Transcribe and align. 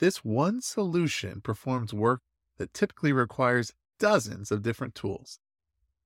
This 0.00 0.24
one 0.24 0.62
solution 0.62 1.42
performs 1.42 1.92
work 1.92 2.22
that 2.56 2.72
typically 2.72 3.12
requires 3.12 3.74
dozens 3.98 4.50
of 4.50 4.62
different 4.62 4.94
tools. 4.94 5.38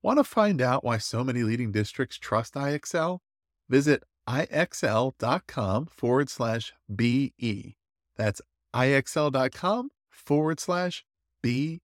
Want 0.02 0.18
to 0.18 0.24
find 0.24 0.60
out 0.60 0.82
why 0.82 0.98
so 0.98 1.22
many 1.22 1.44
leading 1.44 1.70
districts 1.70 2.18
trust 2.18 2.54
IXL? 2.54 3.20
Visit 3.68 4.02
ixl.com 4.28 5.86
forward 5.86 6.28
slash 6.28 6.72
BE. 6.94 7.76
That's 8.16 8.42
ixl.com 8.74 9.90
forward 10.10 10.58
slash 10.58 11.04
BE. 11.40 11.80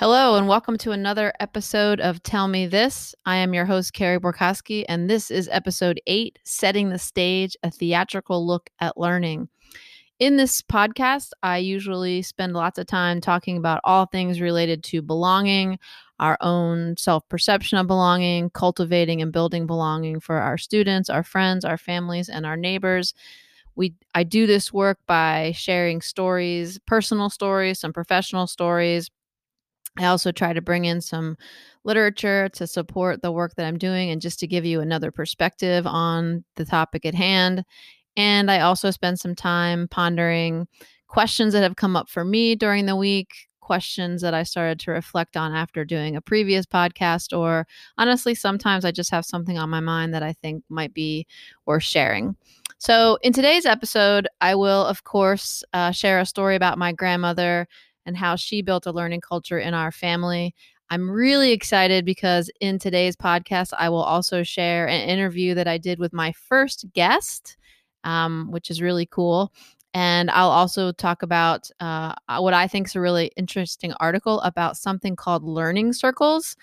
Hello, 0.00 0.36
and 0.36 0.48
welcome 0.48 0.78
to 0.78 0.92
another 0.92 1.30
episode 1.40 2.00
of 2.00 2.22
Tell 2.22 2.48
Me 2.48 2.66
This. 2.66 3.14
I 3.26 3.36
am 3.36 3.52
your 3.52 3.66
host, 3.66 3.92
Carrie 3.92 4.18
Borkowski, 4.18 4.86
and 4.88 5.10
this 5.10 5.30
is 5.30 5.46
episode 5.52 6.00
eight 6.06 6.38
Setting 6.42 6.88
the 6.88 6.98
Stage, 6.98 7.54
a 7.62 7.70
theatrical 7.70 8.46
look 8.46 8.70
at 8.80 8.96
learning. 8.96 9.50
In 10.18 10.38
this 10.38 10.62
podcast, 10.62 11.32
I 11.42 11.58
usually 11.58 12.22
spend 12.22 12.54
lots 12.54 12.78
of 12.78 12.86
time 12.86 13.20
talking 13.20 13.58
about 13.58 13.82
all 13.84 14.06
things 14.06 14.40
related 14.40 14.82
to 14.84 15.02
belonging, 15.02 15.78
our 16.18 16.38
own 16.40 16.96
self 16.96 17.28
perception 17.28 17.76
of 17.76 17.86
belonging, 17.86 18.48
cultivating 18.48 19.20
and 19.20 19.34
building 19.34 19.66
belonging 19.66 20.18
for 20.18 20.38
our 20.38 20.56
students, 20.56 21.10
our 21.10 21.22
friends, 21.22 21.62
our 21.62 21.76
families, 21.76 22.30
and 22.30 22.46
our 22.46 22.56
neighbors. 22.56 23.12
We, 23.76 23.92
I 24.14 24.22
do 24.22 24.46
this 24.46 24.72
work 24.72 24.98
by 25.06 25.52
sharing 25.54 26.00
stories, 26.00 26.78
personal 26.86 27.28
stories, 27.28 27.78
some 27.78 27.92
professional 27.92 28.46
stories 28.46 29.10
I 29.98 30.06
also 30.06 30.32
try 30.32 30.52
to 30.52 30.60
bring 30.60 30.84
in 30.84 31.00
some 31.00 31.36
literature 31.84 32.48
to 32.50 32.66
support 32.66 33.22
the 33.22 33.32
work 33.32 33.54
that 33.56 33.66
I'm 33.66 33.78
doing 33.78 34.10
and 34.10 34.20
just 34.20 34.38
to 34.40 34.46
give 34.46 34.64
you 34.64 34.80
another 34.80 35.10
perspective 35.10 35.86
on 35.86 36.44
the 36.56 36.64
topic 36.64 37.04
at 37.04 37.14
hand. 37.14 37.64
And 38.16 38.50
I 38.50 38.60
also 38.60 38.90
spend 38.90 39.18
some 39.18 39.34
time 39.34 39.88
pondering 39.88 40.68
questions 41.08 41.52
that 41.52 41.62
have 41.62 41.76
come 41.76 41.96
up 41.96 42.08
for 42.08 42.24
me 42.24 42.54
during 42.54 42.86
the 42.86 42.96
week, 42.96 43.32
questions 43.60 44.22
that 44.22 44.34
I 44.34 44.42
started 44.42 44.80
to 44.80 44.90
reflect 44.90 45.36
on 45.36 45.54
after 45.54 45.84
doing 45.84 46.16
a 46.16 46.20
previous 46.20 46.66
podcast, 46.66 47.36
or 47.36 47.66
honestly, 47.98 48.34
sometimes 48.34 48.84
I 48.84 48.90
just 48.90 49.10
have 49.10 49.24
something 49.24 49.58
on 49.58 49.70
my 49.70 49.80
mind 49.80 50.14
that 50.14 50.22
I 50.22 50.32
think 50.32 50.64
might 50.68 50.94
be 50.94 51.26
worth 51.66 51.82
sharing. 51.82 52.36
So, 52.78 53.18
in 53.22 53.32
today's 53.32 53.66
episode, 53.66 54.26
I 54.40 54.54
will, 54.54 54.84
of 54.86 55.04
course, 55.04 55.62
uh, 55.72 55.90
share 55.90 56.18
a 56.18 56.26
story 56.26 56.56
about 56.56 56.78
my 56.78 56.92
grandmother 56.92 57.68
and 58.10 58.16
how 58.16 58.34
she 58.34 58.60
built 58.60 58.86
a 58.86 58.92
learning 58.92 59.20
culture 59.20 59.60
in 59.60 59.72
our 59.72 59.92
family. 59.92 60.52
I'm 60.90 61.08
really 61.08 61.52
excited 61.52 62.04
because 62.04 62.50
in 62.60 62.80
today's 62.80 63.14
podcast, 63.14 63.72
I 63.78 63.88
will 63.88 64.02
also 64.02 64.42
share 64.42 64.88
an 64.88 65.08
interview 65.08 65.54
that 65.54 65.68
I 65.68 65.78
did 65.78 66.00
with 66.00 66.12
my 66.12 66.32
first 66.32 66.86
guest, 66.92 67.56
um, 68.02 68.50
which 68.50 68.68
is 68.68 68.82
really 68.82 69.06
cool. 69.06 69.52
And 69.94 70.28
I'll 70.32 70.50
also 70.50 70.90
talk 70.90 71.22
about 71.22 71.70
uh, 71.78 72.14
what 72.38 72.52
I 72.52 72.66
think 72.66 72.88
is 72.88 72.96
a 72.96 73.00
really 73.00 73.30
interesting 73.36 73.92
article 74.00 74.40
about 74.40 74.76
something 74.76 75.14
called 75.14 75.44
learning 75.44 75.92
circles 75.92 76.56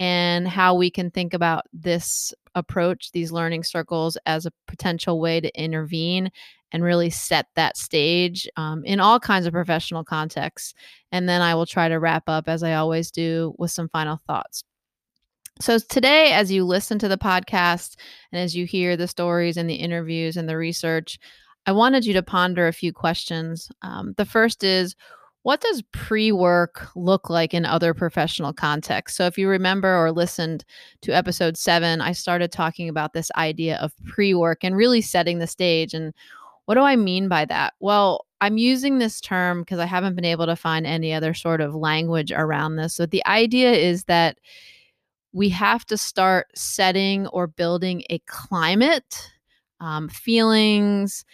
and 0.00 0.48
how 0.48 0.74
we 0.74 0.90
can 0.90 1.10
think 1.10 1.34
about 1.34 1.66
this 1.74 2.32
approach, 2.54 3.12
these 3.12 3.30
learning 3.30 3.62
circles, 3.62 4.16
as 4.24 4.46
a 4.46 4.52
potential 4.66 5.20
way 5.20 5.40
to 5.40 5.62
intervene 5.62 6.32
and 6.72 6.82
really 6.82 7.10
set 7.10 7.46
that 7.54 7.76
stage 7.76 8.48
um, 8.56 8.82
in 8.84 8.98
all 8.98 9.20
kinds 9.20 9.44
of 9.44 9.52
professional 9.52 10.02
contexts. 10.02 10.72
And 11.12 11.28
then 11.28 11.42
I 11.42 11.54
will 11.54 11.66
try 11.66 11.88
to 11.88 11.98
wrap 11.98 12.24
up, 12.28 12.48
as 12.48 12.62
I 12.62 12.74
always 12.74 13.10
do, 13.10 13.54
with 13.58 13.70
some 13.72 13.90
final 13.90 14.18
thoughts. 14.26 14.64
So, 15.60 15.78
today, 15.78 16.32
as 16.32 16.50
you 16.50 16.64
listen 16.64 16.98
to 17.00 17.08
the 17.08 17.18
podcast 17.18 17.96
and 18.32 18.40
as 18.40 18.56
you 18.56 18.64
hear 18.64 18.96
the 18.96 19.06
stories 19.06 19.58
and 19.58 19.68
the 19.68 19.74
interviews 19.74 20.38
and 20.38 20.48
the 20.48 20.56
research, 20.56 21.18
I 21.66 21.72
wanted 21.72 22.06
you 22.06 22.14
to 22.14 22.22
ponder 22.22 22.66
a 22.66 22.72
few 22.72 22.94
questions. 22.94 23.70
Um, 23.82 24.14
the 24.16 24.24
first 24.24 24.64
is, 24.64 24.96
what 25.42 25.60
does 25.60 25.82
pre 25.92 26.32
work 26.32 26.88
look 26.94 27.30
like 27.30 27.54
in 27.54 27.64
other 27.64 27.94
professional 27.94 28.52
contexts? 28.52 29.16
So, 29.16 29.26
if 29.26 29.38
you 29.38 29.48
remember 29.48 29.96
or 29.96 30.12
listened 30.12 30.64
to 31.02 31.12
episode 31.12 31.56
seven, 31.56 32.00
I 32.00 32.12
started 32.12 32.52
talking 32.52 32.88
about 32.88 33.12
this 33.12 33.30
idea 33.36 33.78
of 33.78 33.92
pre 34.06 34.34
work 34.34 34.62
and 34.62 34.76
really 34.76 35.00
setting 35.00 35.38
the 35.38 35.46
stage. 35.46 35.94
And 35.94 36.12
what 36.66 36.74
do 36.74 36.82
I 36.82 36.96
mean 36.96 37.28
by 37.28 37.46
that? 37.46 37.74
Well, 37.80 38.26
I'm 38.42 38.58
using 38.58 38.98
this 38.98 39.20
term 39.20 39.62
because 39.62 39.78
I 39.78 39.86
haven't 39.86 40.14
been 40.14 40.24
able 40.24 40.46
to 40.46 40.56
find 40.56 40.86
any 40.86 41.12
other 41.12 41.34
sort 41.34 41.60
of 41.60 41.74
language 41.74 42.32
around 42.32 42.76
this. 42.76 42.94
So, 42.94 43.06
the 43.06 43.24
idea 43.26 43.72
is 43.72 44.04
that 44.04 44.38
we 45.32 45.48
have 45.50 45.86
to 45.86 45.96
start 45.96 46.48
setting 46.54 47.26
or 47.28 47.46
building 47.46 48.02
a 48.10 48.18
climate, 48.26 49.30
um, 49.80 50.08
feelings, 50.08 51.24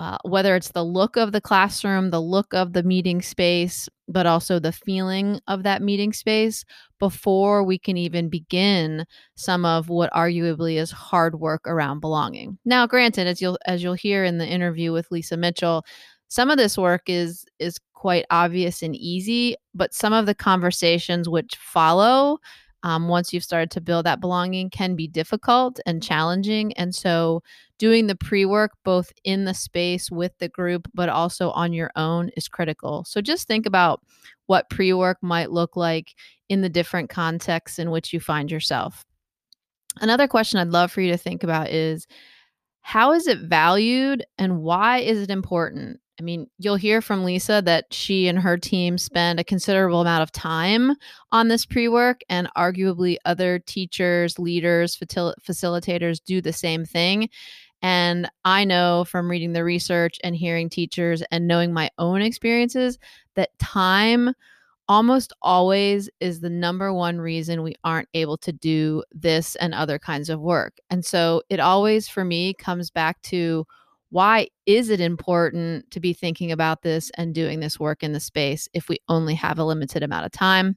uh, 0.00 0.16
whether 0.24 0.56
it's 0.56 0.70
the 0.70 0.82
look 0.82 1.16
of 1.16 1.32
the 1.32 1.42
classroom, 1.42 2.08
the 2.08 2.22
look 2.22 2.54
of 2.54 2.72
the 2.72 2.82
meeting 2.82 3.20
space, 3.20 3.86
but 4.08 4.26
also 4.26 4.58
the 4.58 4.72
feeling 4.72 5.38
of 5.46 5.62
that 5.62 5.82
meeting 5.82 6.14
space 6.14 6.64
before 6.98 7.62
we 7.62 7.78
can 7.78 7.98
even 7.98 8.30
begin 8.30 9.04
some 9.34 9.66
of 9.66 9.90
what 9.90 10.10
arguably 10.12 10.76
is 10.76 10.90
hard 10.90 11.38
work 11.38 11.60
around 11.66 12.00
belonging. 12.00 12.58
Now, 12.64 12.86
granted, 12.86 13.26
as 13.26 13.42
you'll 13.42 13.58
as 13.66 13.82
you'll 13.82 13.92
hear 13.92 14.24
in 14.24 14.38
the 14.38 14.46
interview 14.46 14.90
with 14.90 15.10
Lisa 15.10 15.36
Mitchell, 15.36 15.84
some 16.28 16.48
of 16.48 16.56
this 16.56 16.78
work 16.78 17.02
is 17.06 17.44
is 17.58 17.78
quite 17.92 18.24
obvious 18.30 18.82
and 18.82 18.96
easy, 18.96 19.54
but 19.74 19.92
some 19.92 20.14
of 20.14 20.24
the 20.24 20.34
conversations 20.34 21.28
which 21.28 21.56
follow 21.56 22.38
um, 22.82 23.08
once 23.08 23.32
you've 23.32 23.44
started 23.44 23.70
to 23.72 23.80
build 23.80 24.06
that 24.06 24.20
belonging 24.20 24.70
can 24.70 24.96
be 24.96 25.06
difficult 25.06 25.80
and 25.86 26.02
challenging. 26.02 26.72
And 26.74 26.94
so, 26.94 27.42
doing 27.78 28.06
the 28.06 28.16
pre 28.16 28.44
work 28.44 28.72
both 28.84 29.12
in 29.24 29.44
the 29.44 29.54
space 29.54 30.10
with 30.10 30.32
the 30.38 30.48
group, 30.48 30.88
but 30.94 31.08
also 31.08 31.50
on 31.50 31.72
your 31.72 31.90
own 31.96 32.30
is 32.36 32.48
critical. 32.48 33.04
So, 33.04 33.20
just 33.20 33.46
think 33.46 33.66
about 33.66 34.00
what 34.46 34.70
pre 34.70 34.92
work 34.92 35.18
might 35.22 35.50
look 35.50 35.76
like 35.76 36.14
in 36.48 36.62
the 36.62 36.68
different 36.68 37.10
contexts 37.10 37.78
in 37.78 37.90
which 37.90 38.12
you 38.12 38.20
find 38.20 38.50
yourself. 38.50 39.04
Another 40.00 40.28
question 40.28 40.58
I'd 40.58 40.68
love 40.68 40.90
for 40.90 41.00
you 41.00 41.12
to 41.12 41.18
think 41.18 41.42
about 41.42 41.70
is 41.70 42.06
how 42.82 43.12
is 43.12 43.26
it 43.26 43.40
valued 43.40 44.24
and 44.38 44.62
why 44.62 44.98
is 44.98 45.20
it 45.20 45.30
important? 45.30 46.00
I 46.20 46.22
mean, 46.22 46.48
you'll 46.58 46.76
hear 46.76 47.00
from 47.00 47.24
Lisa 47.24 47.62
that 47.64 47.94
she 47.94 48.28
and 48.28 48.38
her 48.38 48.58
team 48.58 48.98
spend 48.98 49.40
a 49.40 49.44
considerable 49.44 50.02
amount 50.02 50.22
of 50.22 50.30
time 50.30 50.92
on 51.32 51.48
this 51.48 51.64
pre 51.64 51.88
work, 51.88 52.20
and 52.28 52.46
arguably 52.58 53.16
other 53.24 53.58
teachers, 53.58 54.38
leaders, 54.38 54.94
facil- 54.94 55.32
facilitators 55.42 56.22
do 56.22 56.42
the 56.42 56.52
same 56.52 56.84
thing. 56.84 57.30
And 57.80 58.30
I 58.44 58.64
know 58.64 59.06
from 59.06 59.30
reading 59.30 59.54
the 59.54 59.64
research 59.64 60.18
and 60.22 60.36
hearing 60.36 60.68
teachers 60.68 61.22
and 61.30 61.48
knowing 61.48 61.72
my 61.72 61.88
own 61.96 62.20
experiences 62.20 62.98
that 63.36 63.58
time 63.58 64.34
almost 64.86 65.32
always 65.40 66.10
is 66.20 66.40
the 66.40 66.50
number 66.50 66.92
one 66.92 67.18
reason 67.18 67.62
we 67.62 67.76
aren't 67.82 68.08
able 68.12 68.36
to 68.36 68.52
do 68.52 69.02
this 69.10 69.56
and 69.56 69.72
other 69.72 69.98
kinds 69.98 70.28
of 70.28 70.38
work. 70.38 70.76
And 70.90 71.02
so 71.02 71.40
it 71.48 71.60
always, 71.60 72.08
for 72.08 72.26
me, 72.26 72.52
comes 72.52 72.90
back 72.90 73.22
to 73.22 73.66
why 74.10 74.48
is 74.66 74.90
it 74.90 75.00
important 75.00 75.90
to 75.92 76.00
be 76.00 76.12
thinking 76.12 76.52
about 76.52 76.82
this 76.82 77.10
and 77.16 77.34
doing 77.34 77.60
this 77.60 77.80
work 77.80 78.02
in 78.02 78.12
the 78.12 78.20
space 78.20 78.68
if 78.74 78.88
we 78.88 78.98
only 79.08 79.34
have 79.34 79.58
a 79.58 79.64
limited 79.64 80.02
amount 80.02 80.26
of 80.26 80.32
time? 80.32 80.76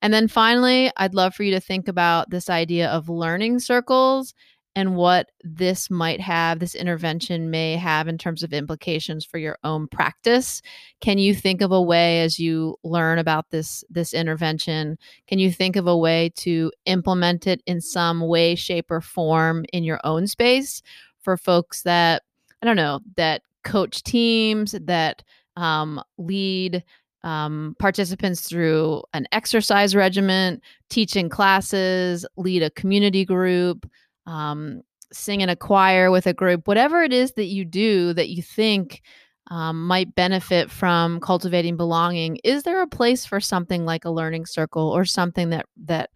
And 0.00 0.12
then 0.12 0.28
finally, 0.28 0.90
I'd 0.96 1.14
love 1.14 1.34
for 1.34 1.42
you 1.44 1.52
to 1.52 1.60
think 1.60 1.88
about 1.88 2.30
this 2.30 2.50
idea 2.50 2.88
of 2.88 3.08
learning 3.08 3.60
circles 3.60 4.34
and 4.76 4.96
what 4.96 5.30
this 5.42 5.88
might 5.88 6.20
have, 6.20 6.58
this 6.58 6.74
intervention 6.74 7.50
may 7.50 7.76
have 7.76 8.08
in 8.08 8.18
terms 8.18 8.42
of 8.42 8.52
implications 8.52 9.24
for 9.24 9.38
your 9.38 9.56
own 9.62 9.86
practice. 9.86 10.62
Can 11.00 11.18
you 11.18 11.32
think 11.34 11.60
of 11.60 11.70
a 11.70 11.80
way 11.80 12.22
as 12.22 12.38
you 12.38 12.76
learn 12.82 13.18
about 13.18 13.50
this 13.50 13.84
this 13.88 14.12
intervention, 14.12 14.98
can 15.28 15.38
you 15.38 15.52
think 15.52 15.76
of 15.76 15.86
a 15.86 15.96
way 15.96 16.32
to 16.36 16.72
implement 16.86 17.46
it 17.46 17.62
in 17.66 17.80
some 17.80 18.20
way, 18.20 18.54
shape, 18.56 18.90
or 18.90 19.00
form 19.00 19.64
in 19.72 19.84
your 19.84 20.00
own 20.02 20.26
space 20.26 20.82
for 21.22 21.36
folks 21.36 21.82
that 21.82 22.22
I 22.64 22.66
don't 22.66 22.76
know, 22.76 23.00
that 23.16 23.42
coach 23.62 24.02
teams, 24.02 24.72
that 24.72 25.22
um, 25.58 26.02
lead 26.16 26.82
um, 27.22 27.76
participants 27.78 28.48
through 28.48 29.02
an 29.12 29.26
exercise 29.32 29.94
regimen, 29.94 30.62
teaching 30.88 31.28
classes, 31.28 32.24
lead 32.38 32.62
a 32.62 32.70
community 32.70 33.26
group, 33.26 33.86
um, 34.24 34.80
sing 35.12 35.42
in 35.42 35.50
a 35.50 35.56
choir 35.56 36.10
with 36.10 36.26
a 36.26 36.32
group, 36.32 36.66
whatever 36.66 37.02
it 37.02 37.12
is 37.12 37.32
that 37.32 37.48
you 37.48 37.66
do 37.66 38.14
that 38.14 38.30
you 38.30 38.42
think 38.42 39.02
um, 39.50 39.86
might 39.86 40.14
benefit 40.14 40.70
from 40.70 41.20
cultivating 41.20 41.76
belonging. 41.76 42.38
Is 42.44 42.62
there 42.62 42.80
a 42.80 42.86
place 42.86 43.26
for 43.26 43.40
something 43.40 43.84
like 43.84 44.06
a 44.06 44.10
learning 44.10 44.46
circle 44.46 44.88
or 44.88 45.04
something 45.04 45.50
that 45.50 45.66
that 45.84 46.08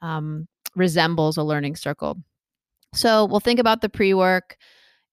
um, 0.00 0.48
resembles 0.74 1.36
a 1.36 1.44
learning 1.44 1.76
circle? 1.76 2.18
So 2.92 3.24
we'll 3.24 3.38
think 3.38 3.60
about 3.60 3.82
the 3.82 3.88
pre 3.88 4.14
work 4.14 4.56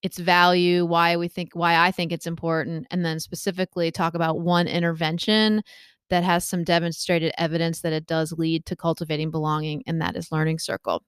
its 0.02 0.18
value, 0.18 0.86
why 0.86 1.18
we 1.18 1.28
think 1.28 1.52
why 1.54 1.78
I 1.78 1.92
think 1.92 2.12
it's 2.12 2.28
important, 2.28 2.88
and 2.92 3.04
then 3.06 3.20
specifically 3.20 3.92
talk 3.92 4.14
about 4.14 4.40
one 4.40 4.68
intervention 4.68 5.62
that 6.10 6.24
has 6.24 6.44
some 6.44 6.64
demonstrated 6.64 7.32
evidence 7.38 7.82
that 7.82 7.94
it 7.94 8.08
does 8.08 8.32
lead 8.34 8.66
to 8.66 8.76
cultivating 8.76 9.32
belonging, 9.32 9.84
and 9.86 10.02
that 10.02 10.16
is 10.16 10.32
Learning 10.32 10.60
Circle. 10.60 11.04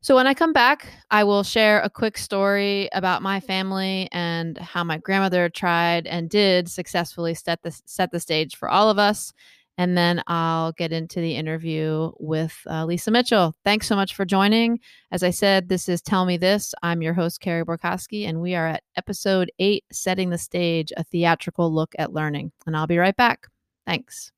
So 0.00 0.14
when 0.14 0.28
I 0.28 0.34
come 0.34 0.52
back, 0.52 0.86
I 1.10 1.24
will 1.24 1.42
share 1.42 1.80
a 1.80 1.90
quick 1.90 2.16
story 2.18 2.88
about 2.92 3.20
my 3.20 3.40
family 3.40 4.08
and 4.12 4.56
how 4.56 4.84
my 4.84 4.98
grandmother 4.98 5.48
tried 5.48 6.06
and 6.06 6.30
did 6.30 6.70
successfully 6.70 7.34
set 7.34 7.62
the 7.62 7.76
set 7.84 8.12
the 8.12 8.20
stage 8.20 8.56
for 8.56 8.68
all 8.68 8.90
of 8.90 8.98
us 8.98 9.32
and 9.78 9.96
then 9.96 10.22
I'll 10.26 10.72
get 10.72 10.92
into 10.92 11.20
the 11.20 11.36
interview 11.36 12.10
with 12.18 12.54
uh, 12.68 12.84
Lisa 12.84 13.12
Mitchell. 13.12 13.54
Thanks 13.64 13.86
so 13.86 13.94
much 13.94 14.14
for 14.14 14.24
joining. 14.24 14.80
As 15.12 15.22
I 15.22 15.30
said, 15.30 15.68
this 15.68 15.88
is 15.88 16.02
Tell 16.02 16.26
Me 16.26 16.36
This. 16.36 16.74
I'm 16.82 17.00
your 17.00 17.14
host, 17.14 17.40
Carrie 17.40 17.64
Borkowski, 17.64 18.28
and 18.28 18.42
we 18.42 18.56
are 18.56 18.66
at 18.66 18.82
episode 18.96 19.52
eight 19.60 19.84
Setting 19.92 20.30
the 20.30 20.38
Stage, 20.38 20.92
a 20.96 21.04
theatrical 21.04 21.72
look 21.72 21.94
at 21.96 22.12
learning. 22.12 22.50
And 22.66 22.76
I'll 22.76 22.88
be 22.88 22.98
right 22.98 23.16
back. 23.16 23.46
Thanks. 23.86 24.32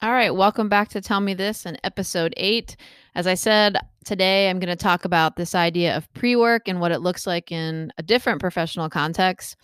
All 0.00 0.12
right, 0.12 0.32
welcome 0.32 0.68
back 0.68 0.90
to 0.90 1.00
Tell 1.00 1.18
Me 1.18 1.34
This 1.34 1.66
in 1.66 1.76
episode 1.82 2.32
eight. 2.36 2.76
As 3.16 3.26
I 3.26 3.34
said, 3.34 3.76
today 4.04 4.48
I'm 4.48 4.60
going 4.60 4.68
to 4.68 4.76
talk 4.76 5.04
about 5.04 5.34
this 5.34 5.56
idea 5.56 5.96
of 5.96 6.12
pre 6.14 6.36
work 6.36 6.68
and 6.68 6.80
what 6.80 6.92
it 6.92 7.00
looks 7.00 7.26
like 7.26 7.50
in 7.50 7.92
a 7.98 8.02
different 8.04 8.40
professional 8.40 8.88
context, 8.88 9.56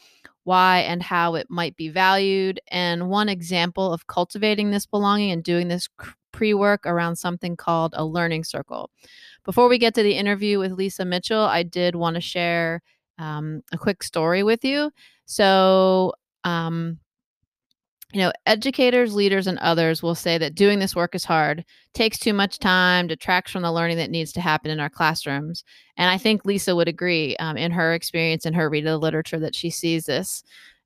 why 0.42 0.80
and 0.80 1.04
how 1.04 1.36
it 1.36 1.46
might 1.50 1.76
be 1.76 1.88
valued, 1.88 2.58
and 2.66 3.08
one 3.08 3.28
example 3.28 3.92
of 3.92 4.08
cultivating 4.08 4.72
this 4.72 4.86
belonging 4.86 5.30
and 5.30 5.44
doing 5.44 5.68
this 5.68 5.88
pre 6.32 6.52
work 6.52 6.84
around 6.84 7.14
something 7.14 7.56
called 7.56 7.94
a 7.96 8.04
learning 8.04 8.42
circle. 8.42 8.90
Before 9.44 9.68
we 9.68 9.78
get 9.78 9.94
to 9.94 10.02
the 10.02 10.16
interview 10.16 10.58
with 10.58 10.72
Lisa 10.72 11.04
Mitchell, 11.04 11.42
I 11.42 11.62
did 11.62 11.94
want 11.94 12.14
to 12.16 12.20
share 12.20 12.82
um, 13.18 13.62
a 13.70 13.78
quick 13.78 14.02
story 14.02 14.42
with 14.42 14.64
you. 14.64 14.90
So, 15.26 16.12
um, 16.42 16.98
you 18.14 18.20
know, 18.20 18.32
educators, 18.46 19.12
leaders, 19.12 19.48
and 19.48 19.58
others 19.58 20.00
will 20.00 20.14
say 20.14 20.38
that 20.38 20.54
doing 20.54 20.78
this 20.78 20.94
work 20.94 21.16
is 21.16 21.24
hard, 21.24 21.64
takes 21.94 22.16
too 22.16 22.32
much 22.32 22.60
time, 22.60 23.08
detracts 23.08 23.50
from 23.50 23.62
the 23.62 23.72
learning 23.72 23.96
that 23.96 24.10
needs 24.10 24.32
to 24.32 24.40
happen 24.40 24.70
in 24.70 24.78
our 24.78 24.88
classrooms. 24.88 25.64
And 25.96 26.08
I 26.08 26.16
think 26.16 26.44
Lisa 26.44 26.76
would 26.76 26.86
agree 26.86 27.36
um, 27.38 27.56
in 27.56 27.72
her 27.72 27.92
experience 27.92 28.46
and 28.46 28.54
her 28.54 28.70
read 28.70 28.86
of 28.86 28.92
the 28.92 28.98
literature 28.98 29.40
that 29.40 29.56
she 29.56 29.68
sees 29.68 30.04
this. 30.04 30.44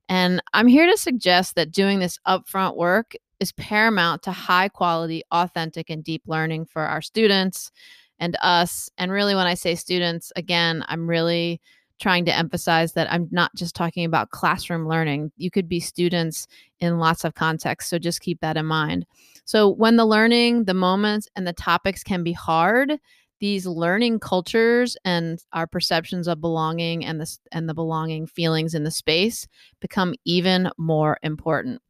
And 0.09 0.41
I'm 0.55 0.65
here 0.65 0.89
to 0.89 0.97
suggest 0.97 1.53
that 1.53 1.71
doing 1.71 1.99
this 1.99 2.17
upfront 2.27 2.75
work 2.75 3.13
is 3.39 3.51
paramount 3.51 4.23
to 4.23 4.31
high 4.31 4.67
quality, 4.67 5.21
authentic, 5.31 5.91
and 5.91 6.03
deep 6.03 6.23
learning 6.25 6.65
for 6.65 6.81
our 6.81 7.01
students 7.01 7.71
and 8.17 8.35
us. 8.41 8.89
And 8.97 9.11
really, 9.11 9.35
when 9.35 9.45
I 9.45 9.53
say 9.53 9.75
students, 9.75 10.31
again, 10.35 10.83
I'm 10.87 11.07
really 11.07 11.61
trying 11.99 12.25
to 12.25 12.35
emphasize 12.35 12.93
that 12.93 13.11
I'm 13.11 13.27
not 13.31 13.53
just 13.55 13.75
talking 13.75 14.05
about 14.05 14.31
classroom 14.31 14.87
learning. 14.87 15.31
You 15.37 15.51
could 15.51 15.67
be 15.67 15.79
students 15.79 16.47
in 16.79 16.99
lots 16.99 17.23
of 17.23 17.35
contexts. 17.35 17.89
So 17.89 17.99
just 17.99 18.21
keep 18.21 18.39
that 18.41 18.57
in 18.57 18.65
mind. 18.65 19.05
So 19.45 19.69
when 19.69 19.97
the 19.97 20.05
learning, 20.05 20.65
the 20.65 20.73
moments, 20.73 21.27
and 21.35 21.45
the 21.45 21.53
topics 21.53 22.03
can 22.03 22.23
be 22.23 22.33
hard, 22.33 22.99
these 23.39 23.65
learning 23.65 24.19
cultures 24.19 24.97
and 25.05 25.39
our 25.53 25.65
perceptions 25.65 26.27
of 26.27 26.41
belonging 26.41 27.05
and 27.05 27.21
the 27.21 27.37
and 27.51 27.69
the 27.69 27.73
belonging 27.73 28.27
feelings 28.27 28.73
in 28.73 28.83
the 28.83 28.91
space 28.91 29.47
become 29.79 30.13
even 30.25 30.69
more 30.77 31.17
important. 31.23 31.81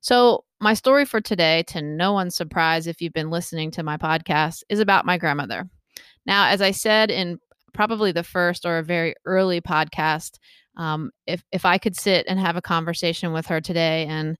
So 0.00 0.44
my 0.60 0.74
story 0.74 1.04
for 1.04 1.20
today, 1.20 1.62
to 1.68 1.80
no 1.80 2.12
one's 2.12 2.36
surprise 2.36 2.86
if 2.86 3.00
you've 3.00 3.12
been 3.12 3.30
listening 3.30 3.70
to 3.72 3.82
my 3.82 3.96
podcast, 3.96 4.62
is 4.68 4.80
about 4.80 5.06
my 5.06 5.18
grandmother. 5.18 5.68
Now, 6.26 6.48
as 6.48 6.60
I 6.60 6.72
said 6.72 7.10
in 7.10 7.38
probably 7.78 8.10
the 8.10 8.24
first 8.24 8.66
or 8.66 8.78
a 8.78 8.82
very 8.82 9.14
early 9.24 9.60
podcast. 9.60 10.40
Um, 10.76 11.12
if 11.28 11.44
if 11.52 11.64
I 11.64 11.78
could 11.78 11.94
sit 11.94 12.26
and 12.26 12.36
have 12.40 12.56
a 12.56 12.60
conversation 12.60 13.32
with 13.32 13.46
her 13.46 13.60
today, 13.60 14.04
and 14.08 14.36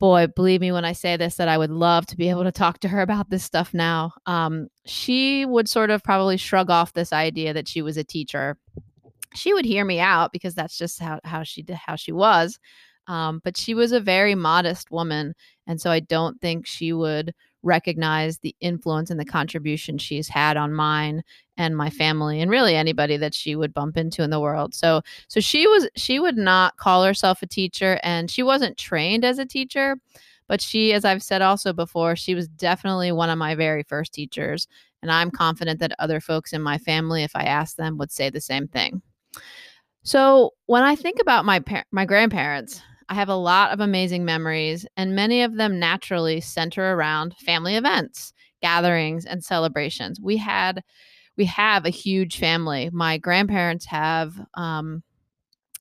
boy, 0.00 0.28
believe 0.28 0.62
me 0.62 0.72
when 0.72 0.86
I 0.86 0.94
say 0.94 1.18
this, 1.18 1.36
that 1.36 1.46
I 1.46 1.58
would 1.58 1.70
love 1.70 2.06
to 2.06 2.16
be 2.16 2.30
able 2.30 2.44
to 2.44 2.50
talk 2.50 2.78
to 2.80 2.88
her 2.88 3.02
about 3.02 3.28
this 3.28 3.44
stuff 3.44 3.74
now. 3.74 4.12
Um, 4.24 4.68
she 4.86 5.44
would 5.44 5.68
sort 5.68 5.90
of 5.90 6.02
probably 6.02 6.38
shrug 6.38 6.70
off 6.70 6.94
this 6.94 7.12
idea 7.12 7.52
that 7.52 7.68
she 7.68 7.82
was 7.82 7.98
a 7.98 8.02
teacher. 8.02 8.56
She 9.34 9.52
would 9.52 9.66
hear 9.66 9.84
me 9.84 10.00
out 10.00 10.32
because 10.32 10.54
that's 10.54 10.78
just 10.78 11.00
how 11.00 11.20
how 11.22 11.42
she 11.42 11.66
how 11.86 11.96
she 11.96 12.12
was. 12.12 12.58
Um, 13.08 13.42
but 13.44 13.58
she 13.58 13.74
was 13.74 13.92
a 13.92 14.00
very 14.00 14.34
modest 14.34 14.90
woman, 14.90 15.34
and 15.66 15.78
so 15.78 15.90
I 15.90 16.00
don't 16.00 16.40
think 16.40 16.66
she 16.66 16.94
would 16.94 17.34
recognize 17.64 18.38
the 18.38 18.54
influence 18.60 19.10
and 19.10 19.18
the 19.18 19.24
contribution 19.24 19.98
she's 19.98 20.28
had 20.28 20.56
on 20.56 20.72
mine 20.72 21.24
and 21.56 21.76
my 21.76 21.90
family 21.90 22.40
and 22.40 22.50
really 22.50 22.76
anybody 22.76 23.16
that 23.16 23.34
she 23.34 23.56
would 23.56 23.74
bump 23.74 23.96
into 23.96 24.22
in 24.22 24.30
the 24.30 24.40
world. 24.40 24.74
So 24.74 25.02
so 25.28 25.40
she 25.40 25.66
was 25.66 25.88
she 25.96 26.20
would 26.20 26.36
not 26.36 26.76
call 26.76 27.04
herself 27.04 27.42
a 27.42 27.46
teacher 27.46 27.98
and 28.02 28.30
she 28.30 28.42
wasn't 28.42 28.76
trained 28.76 29.24
as 29.24 29.38
a 29.38 29.46
teacher, 29.46 29.96
but 30.46 30.60
she 30.60 30.92
as 30.92 31.04
I've 31.04 31.22
said 31.22 31.42
also 31.42 31.72
before, 31.72 32.16
she 32.16 32.34
was 32.34 32.48
definitely 32.48 33.12
one 33.12 33.30
of 33.30 33.38
my 33.38 33.54
very 33.54 33.82
first 33.82 34.12
teachers 34.12 34.68
and 35.02 35.10
I'm 35.10 35.30
confident 35.30 35.80
that 35.80 35.92
other 35.98 36.20
folks 36.20 36.52
in 36.52 36.62
my 36.62 36.78
family 36.78 37.22
if 37.22 37.34
I 37.34 37.44
asked 37.44 37.76
them 37.76 37.98
would 37.98 38.12
say 38.12 38.30
the 38.30 38.40
same 38.40 38.68
thing. 38.68 39.02
So 40.02 40.50
when 40.66 40.82
I 40.82 40.96
think 40.96 41.18
about 41.20 41.44
my 41.46 41.60
par- 41.60 41.86
my 41.90 42.04
grandparents, 42.04 42.82
I 43.08 43.14
have 43.14 43.28
a 43.28 43.34
lot 43.34 43.72
of 43.72 43.80
amazing 43.80 44.24
memories, 44.24 44.86
and 44.96 45.14
many 45.14 45.42
of 45.42 45.56
them 45.56 45.78
naturally 45.78 46.40
center 46.40 46.94
around 46.94 47.36
family 47.36 47.76
events, 47.76 48.32
gatherings, 48.62 49.26
and 49.26 49.44
celebrations. 49.44 50.20
We 50.20 50.36
had 50.36 50.82
we 51.36 51.44
have 51.46 51.84
a 51.84 51.90
huge 51.90 52.38
family. 52.38 52.90
My 52.92 53.18
grandparents 53.18 53.86
have 53.86 54.34
um, 54.54 55.02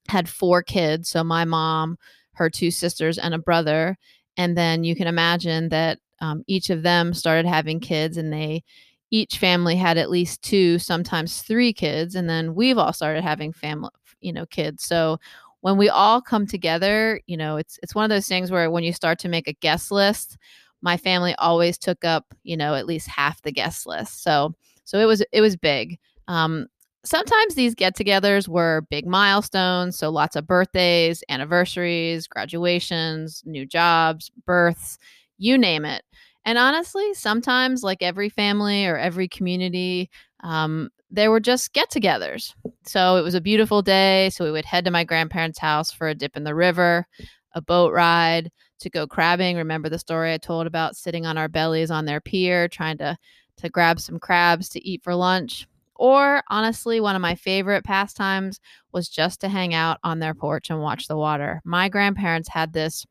had 0.07 0.27
four 0.27 0.63
kids. 0.63 1.09
So 1.09 1.23
my 1.23 1.45
mom, 1.45 1.97
her 2.33 2.49
two 2.49 2.71
sisters, 2.71 3.17
and 3.17 3.33
a 3.33 3.39
brother. 3.39 3.97
And 4.35 4.57
then 4.57 4.83
you 4.83 4.95
can 4.95 5.07
imagine 5.07 5.69
that 5.69 5.99
um, 6.21 6.43
each 6.47 6.69
of 6.69 6.83
them 6.83 7.13
started 7.13 7.45
having 7.45 7.79
kids, 7.79 8.17
and 8.17 8.33
they 8.33 8.63
each 9.11 9.37
family 9.37 9.75
had 9.75 9.99
at 9.99 10.09
least 10.09 10.41
two, 10.41 10.79
sometimes 10.79 11.43
three 11.43 11.71
kids. 11.71 12.15
And 12.15 12.27
then 12.27 12.55
we've 12.55 12.79
all 12.79 12.93
started 12.93 13.23
having 13.23 13.53
family, 13.53 13.91
you 14.21 14.33
know, 14.33 14.47
kids. 14.47 14.83
So 14.83 15.19
when 15.63 15.77
we 15.77 15.87
all 15.87 16.21
come 16.21 16.45
together, 16.45 17.21
you 17.25 17.37
know, 17.37 17.55
it's 17.55 17.79
it's 17.81 17.95
one 17.95 18.03
of 18.03 18.09
those 18.09 18.27
things 18.27 18.51
where 18.51 18.69
when 18.69 18.83
you 18.83 18.91
start 18.91 19.17
to 19.19 19.29
make 19.29 19.47
a 19.47 19.53
guest 19.53 19.91
list, 19.91 20.37
my 20.81 20.97
family 20.97 21.33
always 21.35 21.77
took 21.77 22.03
up, 22.03 22.25
you 22.43 22.57
know, 22.57 22.75
at 22.75 22.85
least 22.85 23.07
half 23.07 23.41
the 23.43 23.51
guest 23.53 23.87
list. 23.87 24.23
So 24.23 24.53
so 24.83 24.99
it 24.99 25.05
was 25.05 25.23
it 25.31 25.39
was 25.39 25.55
big. 25.55 25.99
Um, 26.27 26.67
sometimes 27.05 27.55
these 27.55 27.75
get-togethers 27.75 28.49
were 28.49 28.85
big 28.89 29.07
milestones, 29.07 29.97
so 29.97 30.09
lots 30.09 30.35
of 30.35 30.45
birthdays, 30.45 31.23
anniversaries, 31.29 32.27
graduations, 32.27 33.41
new 33.45 33.65
jobs, 33.65 34.31
births, 34.45 34.97
you 35.37 35.57
name 35.57 35.85
it. 35.85 36.03
And 36.43 36.57
honestly, 36.57 37.13
sometimes, 37.13 37.83
like 37.83 38.03
every 38.03 38.27
family 38.27 38.85
or 38.85 38.97
every 38.97 39.29
community, 39.29 40.09
um, 40.43 40.89
there 41.13 41.29
were 41.29 41.39
just 41.39 41.73
get 41.73 41.91
togethers. 41.91 42.53
So 42.85 43.17
it 43.17 43.21
was 43.21 43.35
a 43.35 43.41
beautiful 43.41 43.83
day. 43.83 44.31
So 44.31 44.43
we 44.43 44.51
would 44.51 44.65
head 44.65 44.83
to 44.85 44.91
my 44.91 45.03
grandparents' 45.03 45.59
house 45.59 45.91
for 45.91 46.09
a 46.09 46.15
dip 46.15 46.35
in 46.35 46.43
the 46.43 46.55
river, 46.55 47.05
a 47.53 47.61
boat 47.61 47.93
ride 47.93 48.51
to 48.79 48.89
go 48.89 49.05
crabbing. 49.05 49.55
Remember 49.55 49.89
the 49.89 49.99
story 49.99 50.33
I 50.33 50.37
told 50.39 50.65
about 50.65 50.97
sitting 50.97 51.27
on 51.27 51.37
our 51.37 51.47
bellies 51.47 51.91
on 51.91 52.05
their 52.05 52.19
pier, 52.19 52.67
trying 52.67 52.97
to 52.97 53.15
to 53.57 53.69
grab 53.69 53.99
some 53.99 54.17
crabs 54.17 54.67
to 54.69 54.85
eat 54.85 55.03
for 55.03 55.13
lunch. 55.13 55.67
Or 55.95 56.41
honestly, 56.49 56.99
one 56.99 57.15
of 57.15 57.21
my 57.21 57.35
favorite 57.35 57.83
pastimes 57.83 58.59
was 58.91 59.07
just 59.07 59.39
to 59.41 59.47
hang 59.47 59.75
out 59.75 59.99
on 60.03 60.17
their 60.17 60.33
porch 60.33 60.71
and 60.71 60.81
watch 60.81 61.07
the 61.07 61.15
water. 61.15 61.61
My 61.63 61.87
grandparents 61.87 62.49
had 62.49 62.73
this 62.73 63.05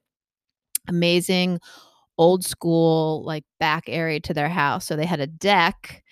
amazing 0.89 1.61
old 2.19 2.45
school 2.45 3.23
like 3.25 3.45
back 3.61 3.85
area 3.87 4.19
to 4.21 4.35
their 4.35 4.49
house. 4.49 4.85
So 4.85 4.97
they 4.97 5.07
had 5.07 5.21
a 5.21 5.29
deck 5.29 6.03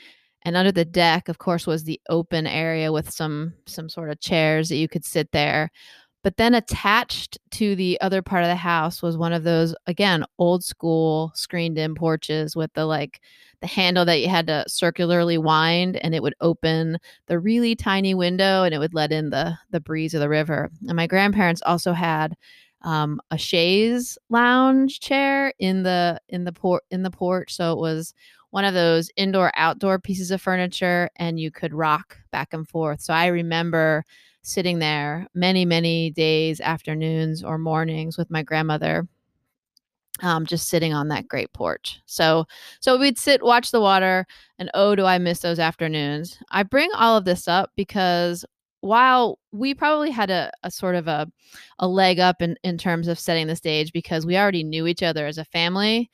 and 0.42 0.56
under 0.56 0.72
the 0.72 0.84
deck 0.84 1.28
of 1.28 1.38
course 1.38 1.66
was 1.66 1.84
the 1.84 2.00
open 2.08 2.46
area 2.46 2.92
with 2.92 3.10
some 3.10 3.54
some 3.66 3.88
sort 3.88 4.10
of 4.10 4.20
chairs 4.20 4.68
that 4.68 4.76
you 4.76 4.88
could 4.88 5.04
sit 5.04 5.32
there. 5.32 5.70
But 6.22 6.36
then 6.36 6.54
attached 6.54 7.38
to 7.52 7.74
the 7.74 7.98
other 8.02 8.20
part 8.20 8.42
of 8.44 8.48
the 8.50 8.56
house 8.56 9.02
was 9.02 9.16
one 9.16 9.32
of 9.32 9.42
those, 9.42 9.74
again, 9.86 10.22
old 10.38 10.62
school 10.62 11.32
screened 11.34 11.78
in 11.78 11.94
porches 11.94 12.54
with 12.54 12.70
the 12.74 12.84
like 12.84 13.22
the 13.62 13.66
handle 13.66 14.04
that 14.04 14.20
you 14.20 14.28
had 14.28 14.46
to 14.46 14.64
circularly 14.68 15.38
wind 15.38 15.96
and 15.96 16.14
it 16.14 16.22
would 16.22 16.34
open 16.40 16.98
the 17.26 17.38
really 17.38 17.74
tiny 17.74 18.14
window 18.14 18.64
and 18.64 18.74
it 18.74 18.78
would 18.78 18.94
let 18.94 19.12
in 19.12 19.30
the 19.30 19.56
the 19.70 19.80
breeze 19.80 20.14
of 20.14 20.20
the 20.20 20.28
river. 20.28 20.70
And 20.88 20.96
my 20.96 21.06
grandparents 21.06 21.62
also 21.64 21.92
had 21.92 22.36
um, 22.82 23.20
a 23.30 23.38
chaise 23.38 24.18
lounge 24.30 25.00
chair 25.00 25.52
in 25.58 25.82
the 25.82 26.20
in 26.28 26.44
the 26.44 26.52
port 26.52 26.84
in 26.90 27.02
the 27.02 27.10
porch. 27.10 27.54
So 27.54 27.72
it 27.72 27.78
was 27.78 28.14
one 28.50 28.64
of 28.64 28.74
those 28.74 29.10
indoor 29.16 29.52
outdoor 29.54 29.98
pieces 29.98 30.30
of 30.30 30.42
furniture 30.42 31.08
and 31.16 31.38
you 31.38 31.50
could 31.50 31.72
rock 31.72 32.18
back 32.32 32.52
and 32.52 32.68
forth. 32.68 33.00
So 33.00 33.14
I 33.14 33.26
remember 33.26 34.04
sitting 34.42 34.78
there 34.78 35.26
many, 35.34 35.64
many 35.64 36.10
days, 36.10 36.60
afternoons, 36.60 37.44
or 37.44 37.58
mornings 37.58 38.16
with 38.16 38.30
my 38.30 38.42
grandmother. 38.42 39.06
Um, 40.22 40.44
just 40.44 40.68
sitting 40.68 40.92
on 40.92 41.08
that 41.08 41.28
great 41.28 41.50
porch. 41.54 41.98
So, 42.04 42.44
so 42.80 42.98
we'd 42.98 43.18
sit, 43.18 43.42
watch 43.42 43.70
the 43.70 43.80
water, 43.80 44.26
and 44.58 44.70
oh, 44.74 44.94
do 44.94 45.06
I 45.06 45.16
miss 45.16 45.38
those 45.38 45.58
afternoons? 45.58 46.38
I 46.50 46.62
bring 46.62 46.90
all 46.94 47.16
of 47.16 47.24
this 47.24 47.48
up 47.48 47.70
because 47.74 48.44
while 48.80 49.38
we 49.50 49.74
probably 49.74 50.10
had 50.10 50.30
a, 50.30 50.50
a 50.62 50.70
sort 50.70 50.94
of 50.94 51.08
a, 51.08 51.26
a 51.78 51.88
leg 51.88 52.18
up 52.18 52.42
in, 52.42 52.56
in 52.64 52.76
terms 52.76 53.08
of 53.08 53.18
setting 53.18 53.46
the 53.46 53.56
stage 53.56 53.92
because 53.92 54.26
we 54.26 54.36
already 54.36 54.62
knew 54.62 54.86
each 54.86 55.02
other 55.02 55.26
as 55.26 55.38
a 55.38 55.44
family, 55.46 56.10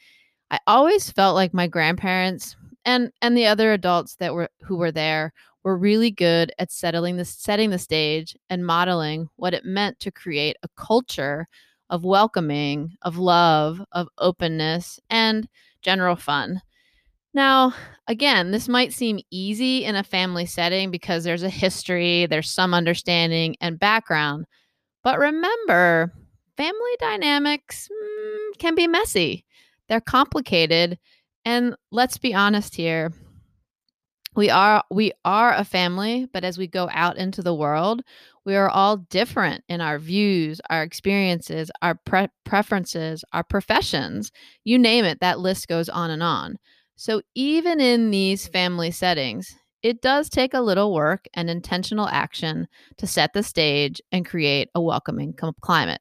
I 0.50 0.58
always 0.66 1.10
felt 1.10 1.34
like 1.34 1.54
my 1.54 1.66
grandparents 1.66 2.56
and 2.84 3.10
and 3.20 3.36
the 3.36 3.46
other 3.46 3.72
adults 3.72 4.16
that 4.16 4.34
were 4.34 4.48
who 4.62 4.76
were 4.76 4.92
there 4.92 5.32
were 5.64 5.76
really 5.76 6.10
good 6.10 6.52
at 6.58 6.70
settling 6.70 7.16
the 7.16 7.24
setting 7.24 7.70
the 7.70 7.78
stage 7.78 8.36
and 8.48 8.64
modeling 8.64 9.28
what 9.36 9.54
it 9.54 9.64
meant 9.64 9.98
to 10.00 10.12
create 10.12 10.56
a 10.62 10.68
culture 10.76 11.48
of 11.90 12.04
welcoming, 12.04 12.92
of 13.02 13.16
love, 13.18 13.80
of 13.92 14.08
openness, 14.18 15.00
and 15.10 15.48
general 15.82 16.16
fun. 16.16 16.60
Now, 17.34 17.74
again, 18.06 18.50
this 18.50 18.68
might 18.68 18.92
seem 18.92 19.20
easy 19.30 19.84
in 19.84 19.94
a 19.96 20.02
family 20.02 20.46
setting 20.46 20.90
because 20.90 21.24
there's 21.24 21.42
a 21.42 21.50
history, 21.50 22.26
there's 22.26 22.50
some 22.50 22.72
understanding 22.72 23.56
and 23.60 23.78
background. 23.78 24.46
But 25.02 25.18
remember, 25.18 26.12
family 26.56 26.96
dynamics 26.98 27.88
mm, 27.92 28.58
can 28.58 28.74
be 28.74 28.86
messy, 28.86 29.44
they're 29.88 30.00
complicated. 30.00 30.98
And 31.44 31.76
let's 31.90 32.18
be 32.18 32.34
honest 32.34 32.74
here, 32.74 33.12
we 34.36 34.50
are 34.50 34.84
we 34.90 35.12
are 35.24 35.54
a 35.54 35.64
family 35.64 36.28
but 36.32 36.44
as 36.44 36.58
we 36.58 36.66
go 36.66 36.88
out 36.92 37.16
into 37.16 37.42
the 37.42 37.54
world 37.54 38.02
we 38.44 38.54
are 38.54 38.68
all 38.68 38.98
different 38.98 39.64
in 39.68 39.80
our 39.80 39.98
views 39.98 40.60
our 40.70 40.82
experiences 40.82 41.70
our 41.82 41.98
pre- 42.04 42.28
preferences 42.44 43.24
our 43.32 43.42
professions 43.42 44.30
you 44.62 44.78
name 44.78 45.04
it 45.04 45.18
that 45.20 45.40
list 45.40 45.66
goes 45.66 45.88
on 45.88 46.10
and 46.10 46.22
on 46.22 46.56
so 46.96 47.20
even 47.34 47.80
in 47.80 48.10
these 48.10 48.46
family 48.46 48.90
settings 48.90 49.56
it 49.82 50.00
does 50.02 50.28
take 50.28 50.54
a 50.54 50.60
little 50.60 50.92
work 50.92 51.26
and 51.34 51.48
intentional 51.48 52.08
action 52.08 52.66
to 52.98 53.06
set 53.06 53.32
the 53.32 53.42
stage 53.42 54.00
and 54.12 54.26
create 54.26 54.68
a 54.74 54.80
welcoming 54.80 55.34
climate 55.62 56.00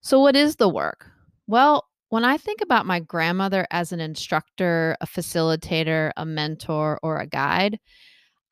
so 0.00 0.18
what 0.18 0.34
is 0.34 0.56
the 0.56 0.68
work 0.68 1.06
well 1.46 1.84
when 2.10 2.24
I 2.24 2.36
think 2.36 2.60
about 2.60 2.86
my 2.86 3.00
grandmother 3.00 3.66
as 3.70 3.92
an 3.92 4.00
instructor, 4.00 4.96
a 5.00 5.06
facilitator, 5.06 6.10
a 6.16 6.26
mentor, 6.26 6.98
or 7.02 7.18
a 7.18 7.26
guide, 7.26 7.78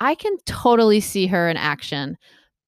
I 0.00 0.14
can 0.14 0.36
totally 0.46 1.00
see 1.00 1.26
her 1.26 1.48
in 1.50 1.56
action. 1.56 2.16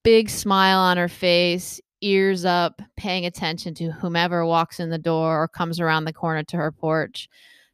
Big 0.03 0.29
smile 0.29 0.79
on 0.79 0.97
her 0.97 1.07
face, 1.07 1.79
ears 2.01 2.43
up, 2.43 2.81
paying 2.97 3.25
attention 3.25 3.73
to 3.75 3.91
whomever 3.91 4.45
walks 4.45 4.79
in 4.79 4.89
the 4.89 4.97
door 4.97 5.43
or 5.43 5.47
comes 5.47 5.79
around 5.79 6.05
the 6.05 6.13
corner 6.13 6.43
to 6.43 6.57
her 6.57 6.71
porch. 6.71 7.29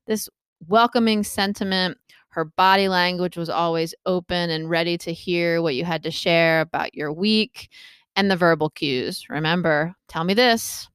This 0.06 0.30
welcoming 0.68 1.24
sentiment, 1.24 1.98
her 2.30 2.46
body 2.46 2.88
language 2.88 3.36
was 3.36 3.50
always 3.50 3.96
open 4.06 4.52
and 4.52 4.70
ready 4.70 4.98
to 5.00 5.12
hear 5.12 5.62
what 5.62 5.76
you 5.76 5.86
had 5.86 6.04
to 6.04 6.12
share 6.12 6.62
about 6.62 6.94
your 6.94 7.12
week, 7.12 7.70
and 8.16 8.30
the 8.30 8.36
verbal 8.36 8.70
cues. 8.70 9.26
Remember, 9.30 9.96
tell 10.08 10.24
me 10.24 10.34
this, 10.34 10.88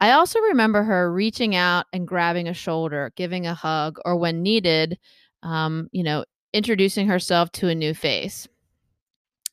I 0.00 0.12
also 0.12 0.40
remember 0.40 0.82
her 0.82 1.12
reaching 1.12 1.54
out 1.56 1.86
and 1.92 2.06
grabbing 2.06 2.48
a 2.48 2.54
shoulder, 2.54 3.12
giving 3.16 3.46
a 3.46 3.54
hug, 3.54 3.98
or 4.04 4.16
when 4.16 4.42
needed, 4.42 4.98
um, 5.42 5.88
you 5.92 6.02
know, 6.02 6.24
introducing 6.52 7.08
herself 7.08 7.50
to 7.52 7.68
a 7.68 7.74
new 7.74 7.94
face. 7.94 8.46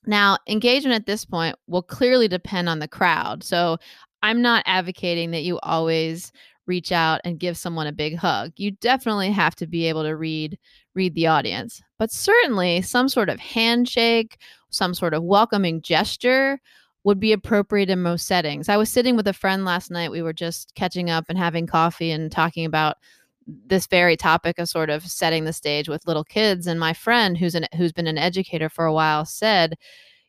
Now, 0.05 0.37
engagement 0.47 0.95
at 0.95 1.07
this 1.07 1.25
point 1.25 1.55
will 1.67 1.81
clearly 1.81 2.27
depend 2.27 2.69
on 2.69 2.79
the 2.79 2.87
crowd. 2.87 3.43
So 3.43 3.77
I'm 4.21 4.41
not 4.41 4.63
advocating 4.67 5.31
that 5.31 5.43
you 5.43 5.59
always 5.59 6.31
reach 6.67 6.91
out 6.91 7.21
and 7.23 7.39
give 7.39 7.57
someone 7.57 7.87
a 7.87 7.91
big 7.91 8.15
hug. 8.15 8.51
You 8.57 8.71
definitely 8.71 9.31
have 9.31 9.55
to 9.55 9.67
be 9.67 9.87
able 9.87 10.03
to 10.03 10.15
read 10.15 10.57
read 10.93 11.13
the 11.13 11.27
audience. 11.27 11.81
But 11.99 12.11
certainly 12.11 12.81
some 12.81 13.09
sort 13.09 13.29
of 13.29 13.39
handshake, 13.39 14.37
some 14.69 14.93
sort 14.93 15.13
of 15.13 15.23
welcoming 15.23 15.81
gesture 15.81 16.59
would 17.05 17.19
be 17.19 17.31
appropriate 17.31 17.89
in 17.89 18.01
most 18.01 18.25
settings. 18.25 18.67
I 18.67 18.77
was 18.77 18.89
sitting 18.89 19.15
with 19.15 19.27
a 19.27 19.33
friend 19.33 19.63
last 19.63 19.91
night. 19.91 20.11
We 20.11 20.23
were 20.23 20.33
just 20.33 20.73
catching 20.73 21.09
up 21.09 21.25
and 21.29 21.37
having 21.37 21.67
coffee 21.67 22.09
and 22.11 22.31
talking 22.31 22.65
about 22.65 22.97
this 23.45 23.85
very 23.85 24.17
topic 24.17 24.57
of 24.57 24.67
sort 24.67 24.89
of 24.89 25.03
setting 25.03 25.45
the 25.45 25.53
stage 25.53 25.87
with 25.87 26.07
little 26.07 26.23
kids 26.23 26.65
and 26.65 26.79
my 26.79 26.93
friend 26.93 27.37
who's 27.37 27.53
an 27.53 27.67
who's 27.77 27.93
been 27.93 28.07
an 28.07 28.17
educator 28.17 28.69
for 28.69 28.85
a 28.85 28.93
while 28.93 29.23
said, 29.23 29.75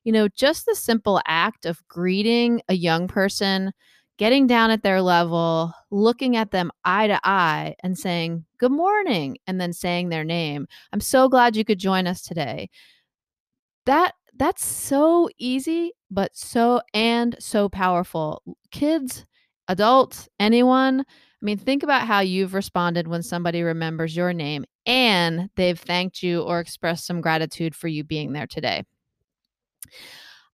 you 0.05 0.13
know, 0.13 0.29
just 0.29 0.67
the 0.67 0.75
simple 0.75 1.21
act 1.27 1.65
of 1.65 1.83
greeting 1.89 2.61
a 2.69 2.75
young 2.75 3.09
person, 3.09 3.73
getting 4.19 4.47
down 4.47 4.71
at 4.71 4.83
their 4.83 5.01
level, 5.01 5.73
looking 5.91 6.37
at 6.37 6.51
them 6.51 6.71
eye 6.85 7.07
to 7.07 7.19
eye 7.25 7.75
and 7.83 7.99
saying, 7.99 8.45
"Good 8.59 8.73
morning," 8.73 9.39
and 9.47 9.59
then 9.59 9.73
saying 9.73 10.11
their 10.11 10.25
name. 10.25 10.69
I'm 10.93 11.01
so 11.01 11.27
glad 11.31 11.57
you 11.57 11.65
could 11.65 11.79
join 11.79 12.07
us 12.07 12.21
today. 12.21 12.69
That 13.87 14.15
that's 14.39 14.65
so 14.65 15.29
easy, 15.39 15.93
but 16.11 16.37
so 16.37 16.81
and 16.95 17.37
so 17.39 17.69
powerful. 17.69 18.43
Kids, 18.71 19.25
adults, 19.69 20.29
anyone. 20.39 21.01
I 21.01 21.45
mean, 21.45 21.59
think 21.59 21.83
about 21.83 22.07
how 22.07 22.21
you've 22.21 22.55
responded 22.55 23.09
when 23.09 23.23
somebody 23.23 23.63
remembers 23.63 24.17
your 24.17 24.33
name 24.33 24.65
and 24.87 25.51
they've 25.57 25.79
thanked 25.79 26.23
you 26.23 26.43
or 26.43 26.61
expressed 26.61 27.07
some 27.07 27.21
gratitude 27.21 27.75
for 27.75 27.89
you 27.89 28.05
being 28.05 28.33
there 28.33 28.47
today. 28.47 28.85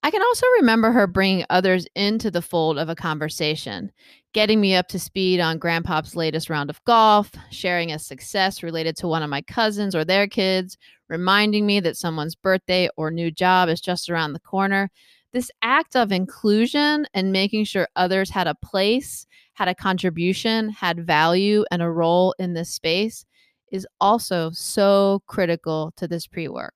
I 0.05 0.11
can 0.11 0.23
also 0.23 0.47
remember 0.57 0.91
her 0.91 1.07
bringing 1.07 1.45
others 1.49 1.87
into 1.95 2.29
the 2.29 2.43
fold 2.43 2.77
of 2.77 2.89
a 2.89 2.95
conversation, 2.97 3.93
getting 4.33 4.61
me 4.61 4.75
up 4.75 4.89
to 4.89 4.99
speed 4.99 5.39
on 5.39 5.59
Grandpop's 5.59 6.17
latest 6.17 6.51
round 6.51 6.71
of 6.71 6.83
golf, 6.85 7.31
sharing 7.51 7.93
a 7.93 8.01
success 8.01 8.65
related 8.65 8.97
to 8.97 9.07
one 9.07 9.23
of 9.23 9.31
my 9.31 9.43
cousins 9.43 9.95
or 9.95 10.05
their 10.05 10.27
kids, 10.27 10.77
reminding 11.13 11.67
me 11.67 11.79
that 11.79 11.97
someone's 11.97 12.35
birthday 12.35 12.89
or 12.97 13.11
new 13.11 13.31
job 13.31 13.69
is 13.69 13.83
just 13.83 14.09
around 14.09 14.33
the 14.33 14.41
corner. 14.41 14.91
This 15.33 15.51
act 15.61 15.95
of 15.95 16.11
inclusion 16.11 17.07
and 17.13 17.31
making 17.33 17.65
sure 17.67 17.87
others 17.97 18.31
had 18.31 18.47
a 18.47 18.55
place, 18.55 19.27
had 19.53 19.69
a 19.69 19.75
contribution, 19.75 20.71
had 20.71 21.07
value, 21.07 21.65
and 21.71 21.83
a 21.83 21.91
role 21.91 22.35
in 22.39 22.55
this 22.55 22.71
space 22.71 23.27
is 23.71 23.87
also 24.01 24.51
so 24.53 25.23
critical 25.27 25.93
to 25.97 26.09
this 26.09 26.27
pre 26.27 26.49
work. 26.49 26.75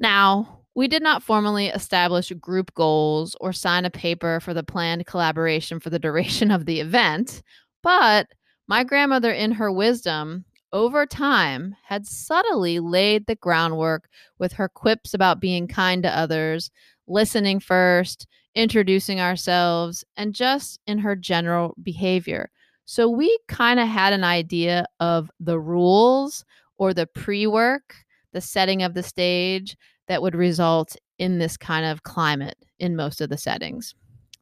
Now, 0.00 0.58
we 0.74 0.88
did 0.88 1.02
not 1.02 1.22
formally 1.22 1.68
establish 1.68 2.32
group 2.40 2.74
goals 2.74 3.36
or 3.40 3.52
sign 3.52 3.84
a 3.84 3.90
paper 3.90 4.40
for 4.40 4.52
the 4.52 4.64
planned 4.64 5.06
collaboration 5.06 5.78
for 5.78 5.90
the 5.90 5.98
duration 5.98 6.50
of 6.50 6.66
the 6.66 6.80
event, 6.80 7.42
but 7.84 8.26
my 8.66 8.82
grandmother, 8.82 9.30
in 9.30 9.52
her 9.52 9.70
wisdom, 9.70 10.44
over 10.72 11.06
time 11.06 11.76
had 11.84 12.06
subtly 12.06 12.80
laid 12.80 13.26
the 13.26 13.36
groundwork 13.36 14.08
with 14.38 14.52
her 14.52 14.68
quips 14.68 15.14
about 15.14 15.40
being 15.40 15.68
kind 15.68 16.02
to 16.02 16.16
others, 16.16 16.70
listening 17.06 17.60
first, 17.60 18.26
introducing 18.54 19.20
ourselves, 19.20 20.04
and 20.16 20.34
just 20.34 20.80
in 20.86 20.98
her 20.98 21.16
general 21.16 21.74
behavior. 21.82 22.50
So 22.84 23.08
we 23.08 23.38
kind 23.48 23.80
of 23.80 23.88
had 23.88 24.12
an 24.12 24.24
idea 24.24 24.86
of 25.00 25.30
the 25.40 25.58
rules 25.58 26.44
or 26.78 26.92
the 26.92 27.06
pre 27.06 27.46
work, 27.46 27.94
the 28.32 28.40
setting 28.40 28.82
of 28.82 28.94
the 28.94 29.02
stage, 29.02 29.76
that 30.08 30.22
would 30.22 30.34
result 30.34 30.96
in 31.18 31.38
this 31.38 31.56
kind 31.56 31.86
of 31.86 32.02
climate 32.02 32.56
in 32.78 32.96
most 32.96 33.20
of 33.20 33.30
the 33.30 33.38
settings. 33.38 33.94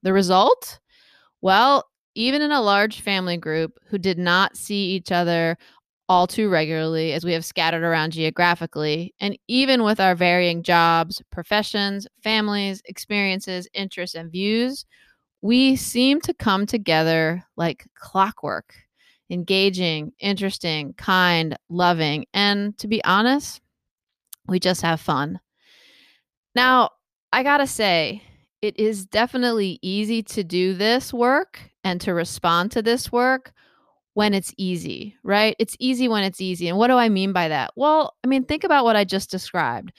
The 0.03 0.13
result? 0.13 0.81
Well, 1.43 1.85
even 2.15 2.43
in 2.43 2.51
a 2.51 2.63
large 2.63 3.01
family 3.03 3.37
group 3.37 3.79
who 3.87 3.99
did 3.99 4.19
not 4.19 4.57
see 4.57 4.91
each 4.91 5.13
other 5.13 5.57
all 6.11 6.27
too 6.27 6.49
regularly 6.49 7.13
as 7.13 7.25
we 7.25 7.33
have 7.33 7.45
scattered 7.45 7.85
around 7.85 8.11
geographically, 8.11 9.15
and 9.21 9.39
even 9.47 9.85
with 9.85 10.01
our 10.01 10.17
varying 10.17 10.61
jobs, 10.65 11.23
professions, 11.31 12.05
families, 12.21 12.83
experiences, 12.87 13.69
interests, 13.75 14.17
and 14.17 14.33
views, 14.33 14.85
we 15.41 15.77
seem 15.77 16.21
to 16.21 16.35
come 16.35 16.67
together 16.67 17.45
like 17.57 17.87
clockwork 17.95 18.75
engaging, 19.31 20.11
interesting, 20.19 20.93
kind, 20.95 21.57
loving, 21.69 22.27
and 22.35 22.77
to 22.79 22.89
be 22.89 23.03
honest, 23.05 23.61
we 24.49 24.59
just 24.59 24.83
have 24.83 25.01
fun. 25.01 25.39
Now, 26.57 26.91
I 27.33 27.45
gotta 27.45 27.69
say, 27.69 28.25
it 28.63 28.77
is 28.81 29.07
definitely 29.07 29.79
easy 29.81 30.25
to 30.25 30.43
do 30.43 30.75
this 30.75 31.15
work 31.15 31.61
and 31.85 32.01
to 32.01 32.15
respond 32.15 32.73
to 32.73 32.83
this 32.83 33.13
work 33.13 33.53
when 34.15 34.35
it's 34.35 34.53
easy, 34.57 35.17
right? 35.23 35.55
It's 35.59 35.77
easy 35.79 36.09
when 36.09 36.25
it's 36.25 36.41
easy. 36.41 36.69
And 36.69 36.77
what 36.77 36.89
do 36.89 36.95
I 36.95 37.09
mean 37.09 37.33
by 37.33 37.49
that? 37.49 37.73
Well, 37.77 38.15
I 38.25 38.27
mean, 38.27 38.45
think 38.45 38.65
about 38.65 38.85
what 38.85 38.97
I 38.97 39.05
just 39.05 39.31
described. 39.31 39.93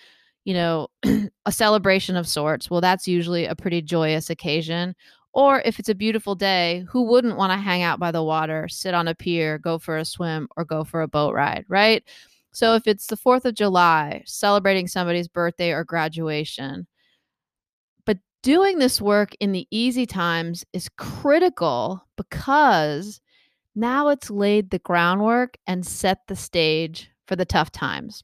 You 0.43 0.55
know, 0.55 0.87
a 1.45 1.51
celebration 1.51 2.15
of 2.15 2.27
sorts. 2.27 2.69
Well, 2.69 2.81
that's 2.81 3.07
usually 3.07 3.45
a 3.45 3.55
pretty 3.55 3.81
joyous 3.81 4.29
occasion. 4.29 4.95
Or 5.33 5.61
if 5.63 5.79
it's 5.79 5.87
a 5.87 5.95
beautiful 5.95 6.35
day, 6.35 6.83
who 6.89 7.03
wouldn't 7.03 7.37
want 7.37 7.53
to 7.53 7.57
hang 7.57 7.83
out 7.83 7.99
by 7.99 8.11
the 8.11 8.23
water, 8.23 8.67
sit 8.67 8.93
on 8.93 9.07
a 9.07 9.15
pier, 9.15 9.57
go 9.57 9.79
for 9.79 9.97
a 9.97 10.03
swim, 10.03 10.49
or 10.57 10.65
go 10.65 10.83
for 10.83 11.01
a 11.01 11.07
boat 11.07 11.33
ride, 11.33 11.63
right? 11.69 12.03
So 12.51 12.75
if 12.75 12.85
it's 12.85 13.07
the 13.07 13.15
4th 13.15 13.45
of 13.45 13.55
July, 13.55 14.23
celebrating 14.25 14.87
somebody's 14.87 15.29
birthday 15.29 15.71
or 15.71 15.85
graduation, 15.85 16.85
but 18.05 18.17
doing 18.43 18.79
this 18.79 18.99
work 18.99 19.33
in 19.39 19.53
the 19.53 19.67
easy 19.71 20.05
times 20.05 20.65
is 20.73 20.89
critical 20.97 22.05
because 22.17 23.21
now 23.75 24.09
it's 24.09 24.29
laid 24.29 24.69
the 24.69 24.79
groundwork 24.79 25.57
and 25.67 25.85
set 25.85 26.19
the 26.27 26.35
stage 26.35 27.09
for 27.27 27.35
the 27.35 27.45
tough 27.45 27.71
times. 27.71 28.23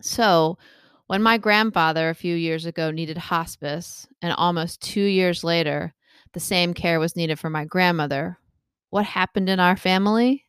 So, 0.00 0.58
when 1.06 1.22
my 1.22 1.38
grandfather 1.38 2.08
a 2.08 2.14
few 2.14 2.34
years 2.34 2.64
ago 2.64 2.90
needed 2.90 3.18
hospice, 3.18 4.06
and 4.22 4.32
almost 4.32 4.80
two 4.80 5.02
years 5.02 5.44
later, 5.44 5.94
the 6.32 6.40
same 6.40 6.74
care 6.74 6.98
was 6.98 7.16
needed 7.16 7.38
for 7.38 7.50
my 7.50 7.64
grandmother, 7.64 8.38
what 8.90 9.04
happened 9.04 9.48
in 9.48 9.60
our 9.60 9.76
family? 9.76 10.46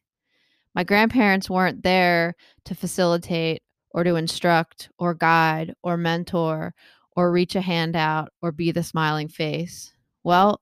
My 0.74 0.84
grandparents 0.84 1.50
weren't 1.50 1.84
there 1.84 2.36
to 2.66 2.76
facilitate 2.76 3.62
or 3.92 4.04
to 4.04 4.16
instruct 4.16 4.90
or 4.98 5.14
guide 5.14 5.76
or 5.84 5.98
mentor 5.98 6.74
or 7.16 7.32
reach 7.32 7.56
a 7.56 7.62
hand 7.62 7.96
out 7.96 8.30
or 8.42 8.52
be 8.52 8.72
the 8.72 8.84
smiling 8.84 9.28
face. 9.28 9.94
Well, 10.24 10.62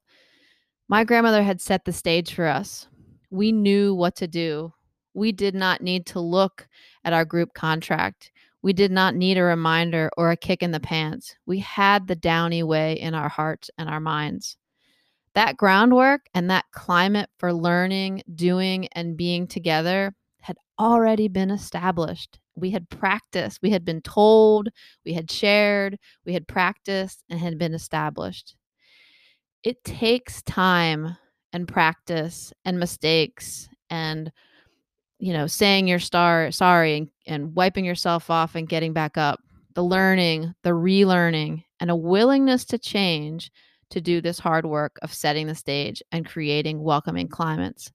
my 0.90 1.06
grandmother 1.06 1.44
had 1.44 1.62
set 1.62 1.86
the 1.86 1.94
stage 1.94 2.34
for 2.34 2.48
us 2.48 2.88
we 3.32 3.52
knew 3.52 3.96
what 3.96 4.16
to 4.18 4.28
do. 4.28 4.74
We 5.14 5.32
did 5.32 5.56
not 5.56 5.82
need 5.82 6.06
to 6.08 6.20
look 6.20 6.68
at 7.04 7.14
our 7.14 7.26
group 7.26 7.54
contract. 7.54 8.32
We 8.62 8.74
did 8.74 8.92
not 8.92 9.16
need 9.16 9.38
a 9.38 9.44
reminder 9.44 10.12
or 10.18 10.30
a 10.32 10.38
kick 10.38 10.62
in 10.62 10.72
the 10.72 10.80
pants. 10.80 11.36
We 11.46 11.60
had 11.60 12.08
the 12.08 12.16
downy 12.16 12.62
way 12.62 13.00
in 13.00 13.16
our 13.16 13.30
hearts 13.30 13.72
and 13.78 13.90
our 13.90 14.00
minds. 14.00 14.58
That 15.34 15.58
groundwork 15.58 16.28
and 16.34 16.50
that 16.50 16.66
climate 16.72 17.30
for 17.40 17.54
learning, 17.54 18.22
doing, 18.36 18.88
and 18.92 19.18
being 19.18 19.48
together 19.48 20.14
had 20.42 20.58
already 20.78 21.28
been 21.28 21.52
established. 21.52 22.40
We 22.56 22.72
had 22.72 22.90
practiced, 22.90 23.60
we 23.62 23.70
had 23.70 23.86
been 23.86 24.02
told, 24.02 24.68
we 25.06 25.14
had 25.14 25.32
shared, 25.32 25.98
we 26.26 26.34
had 26.34 26.48
practiced, 26.48 27.24
and 27.30 27.40
had 27.40 27.58
been 27.58 27.74
established. 27.74 28.56
It 29.64 29.84
takes 29.86 30.42
time 30.42 31.16
and 31.54 31.68
practice 31.68 32.54
and 32.66 32.80
mistakes 32.80 33.70
and 33.90 34.32
you 35.20 35.34
know 35.34 35.48
saying 35.48 35.88
you're 35.88 36.00
star 36.00 36.52
sorry 36.52 36.98
and, 36.98 37.10
and 37.28 37.56
wiping 37.56 37.86
yourself 37.86 38.30
off 38.30 38.56
and 38.56 38.70
getting 38.70 38.94
back 38.94 39.18
up 39.18 39.40
the 39.74 39.84
learning 39.84 40.54
the 40.64 40.72
relearning 40.72 41.64
and 41.80 41.90
a 41.90 41.96
willingness 41.96 42.66
to 42.66 42.78
change 42.78 43.52
to 43.90 44.02
do 44.02 44.22
this 44.22 44.40
hard 44.40 44.66
work 44.66 44.98
of 45.02 45.14
setting 45.14 45.48
the 45.48 45.56
stage 45.56 46.02
and 46.14 46.26
creating 46.26 46.82
welcoming 46.82 47.28
climates. 47.28 47.92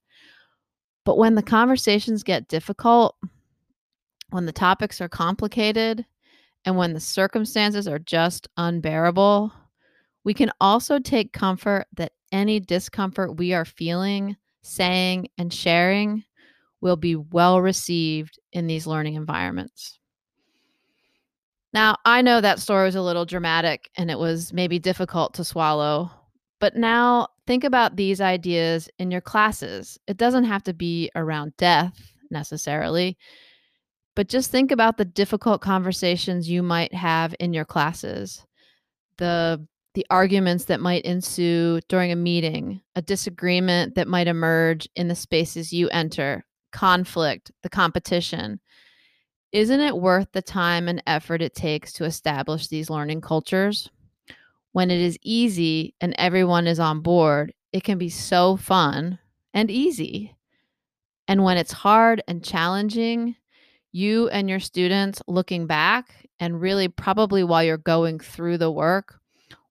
But 1.06 1.16
when 1.16 1.36
the 1.36 1.42
conversations 1.42 2.22
get 2.22 2.48
difficult 2.48 3.16
when 4.30 4.46
the 4.46 4.52
topics 4.52 5.00
are 5.00 5.08
complicated 5.08 6.04
and 6.64 6.76
when 6.76 6.92
the 6.92 7.00
circumstances 7.00 7.86
are 7.86 7.98
just 7.98 8.48
unbearable 8.56 9.52
we 10.24 10.34
can 10.34 10.50
also 10.60 10.98
take 10.98 11.32
comfort 11.32 11.86
that 11.94 12.12
any 12.36 12.60
discomfort 12.60 13.36
we 13.36 13.52
are 13.52 13.64
feeling, 13.64 14.36
saying, 14.62 15.28
and 15.38 15.52
sharing 15.52 16.24
will 16.80 16.96
be 16.96 17.16
well 17.16 17.60
received 17.60 18.38
in 18.52 18.66
these 18.66 18.86
learning 18.86 19.14
environments. 19.14 19.98
Now, 21.72 21.96
I 22.04 22.22
know 22.22 22.40
that 22.40 22.60
story 22.60 22.86
was 22.86 22.94
a 22.94 23.02
little 23.02 23.24
dramatic 23.24 23.90
and 23.96 24.10
it 24.10 24.18
was 24.18 24.52
maybe 24.52 24.78
difficult 24.78 25.34
to 25.34 25.44
swallow, 25.44 26.10
but 26.58 26.76
now 26.76 27.28
think 27.46 27.64
about 27.64 27.96
these 27.96 28.20
ideas 28.20 28.88
in 28.98 29.10
your 29.10 29.20
classes. 29.20 29.98
It 30.06 30.16
doesn't 30.16 30.44
have 30.44 30.62
to 30.64 30.72
be 30.72 31.10
around 31.14 31.56
death 31.56 32.12
necessarily, 32.30 33.18
but 34.14 34.28
just 34.28 34.50
think 34.50 34.72
about 34.72 34.96
the 34.96 35.04
difficult 35.04 35.60
conversations 35.60 36.48
you 36.48 36.62
might 36.62 36.94
have 36.94 37.34
in 37.40 37.52
your 37.52 37.66
classes, 37.66 38.44
the 39.18 39.66
the 39.96 40.06
arguments 40.10 40.66
that 40.66 40.78
might 40.78 41.06
ensue 41.06 41.80
during 41.88 42.12
a 42.12 42.16
meeting, 42.16 42.82
a 42.96 43.00
disagreement 43.00 43.94
that 43.94 44.06
might 44.06 44.28
emerge 44.28 44.86
in 44.94 45.08
the 45.08 45.14
spaces 45.14 45.72
you 45.72 45.88
enter, 45.88 46.44
conflict, 46.70 47.50
the 47.62 47.70
competition. 47.70 48.60
Isn't 49.52 49.80
it 49.80 49.96
worth 49.96 50.28
the 50.32 50.42
time 50.42 50.86
and 50.86 51.02
effort 51.06 51.40
it 51.40 51.54
takes 51.54 51.94
to 51.94 52.04
establish 52.04 52.68
these 52.68 52.90
learning 52.90 53.22
cultures? 53.22 53.88
When 54.72 54.90
it 54.90 55.00
is 55.00 55.18
easy 55.22 55.94
and 56.02 56.14
everyone 56.18 56.66
is 56.66 56.78
on 56.78 57.00
board, 57.00 57.54
it 57.72 57.82
can 57.82 57.96
be 57.96 58.10
so 58.10 58.56
fun 58.56 59.18
and 59.54 59.70
easy. 59.70 60.36
And 61.26 61.42
when 61.42 61.56
it's 61.56 61.72
hard 61.72 62.22
and 62.28 62.44
challenging, 62.44 63.34
you 63.92 64.28
and 64.28 64.50
your 64.50 64.60
students 64.60 65.22
looking 65.26 65.66
back, 65.66 66.28
and 66.38 66.60
really 66.60 66.88
probably 66.88 67.42
while 67.42 67.64
you're 67.64 67.78
going 67.78 68.18
through 68.18 68.58
the 68.58 68.70
work, 68.70 69.18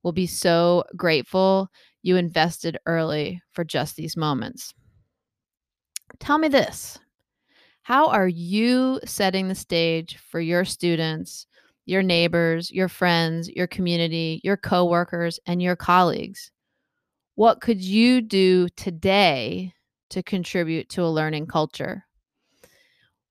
will 0.05 0.13
be 0.13 0.27
so 0.27 0.83
grateful 0.95 1.67
you 2.03 2.15
invested 2.15 2.77
early 2.85 3.41
for 3.53 3.63
just 3.63 3.95
these 3.95 4.15
moments. 4.15 4.71
Tell 6.19 6.37
me 6.37 6.47
this 6.47 6.99
How 7.81 8.09
are 8.09 8.27
you 8.27 8.99
setting 9.03 9.47
the 9.47 9.55
stage 9.55 10.17
for 10.17 10.39
your 10.39 10.63
students, 10.63 11.47
your 11.87 12.03
neighbors, 12.03 12.71
your 12.71 12.87
friends, 12.87 13.49
your 13.49 13.65
community, 13.65 14.41
your 14.43 14.57
coworkers, 14.57 15.39
and 15.47 15.59
your 15.59 15.75
colleagues? 15.75 16.51
What 17.33 17.59
could 17.59 17.81
you 17.81 18.21
do 18.21 18.69
today 18.77 19.73
to 20.11 20.21
contribute 20.21 20.87
to 20.89 21.03
a 21.03 21.09
learning 21.09 21.47
culture? 21.47 22.05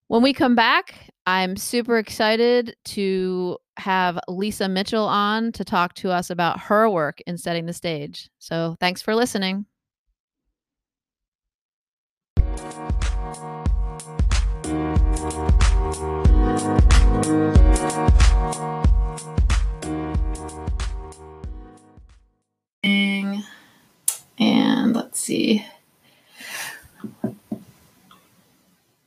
When 0.09 0.23
we 0.23 0.33
come 0.33 0.57
back, 0.57 1.09
I'm 1.25 1.57
super 1.57 1.99
excited 1.99 2.75
to 2.87 3.59
have 3.79 4.19
Lisa 4.29 4.69
Mitchell 4.69 5.07
on 5.07 5.53
to 5.53 5.65
talk 5.65 5.95
to 5.95 6.11
us 6.11 6.31
about 6.31 6.61
her 6.61 6.89
work 6.89 7.21
in 7.27 7.39
setting 7.39 7.67
the 7.67 7.73
stage. 7.73 8.31
So 8.39 8.77
thanks 8.81 9.03
for 9.03 9.15
listening. 9.15 9.67
And 24.39 24.95
let's 24.95 25.21
see. 25.21 25.65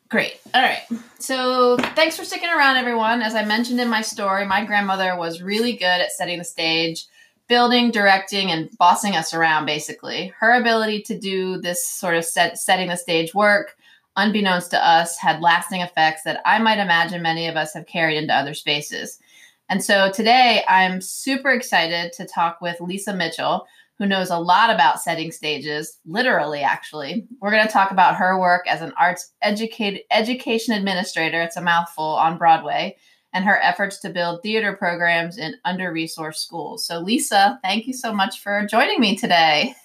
Great. 0.09 0.39
All 0.53 0.61
right. 0.61 0.83
So, 1.19 1.75
thanks 1.77 2.15
for 2.15 2.23
sticking 2.23 2.49
around, 2.49 2.77
everyone. 2.77 3.21
As 3.21 3.35
I 3.35 3.43
mentioned 3.43 3.81
in 3.81 3.89
my 3.89 4.01
story, 4.01 4.45
my 4.45 4.63
grandmother 4.63 5.17
was 5.17 5.41
really 5.41 5.73
good 5.73 5.83
at 5.83 6.13
setting 6.13 6.37
the 6.37 6.45
stage, 6.45 7.07
building, 7.49 7.91
directing, 7.91 8.51
and 8.51 8.69
bossing 8.77 9.15
us 9.15 9.33
around, 9.33 9.65
basically. 9.65 10.33
Her 10.39 10.53
ability 10.53 11.01
to 11.03 11.19
do 11.19 11.59
this 11.59 11.85
sort 11.85 12.15
of 12.15 12.23
set, 12.23 12.57
setting 12.57 12.87
the 12.87 12.95
stage 12.95 13.33
work, 13.33 13.75
unbeknownst 14.15 14.71
to 14.71 14.85
us, 14.85 15.17
had 15.17 15.41
lasting 15.41 15.81
effects 15.81 16.23
that 16.23 16.41
I 16.45 16.59
might 16.59 16.79
imagine 16.79 17.21
many 17.21 17.47
of 17.47 17.57
us 17.57 17.73
have 17.73 17.85
carried 17.85 18.17
into 18.17 18.33
other 18.33 18.53
spaces. 18.53 19.19
And 19.69 19.83
so 19.83 20.09
today 20.11 20.63
I'm 20.69 21.01
super 21.01 21.49
excited 21.51 22.13
to 22.13 22.25
talk 22.25 22.61
with 22.61 22.79
Lisa 22.79 23.13
Mitchell, 23.13 23.67
who 23.99 24.05
knows 24.05 24.29
a 24.29 24.37
lot 24.37 24.69
about 24.69 25.01
setting 25.01 25.31
stages, 25.31 25.99
literally, 26.05 26.61
actually. 26.61 27.27
We're 27.41 27.51
going 27.51 27.65
to 27.65 27.71
talk 27.71 27.91
about 27.91 28.15
her 28.17 28.39
work 28.39 28.67
as 28.67 28.81
an 28.81 28.93
arts 28.99 29.33
educated, 29.41 30.01
education 30.11 30.73
administrator, 30.73 31.41
it's 31.41 31.57
a 31.57 31.61
mouthful, 31.61 32.03
on 32.03 32.37
Broadway, 32.37 32.97
and 33.33 33.45
her 33.45 33.59
efforts 33.61 33.99
to 34.01 34.09
build 34.09 34.41
theater 34.41 34.73
programs 34.73 35.37
in 35.37 35.55
under 35.65 35.91
resourced 35.91 36.35
schools. 36.35 36.85
So, 36.85 36.99
Lisa, 36.99 37.59
thank 37.63 37.87
you 37.87 37.93
so 37.93 38.13
much 38.13 38.39
for 38.39 38.67
joining 38.69 38.99
me 38.99 39.15
today. 39.15 39.75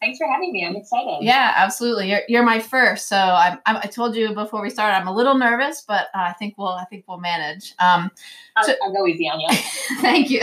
Thanks 0.00 0.18
for 0.18 0.26
having 0.26 0.52
me. 0.52 0.64
I'm 0.64 0.74
excited. 0.74 1.18
Yeah, 1.20 1.52
absolutely. 1.54 2.10
You're, 2.10 2.22
you're 2.28 2.42
my 2.42 2.60
first, 2.60 3.08
so 3.08 3.16
I'm, 3.16 3.58
I'm, 3.66 3.76
i 3.76 3.86
told 3.86 4.16
you 4.16 4.32
before 4.32 4.62
we 4.62 4.70
started 4.70 4.96
I'm 4.96 5.06
a 5.06 5.14
little 5.14 5.36
nervous, 5.36 5.84
but 5.86 6.06
uh, 6.14 6.20
I 6.20 6.32
think 6.34 6.56
we'll 6.56 6.68
I 6.68 6.84
think 6.84 7.04
we'll 7.06 7.18
manage. 7.18 7.74
Um, 7.78 8.10
I'll, 8.56 8.74
I'll 8.82 8.92
go 8.92 9.06
easy 9.06 9.28
on 9.28 9.40
you. 9.40 9.48
thank 10.00 10.30
you. 10.30 10.42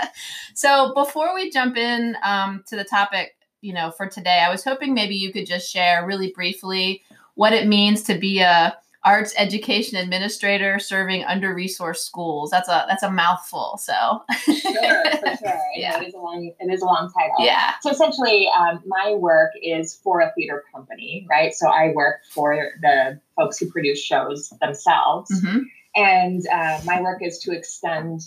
so 0.54 0.92
before 0.94 1.34
we 1.34 1.50
jump 1.50 1.76
in 1.76 2.16
um, 2.22 2.64
to 2.66 2.76
the 2.76 2.84
topic, 2.84 3.36
you 3.62 3.72
know, 3.72 3.90
for 3.90 4.06
today, 4.06 4.44
I 4.46 4.50
was 4.50 4.62
hoping 4.62 4.92
maybe 4.92 5.16
you 5.16 5.32
could 5.32 5.46
just 5.46 5.72
share 5.72 6.06
really 6.06 6.32
briefly 6.32 7.02
what 7.34 7.52
it 7.52 7.66
means 7.66 8.02
to 8.04 8.18
be 8.18 8.40
a 8.40 8.76
arts 9.06 9.32
education 9.38 9.96
administrator 9.96 10.78
serving 10.78 11.24
under 11.24 11.54
resourced 11.54 11.98
schools. 12.04 12.50
That's 12.50 12.68
a 12.68 12.84
that's 12.88 13.02
a 13.04 13.10
mouthful. 13.10 13.78
So 13.80 14.24
sure, 14.42 14.52
for 14.52 15.36
sure. 15.38 15.62
Yeah. 15.76 16.00
it 16.02 16.08
is 16.08 16.14
a 16.14 16.18
long 16.18 16.52
it 16.58 16.72
is 16.74 16.82
a 16.82 16.84
long 16.84 17.10
title. 17.16 17.36
yeah. 17.46 17.74
So 17.80 17.90
essentially, 17.90 18.50
um, 18.58 18.82
my 18.86 19.14
work 19.14 19.52
is 19.62 19.94
for 20.02 20.20
a 20.20 20.32
theater 20.34 20.64
company, 20.74 21.26
right? 21.30 21.54
So 21.54 21.68
I 21.68 21.92
work 21.94 22.16
for 22.30 22.72
the 22.82 23.20
folks 23.36 23.58
who 23.58 23.70
produce 23.70 24.02
shows 24.02 24.52
themselves, 24.60 25.30
Mhm. 25.40 25.60
and 25.94 26.42
uh, 26.52 26.80
my 26.84 27.00
work 27.00 27.22
is 27.22 27.38
to 27.40 27.52
extend 27.56 28.20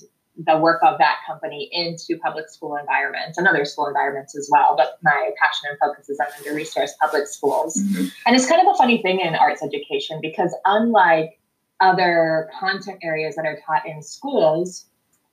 the 0.45 0.57
work 0.57 0.81
of 0.83 0.97
that 0.99 1.17
company 1.27 1.69
into 1.71 2.17
public 2.21 2.49
school 2.49 2.75
environments 2.77 3.37
and 3.37 3.47
other 3.47 3.65
school 3.65 3.87
environments 3.87 4.37
as 4.37 4.49
well. 4.51 4.75
But 4.77 4.97
my 5.03 5.31
passion 5.41 5.69
and 5.69 5.77
focus 5.79 6.09
is 6.09 6.19
on 6.19 6.27
under 6.37 6.51
resourced 6.57 6.97
public 7.01 7.27
schools. 7.27 7.75
Mhm. 7.77 8.11
And 8.25 8.35
it's 8.35 8.47
kind 8.47 8.65
of 8.65 8.73
a 8.73 8.77
funny 8.77 9.01
thing 9.01 9.19
in 9.19 9.35
arts 9.35 9.61
education 9.61 10.19
because 10.21 10.55
unlike 10.65 11.39
other 11.81 12.49
content 12.59 12.99
areas 13.03 13.35
that 13.35 13.45
are 13.45 13.59
taught 13.65 13.85
in 13.85 14.01
schools, 14.01 14.85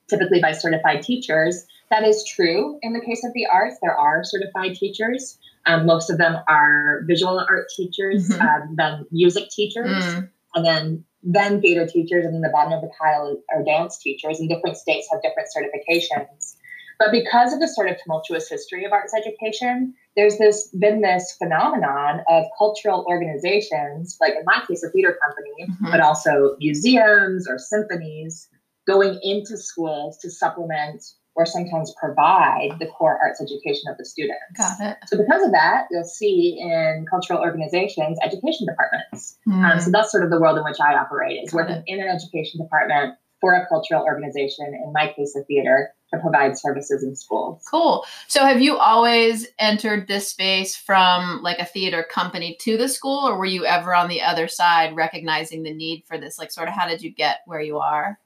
typically 0.09 0.41
by 0.41 0.51
certified 0.51 1.01
teachers, 1.03 1.65
that 1.89 2.03
is 2.03 2.25
true 2.25 2.77
in 2.81 2.93
the 2.93 3.01
case 3.01 3.23
of 3.23 3.31
the 3.33 3.45
arts. 3.45 3.77
There 3.81 3.95
are 3.97 4.23
certified 4.23 4.75
teachers. 4.75 5.37
Um, 5.65 5.85
most 5.85 6.09
of 6.09 6.17
them 6.17 6.37
are 6.47 7.03
visual 7.05 7.39
art 7.39 7.67
teachers, 7.75 8.29
Mhm. 8.29 8.41
um, 8.41 8.75
then 8.75 9.05
music 9.11 9.49
teachers, 9.49 10.03
Mm. 10.03 10.29
and 10.55 10.65
then 10.65 11.03
then 11.23 11.61
theater 11.61 11.85
teachers, 11.87 12.25
and 12.25 12.33
then 12.33 12.41
the 12.41 12.49
bottom 12.49 12.73
of 12.73 12.81
the 12.81 12.89
pile 12.99 13.37
are 13.53 13.63
dance 13.63 13.97
teachers. 13.97 14.39
And 14.39 14.49
different 14.49 14.77
states 14.77 15.07
have 15.11 15.21
different 15.21 15.49
certifications. 15.55 16.55
But 16.99 17.11
because 17.11 17.53
of 17.53 17.59
the 17.59 17.67
sort 17.67 17.89
of 17.89 17.97
tumultuous 18.01 18.49
history 18.49 18.83
of 18.83 18.91
arts 18.91 19.13
education, 19.15 19.93
there's 20.15 20.37
this 20.39 20.67
been 20.69 21.01
this 21.01 21.35
phenomenon 21.37 22.21
of 22.27 22.45
cultural 22.57 23.05
organizations, 23.07 24.17
like 24.19 24.33
in 24.33 24.43
my 24.45 24.63
case, 24.67 24.83
a 24.83 24.89
theater 24.89 25.17
company, 25.23 25.67
Mhm. 25.69 25.91
but 25.91 26.01
also 26.01 26.55
museums 26.59 27.47
or 27.47 27.59
symphonies, 27.59 28.49
going 28.87 29.19
into 29.21 29.57
schools 29.57 30.17
to 30.19 30.31
supplement 30.31 31.03
or 31.37 31.45
sometimes 31.45 31.93
provide 32.01 32.71
the 32.79 32.87
core 32.87 33.17
arts 33.23 33.39
education 33.39 33.83
of 33.89 33.97
the 33.97 34.03
students. 34.05 34.41
Got 34.57 34.79
it. 34.81 34.97
So 35.05 35.17
because 35.17 35.43
of 35.45 35.51
that, 35.51 35.85
you'll 35.91 36.03
see 36.03 36.57
in 36.59 37.05
cultural 37.09 37.39
organizations 37.39 38.17
education 38.23 38.65
departments. 38.67 39.37
Um, 39.45 39.53
Mm. 39.63 39.81
so 39.81 39.91
that's 39.91 40.11
sort 40.11 40.23
of 40.23 40.31
the 40.31 40.39
world 40.39 40.57
in 40.57 40.63
which 40.63 40.79
I 40.81 40.95
operate 40.95 41.39
is 41.43 41.51
Got 41.51 41.57
working 41.69 41.83
in 41.87 41.99
an 42.01 42.09
education 42.09 42.59
department 42.61 43.15
for 43.39 43.53
a 43.53 43.67
cultural 43.67 44.03
organization, 44.03 44.65
in 44.73 44.91
my 44.93 45.13
case, 45.15 45.35
a 45.35 45.43
theater, 45.43 45.91
to 46.11 46.19
provide 46.19 46.57
services 46.57 47.03
in 47.03 47.15
schools. 47.15 47.63
Cool. 47.69 48.03
So 48.27 48.43
have 48.43 48.59
you 48.61 48.77
always 48.77 49.45
entered 49.59 50.07
this 50.07 50.29
space 50.29 50.75
from 50.75 51.43
like 51.43 51.59
a 51.59 51.65
theater 51.65 52.03
company 52.09 52.57
to 52.61 52.77
the 52.77 52.87
school 52.89 53.27
or 53.27 53.37
were 53.37 53.45
you 53.45 53.63
ever 53.65 53.93
on 53.93 54.07
the 54.07 54.23
other 54.23 54.47
side 54.47 54.95
recognizing 54.95 55.61
the 55.61 55.73
need 55.73 56.03
for 56.07 56.17
this? 56.17 56.39
Like 56.39 56.51
sort 56.51 56.67
of 56.67 56.73
how 56.73 56.87
did 56.87 57.03
you 57.03 57.11
get 57.11 57.41
where 57.45 57.61
you 57.61 57.77
are? 57.77 58.17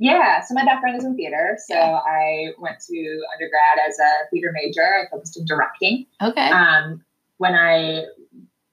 Yeah, 0.00 0.40
so 0.40 0.54
my 0.54 0.64
background 0.64 0.96
is 0.96 1.04
in 1.04 1.14
theater. 1.14 1.58
So 1.68 1.74
Yeah. 1.74 2.00
I 2.06 2.48
went 2.58 2.80
to 2.88 3.20
undergrad 3.34 3.86
as 3.86 3.98
a 3.98 4.28
theater 4.30 4.50
major. 4.52 4.82
I 4.82 5.08
focused 5.10 5.38
in 5.38 5.44
directing. 5.44 6.06
Okay. 6.22 6.48
Um, 6.50 7.04
when 7.36 7.54
I 7.54 8.06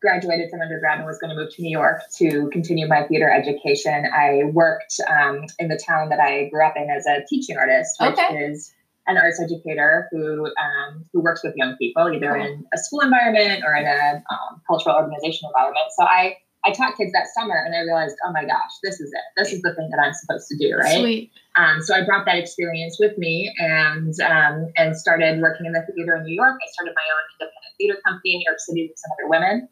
graduated 0.02 0.50
from 0.50 0.62
undergrad 0.62 1.00
and 1.00 1.06
was 1.06 1.18
going 1.20 1.32
to 1.32 1.36
move 1.36 1.54
to 1.56 1.62
New 1.62 1.70
York 1.72 2.02
to 2.18 2.50
continue 2.52 2.88
my 2.88 3.04
theater 3.08 3.30
education, 3.30 4.06
I 4.14 4.44
worked 4.54 4.96
um, 5.10 5.46
in 5.60 5.68
the 5.68 5.78
town 5.86 6.10
that 6.10 6.20
I 6.22 6.48
grew 6.50 6.66
up 6.66 6.76
in 6.78 6.90
as 6.90 7.06
a 7.06 7.26
teaching 7.28 7.58
artist, 7.58 7.98
which 8.00 8.12
Okay. 8.14 8.38
is 8.46 8.74
an 9.08 9.18
arts 9.18 9.42
educator 9.42 10.08
who 10.12 10.46
um, 10.46 11.04
who 11.12 11.22
works 11.22 11.44
with 11.44 11.56
young 11.58 11.76
people, 11.78 12.10
either 12.14 12.34
Cool. 12.36 12.46
in 12.46 12.66
a 12.74 12.78
school 12.78 13.02
environment 13.02 13.64
or 13.66 13.74
in 13.76 13.86
a 13.86 14.24
um, 14.32 14.62
cultural 14.66 14.96
organization 14.96 15.48
environment. 15.50 15.88
So 15.98 16.04
I 16.06 16.38
I 16.68 16.72
taught 16.72 16.98
kids 16.98 17.14
that 17.14 17.28
summer, 17.34 17.56
and 17.56 17.74
I 17.74 17.80
realized, 17.80 18.18
oh 18.26 18.32
my 18.34 18.44
gosh, 18.44 18.72
this 18.84 19.00
is 19.00 19.10
it. 19.14 19.22
This 19.38 19.54
is 19.54 19.62
the 19.62 19.74
thing 19.74 19.90
that 19.90 20.00
I'm 20.04 20.14
supposed 20.14 20.48
to 20.50 20.58
do, 20.58 20.76
right? 20.76 21.00
Sweet. 21.00 21.32
Um, 21.56 21.82
so 21.82 21.96
I 21.96 22.04
brought 22.04 22.26
that 22.26 22.38
experience 22.38 22.98
with 23.00 23.18
me 23.18 23.54
and 23.58 24.14
um, 24.20 24.68
and 24.76 24.96
started 24.96 25.40
working 25.40 25.66
in 25.66 25.72
the 25.72 25.86
theater 25.96 26.18
in 26.18 26.24
New 26.24 26.36
York. 26.36 26.60
I 26.62 26.72
started 26.72 26.94
my 26.94 27.08
own 27.16 27.26
independent 27.40 27.76
theater 27.78 27.98
company 28.06 28.34
in 28.34 28.40
New 28.40 28.46
York 28.50 28.60
City 28.60 28.88
with 28.90 28.98
some 28.98 29.12
other 29.14 29.30
women, 29.30 29.70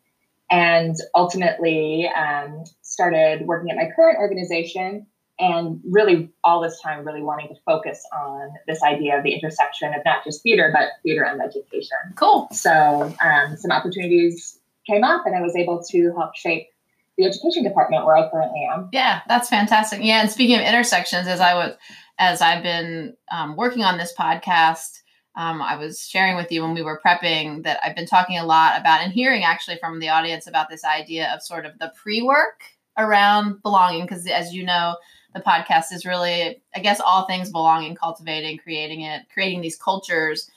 and 0.49 0.95
ultimately 1.15 2.09
um, 2.15 2.63
started 2.81 3.45
working 3.45 3.71
at 3.71 3.75
my 3.75 3.89
current 3.93 4.17
organization. 4.19 5.05
And 5.37 5.81
really, 5.83 6.31
all 6.45 6.61
this 6.61 6.79
time, 6.81 7.05
really 7.05 7.21
wanting 7.21 7.49
to 7.49 7.55
focus 7.65 8.01
on 8.13 8.53
this 8.69 8.81
idea 8.81 9.17
of 9.17 9.23
the 9.25 9.33
intersection 9.33 9.93
of 9.93 9.99
not 10.05 10.23
just 10.23 10.41
theater, 10.43 10.71
but 10.73 10.91
theater 11.03 11.23
and 11.23 11.41
education. 11.41 11.97
Cool. 12.15 12.47
So 12.53 13.13
um, 13.21 13.57
some 13.57 13.71
opportunities 13.71 14.57
came 14.87 15.03
up, 15.03 15.25
and 15.25 15.35
I 15.35 15.41
was 15.41 15.57
able 15.57 15.83
to 15.91 16.13
help 16.15 16.37
shape 16.37 16.67
the 17.17 17.25
education 17.25 17.63
department 17.63 18.05
where 18.05 18.17
I 18.17 18.29
currently 18.29 18.67
am. 18.71 18.89
Yeah, 18.91 19.21
that's 19.27 19.49
fantastic. 19.49 20.03
Yeah, 20.03 20.21
and 20.21 20.29
speaking 20.29 20.55
of 20.55 20.61
intersections, 20.61 21.27
as 21.27 21.39
I 21.39 21.53
was, 21.53 21.75
as 22.17 22.41
I've 22.41 22.63
been 22.63 23.15
um, 23.31 23.55
working 23.55 23.83
on 23.83 23.97
this 23.97 24.13
podcast, 24.17 25.01
um, 25.35 25.61
I 25.61 25.75
was 25.75 26.07
sharing 26.07 26.35
with 26.35 26.51
you 26.51 26.61
when 26.61 26.73
we 26.73 26.81
were 26.81 27.01
prepping 27.05 27.63
that 27.63 27.79
I've 27.83 27.95
been 27.95 28.05
talking 28.05 28.37
a 28.37 28.45
lot 28.45 28.79
about 28.79 29.01
and 29.01 29.11
hearing 29.11 29.43
actually 29.43 29.77
from 29.77 29.99
the 29.99 30.09
audience 30.09 30.47
about 30.47 30.69
this 30.69 30.85
idea 30.85 31.31
of 31.33 31.41
sort 31.41 31.65
of 31.65 31.77
the 31.79 31.91
pre-work 32.01 32.63
around 32.97 33.61
belonging, 33.61 34.03
because 34.03 34.25
as 34.27 34.53
you 34.53 34.63
know, 34.63 34.95
the 35.33 35.41
podcast 35.41 35.91
is 35.91 36.05
really, 36.05 36.61
I 36.73 36.79
guess, 36.79 37.01
all 37.01 37.25
things 37.25 37.51
belonging, 37.51 37.95
cultivating, 37.95 38.57
creating 38.57 39.01
it, 39.01 39.23
creating 39.33 39.59
these 39.59 39.75
cultures. 39.75 40.49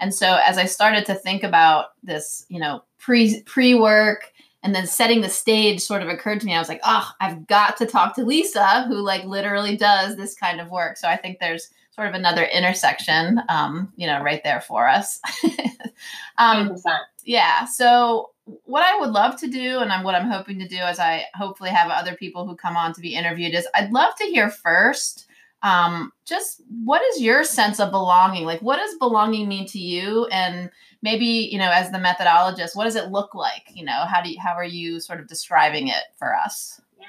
And 0.00 0.14
so 0.14 0.38
as 0.44 0.56
I 0.56 0.64
started 0.64 1.04
to 1.06 1.14
think 1.14 1.42
about 1.42 1.88
this, 2.02 2.46
you 2.48 2.58
know, 2.58 2.82
pre 2.98 3.42
pre 3.42 3.74
work 3.74 4.31
and 4.62 4.74
then 4.74 4.86
setting 4.86 5.20
the 5.20 5.28
stage 5.28 5.80
sort 5.80 6.02
of 6.02 6.08
occurred 6.08 6.40
to 6.40 6.46
me. 6.46 6.54
I 6.54 6.58
was 6.58 6.68
like, 6.68 6.80
oh, 6.84 7.10
I've 7.20 7.46
got 7.46 7.76
to 7.78 7.86
talk 7.86 8.14
to 8.14 8.24
Lisa, 8.24 8.84
who 8.84 8.96
like 8.96 9.24
literally 9.24 9.76
does 9.76 10.16
this 10.16 10.34
kind 10.34 10.60
of 10.60 10.70
work. 10.70 10.96
So 10.96 11.08
I 11.08 11.16
think 11.16 11.38
there's 11.38 11.70
sort 11.90 12.08
of 12.08 12.14
another 12.14 12.44
intersection, 12.44 13.40
um, 13.48 13.92
you 13.96 14.06
know, 14.06 14.22
right 14.22 14.42
there 14.44 14.60
for 14.60 14.88
us. 14.88 15.20
um, 16.38 16.76
yeah. 17.24 17.64
So 17.66 18.30
what 18.64 18.82
I 18.82 18.98
would 18.98 19.10
love 19.10 19.36
to 19.40 19.46
do, 19.46 19.78
and 19.78 19.92
I'm 19.92 20.04
what 20.04 20.14
I'm 20.14 20.30
hoping 20.30 20.58
to 20.58 20.68
do, 20.68 20.78
as 20.78 20.98
I 20.98 21.24
hopefully 21.34 21.70
have 21.70 21.90
other 21.90 22.14
people 22.14 22.46
who 22.46 22.56
come 22.56 22.76
on 22.76 22.92
to 22.94 23.00
be 23.00 23.14
interviewed, 23.14 23.54
is 23.54 23.68
I'd 23.74 23.92
love 23.92 24.14
to 24.16 24.24
hear 24.24 24.50
first. 24.50 25.26
Um, 25.62 26.12
just 26.24 26.60
what 26.82 27.02
is 27.02 27.22
your 27.22 27.44
sense 27.44 27.78
of 27.78 27.92
belonging? 27.92 28.44
Like, 28.44 28.62
what 28.62 28.78
does 28.78 28.96
belonging 28.96 29.48
mean 29.48 29.66
to 29.68 29.78
you? 29.78 30.26
And 30.26 30.70
maybe 31.02 31.48
you 31.50 31.58
know, 31.58 31.70
as 31.70 31.90
the 31.90 31.98
methodologist, 31.98 32.76
what 32.76 32.84
does 32.84 32.96
it 32.96 33.10
look 33.10 33.34
like? 33.34 33.64
You 33.74 33.84
know, 33.84 34.04
how 34.06 34.22
do 34.22 34.30
you, 34.30 34.40
how 34.40 34.54
are 34.54 34.64
you 34.64 35.00
sort 35.00 35.20
of 35.20 35.26
describing 35.28 35.88
it 35.88 36.04
for 36.18 36.34
us? 36.34 36.80
Yeah, 36.98 37.06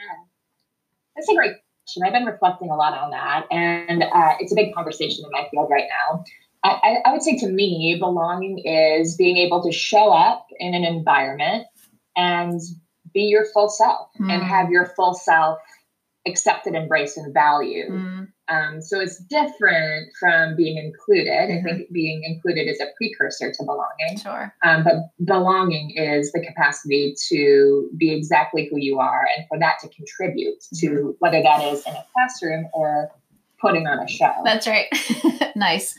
that's 1.16 1.30
a 1.30 1.36
great 1.36 1.54
question. 1.86 2.04
I've 2.06 2.14
been 2.14 2.26
reflecting 2.26 2.70
a 2.70 2.76
lot 2.76 2.98
on 2.98 3.12
that, 3.12 3.46
and 3.52 4.04
uh, 4.04 4.36
it's 4.40 4.52
a 4.52 4.56
big 4.56 4.74
conversation 4.74 5.24
in 5.26 5.32
my 5.32 5.48
field 5.52 5.70
right 5.70 5.88
now. 5.90 6.24
I, 6.66 7.00
I, 7.06 7.12
would 7.12 7.22
say 7.22 7.38
to 7.40 7.50
me, 7.50 7.98
belonging 8.00 8.60
is 8.60 9.18
being 9.18 9.36
able 9.36 9.62
to 9.64 9.72
show 9.74 10.14
up 10.14 10.48
in 10.60 10.74
an 10.74 10.86
environment 10.86 11.66
and 12.16 12.62
be 13.14 13.24
your 13.24 13.46
full 13.54 13.70
self 13.70 14.08
and 14.18 14.42
Mm. 14.42 14.48
have 14.48 14.70
your 14.70 14.86
full 14.96 15.14
self 15.14 15.60
accepted, 16.26 16.74
embraced, 16.74 17.18
and 17.18 17.34
valued. 17.34 17.92
Mm, 17.92 18.28
Um, 18.50 18.82
so 18.82 19.00
it's 19.00 19.18
different 19.26 20.10
from 20.20 20.56
being 20.56 20.78
included. 20.78 21.32
I 21.32 21.58
Mhm. 21.60 21.64
think 21.64 21.92
being 21.94 22.24
included 22.24 22.68
is 22.70 22.80
a 22.82 22.88
precursor 22.98 23.52
to 23.52 23.64
belonging. 23.64 24.18
sure. 24.22 24.54
Um, 24.64 24.84
but 24.84 24.96
belonging 25.24 25.92
is 25.92 26.32
the 26.34 26.42
capacity 26.46 27.16
to 27.30 27.90
be 27.98 28.12
exactly 28.14 28.68
who 28.70 28.78
you 28.80 29.00
are 29.00 29.28
and 29.38 29.48
for 29.48 29.58
that 29.60 29.80
to 29.82 29.88
contribute 29.90 30.56
to 30.80 31.16
whether 31.20 31.42
that 31.42 31.64
is 31.74 31.86
in 31.88 31.94
a 31.94 32.06
classroom 32.14 32.68
or 32.74 33.10
putting 33.60 33.88
on 33.88 34.00
a 34.00 34.08
show. 34.08 34.34
That's 34.44 34.68
right. 34.68 34.88
nice. 35.56 35.96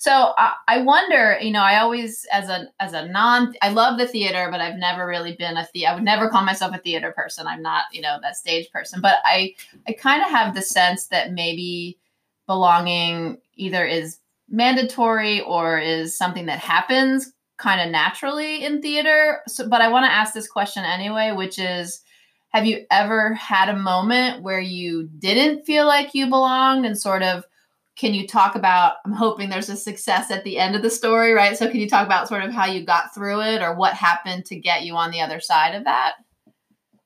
So 0.00 0.32
I, 0.38 0.54
I 0.66 0.80
wonder, 0.80 1.36
you 1.42 1.50
know, 1.50 1.60
I 1.60 1.78
always 1.78 2.26
as 2.32 2.48
a 2.48 2.68
as 2.80 2.94
a 2.94 3.06
non 3.06 3.54
I 3.60 3.68
love 3.68 3.98
the 3.98 4.08
theater, 4.08 4.48
but 4.50 4.58
I've 4.58 4.78
never 4.78 5.06
really 5.06 5.34
been 5.34 5.58
a 5.58 5.68
the 5.74 5.86
I 5.86 5.94
would 5.94 6.02
never 6.02 6.30
call 6.30 6.42
myself 6.42 6.74
a 6.74 6.78
theater 6.78 7.12
person. 7.12 7.46
I'm 7.46 7.60
not, 7.60 7.84
you 7.92 8.00
know, 8.00 8.16
that 8.22 8.38
stage 8.38 8.70
person. 8.70 9.02
But 9.02 9.16
I 9.26 9.54
I 9.86 9.92
kind 9.92 10.22
of 10.22 10.30
have 10.30 10.54
the 10.54 10.62
sense 10.62 11.08
that 11.08 11.34
maybe 11.34 11.98
belonging 12.46 13.42
either 13.56 13.84
is 13.84 14.20
mandatory 14.48 15.42
or 15.42 15.78
is 15.78 16.16
something 16.16 16.46
that 16.46 16.60
happens 16.60 17.34
kind 17.58 17.82
of 17.82 17.90
naturally 17.90 18.64
in 18.64 18.80
theater. 18.80 19.40
So 19.48 19.68
but 19.68 19.82
I 19.82 19.88
want 19.88 20.06
to 20.06 20.12
ask 20.12 20.32
this 20.32 20.48
question 20.48 20.82
anyway, 20.82 21.32
which 21.32 21.58
is 21.58 22.00
have 22.54 22.64
you 22.64 22.86
ever 22.90 23.34
had 23.34 23.68
a 23.68 23.76
moment 23.76 24.42
where 24.42 24.60
you 24.60 25.10
didn't 25.18 25.66
feel 25.66 25.86
like 25.86 26.14
you 26.14 26.26
belonged 26.30 26.86
and 26.86 26.98
sort 26.98 27.22
of 27.22 27.44
can 28.00 28.14
you 28.14 28.26
talk 28.26 28.54
about 28.54 28.94
i'm 29.04 29.12
hoping 29.12 29.50
there's 29.50 29.68
a 29.68 29.76
success 29.76 30.30
at 30.30 30.42
the 30.44 30.58
end 30.58 30.74
of 30.74 30.82
the 30.82 30.90
story 30.90 31.32
right 31.32 31.56
so 31.56 31.68
can 31.68 31.80
you 31.80 31.88
talk 31.88 32.06
about 32.06 32.28
sort 32.28 32.42
of 32.42 32.50
how 32.50 32.64
you 32.64 32.84
got 32.84 33.14
through 33.14 33.40
it 33.42 33.62
or 33.62 33.74
what 33.74 33.92
happened 33.94 34.44
to 34.46 34.56
get 34.56 34.82
you 34.82 34.96
on 34.96 35.10
the 35.10 35.20
other 35.20 35.40
side 35.40 35.74
of 35.74 35.84
that 35.84 36.14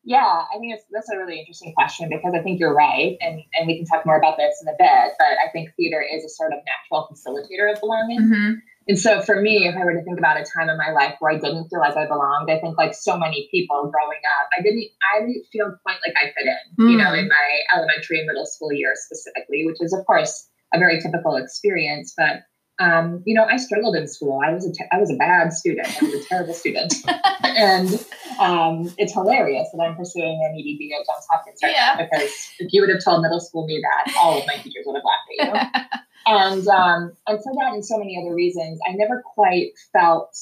yeah, 0.04 0.20
I 0.20 0.60
think 0.60 0.74
it's, 0.76 0.84
that's 0.92 1.08
a 1.08 1.16
really 1.16 1.40
interesting 1.40 1.72
question 1.72 2.10
because 2.12 2.36
I 2.36 2.42
think 2.42 2.60
you're 2.60 2.76
right, 2.76 3.16
and, 3.20 3.40
and 3.56 3.66
we 3.66 3.78
can 3.78 3.86
talk 3.86 4.04
more 4.04 4.18
about 4.18 4.36
this 4.36 4.60
in 4.60 4.68
a 4.68 4.76
bit. 4.76 5.12
But 5.16 5.40
I 5.40 5.48
think 5.52 5.72
theater 5.76 6.04
is 6.04 6.24
a 6.24 6.28
sort 6.28 6.52
of 6.52 6.60
natural 6.60 7.08
facilitator 7.08 7.72
of 7.72 7.80
belonging. 7.80 8.20
mm-hmm. 8.20 8.52
and 8.86 8.98
so 8.98 9.22
for 9.22 9.40
me, 9.40 9.64
if 9.64 9.74
I 9.74 9.82
were 9.82 9.94
to 9.94 10.04
think 10.04 10.18
about 10.18 10.36
a 10.36 10.44
time 10.44 10.68
in 10.68 10.76
my 10.76 10.92
life 10.92 11.16
where 11.20 11.32
I 11.32 11.38
didn't 11.40 11.72
feel 11.72 11.80
like 11.80 11.96
I 11.96 12.06
belonged, 12.06 12.50
I 12.50 12.60
think 12.60 12.76
like 12.76 12.92
so 12.92 13.16
many 13.16 13.48
people 13.50 13.88
growing 13.88 14.20
up, 14.36 14.52
I 14.52 14.60
didn't 14.60 14.92
I 15.08 15.20
didn't 15.24 15.48
feel 15.50 15.72
quite 15.82 16.04
like 16.04 16.16
I 16.20 16.36
fit 16.36 16.52
in, 16.52 16.84
mm. 16.84 16.90
you 16.92 16.98
know, 16.98 17.16
hmm. 17.16 17.24
in 17.24 17.28
my 17.28 17.48
elementary 17.74 18.18
and 18.20 18.26
middle 18.26 18.44
school 18.44 18.72
years 18.72 19.00
specifically, 19.08 19.64
which 19.64 19.80
is 19.80 19.94
of 19.94 20.04
course 20.04 20.50
a 20.72 20.78
very 20.78 21.00
typical 21.00 21.36
experience. 21.36 22.14
But 22.16 22.42
um, 22.80 23.22
you 23.24 23.34
know, 23.34 23.44
I 23.44 23.56
struggled 23.56 23.94
in 23.94 24.08
school. 24.08 24.40
I 24.44 24.52
was 24.52 24.66
a 24.66 24.72
te- 24.72 24.88
I 24.90 24.98
was 24.98 25.10
a 25.10 25.14
bad 25.14 25.52
student. 25.52 25.86
I 25.86 26.06
was 26.06 26.14
a 26.14 26.24
terrible 26.24 26.54
student, 26.54 26.92
and 27.44 27.88
um, 28.40 28.92
it's 28.98 29.12
hilarious 29.12 29.68
that 29.72 29.80
I'm 29.80 29.94
pursuing 29.94 30.40
an 30.44 30.58
EdD 30.58 30.90
at 30.98 31.06
Johns 31.06 31.26
Hopkins 31.30 31.60
right 31.62 31.72
yeah. 31.72 31.94
now 31.96 32.04
because 32.04 32.30
if 32.58 32.72
you 32.72 32.80
would 32.80 32.90
have 32.90 33.04
told 33.04 33.22
middle 33.22 33.40
school 33.40 33.66
me 33.66 33.80
that, 33.80 34.14
all 34.20 34.40
of 34.40 34.46
my 34.46 34.56
teachers 34.56 34.84
would 34.86 34.96
have 34.96 35.04
laughed 35.04 35.64
at 35.70 35.84
you. 35.86 36.00
and 36.26 36.68
um, 36.68 37.12
and 37.28 37.38
for 37.42 37.52
that 37.60 37.74
and 37.74 37.84
so 37.84 37.98
many 37.98 38.20
other 38.20 38.34
reasons, 38.34 38.80
I 38.88 38.92
never 38.92 39.22
quite 39.34 39.70
felt 39.92 40.36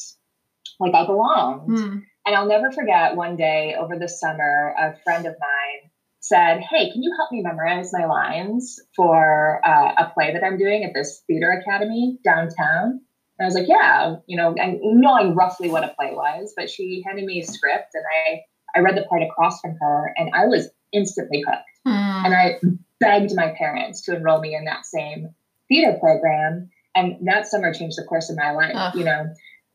like 0.81 0.95
I 0.95 1.05
belonged. 1.05 1.79
Hmm. 1.79 1.99
And 2.25 2.37
I'll 2.37 2.47
never 2.47 2.71
forget 2.71 3.17
one 3.17 3.37
day 3.37 3.75
over 3.77 3.99
the 3.99 4.09
summer, 4.09 4.75
a 4.79 4.97
friend 5.03 5.27
of 5.27 5.35
mine 5.41 5.91
said, 6.23 6.61
Hey, 6.61 6.91
can 6.91 7.03
you 7.03 7.13
help 7.17 7.31
me 7.31 7.43
memorize 7.43 7.93
my 7.93 8.07
lines 8.07 8.81
for 8.97 9.61
uh, 9.67 9.93
a 9.99 10.11
play 10.15 10.33
that 10.33 10.45
I'm 10.45 10.57
doing 10.57 10.85
at 10.85 10.95
this 10.95 11.23
theater 11.27 11.51
academy 11.51 12.19
downtown? 12.25 13.01
And 13.39 13.43
I 13.43 13.45
was 13.45 13.55
like, 13.55 13.69
Yeah, 13.69 14.17
you 14.27 14.37
know, 14.37 14.55
I, 14.59 14.79
knowing 14.83 15.35
roughly 15.35 15.69
what 15.69 15.85
a 15.85 15.95
play 15.99 16.13
was, 16.13 16.55
but 16.57 16.71
she 16.71 17.03
handed 17.05 17.27
me 17.27 17.41
a 17.41 17.47
script 17.47 17.95
and 17.95 18.05
I, 18.27 18.41
I 18.79 18.83
read 18.83 18.97
the 18.97 19.03
part 19.03 19.23
across 19.23 19.61
from 19.61 19.77
her 19.81 20.15
and 20.17 20.31
I 20.33 20.47
was 20.47 20.71
instantly 20.93 21.43
hooked. 21.47 21.69
Hmm. 21.85 22.27
And 22.27 22.35
I 22.35 22.61
begged 23.01 23.35
my 23.35 23.53
parents 23.59 24.03
to 24.03 24.17
enroll 24.17 24.41
me 24.41 24.55
in 24.55 24.65
that 24.65 24.87
same 24.87 25.35
theater 25.69 25.99
program. 26.01 26.71
And 26.95 27.17
that 27.27 27.49
summer 27.49 27.75
changed 27.75 27.99
the 27.99 28.05
course 28.05 28.31
of 28.31 28.37
my 28.37 28.53
life, 28.53 28.75
Ugh. 28.77 28.95
you 28.95 29.05
know, 29.05 29.25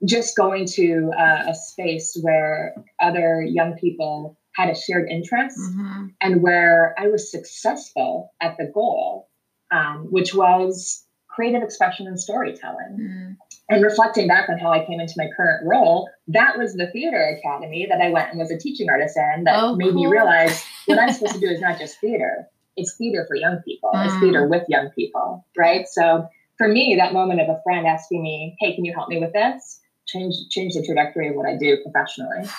just 0.06 0.38
going 0.38 0.66
to 0.66 1.12
uh, 1.18 1.50
a 1.50 1.56
space 1.56 2.18
where 2.22 2.74
other 3.02 3.42
young 3.42 3.76
people 3.76 4.38
had 4.58 4.70
a 4.70 4.76
shared 4.76 5.08
interest 5.10 5.58
mm-hmm. 5.60 6.08
and 6.20 6.42
where 6.42 6.96
I 6.98 7.08
was 7.08 7.30
successful 7.30 8.34
at 8.42 8.58
the 8.58 8.72
goal, 8.74 9.30
um, 9.72 10.08
which 10.10 10.34
was 10.34 11.06
creative 11.30 11.62
expression 11.62 12.08
and 12.08 12.20
storytelling. 12.20 12.98
Mm. 13.00 13.38
And 13.70 13.84
reflecting 13.84 14.28
back 14.28 14.50
on 14.50 14.58
how 14.58 14.72
I 14.72 14.84
came 14.84 15.00
into 15.00 15.14
my 15.16 15.28
current 15.38 15.68
role, 15.68 16.10
that 16.30 16.58
was 16.58 16.74
the 16.74 16.90
theater 16.92 17.38
academy 17.38 17.86
that 17.88 18.02
I 18.02 18.10
went 18.10 18.32
and 18.32 18.40
was 18.40 18.50
a 18.50 18.58
teaching 18.58 18.90
artist 18.90 19.16
in 19.16 19.44
that 19.44 19.62
oh, 19.62 19.76
made 19.76 19.92
cool. 19.92 20.06
me 20.06 20.08
realize 20.08 20.66
what 20.88 20.98
I'm 20.98 21.12
supposed 21.12 21.36
to 21.36 21.40
do 21.40 21.48
is 21.48 21.62
not 21.62 21.78
just 21.78 22.00
theater, 22.00 22.48
it's 22.76 22.96
theater 22.96 23.26
for 23.28 23.36
young 23.36 23.58
people, 23.64 23.92
mm. 23.94 24.06
it's 24.06 24.20
theater 24.20 24.48
with 24.48 24.64
young 24.70 24.90
people, 24.96 25.46
right? 25.56 25.86
So 25.88 26.28
for 26.58 26.68
me, 26.68 26.96
that 26.98 27.14
moment 27.14 27.42
of 27.42 27.50
a 27.50 27.62
friend 27.64 27.86
asking 27.86 28.24
me, 28.24 28.56
hey, 28.60 28.74
can 28.74 28.86
you 28.86 28.94
help 28.96 29.10
me 29.10 29.20
with 29.20 29.34
this? 29.34 29.82
Change, 30.08 30.34
change 30.50 30.74
the 30.74 30.84
trajectory 30.84 31.28
of 31.28 31.36
what 31.36 31.46
I 31.46 31.58
do 31.58 31.78
professionally. 31.84 32.50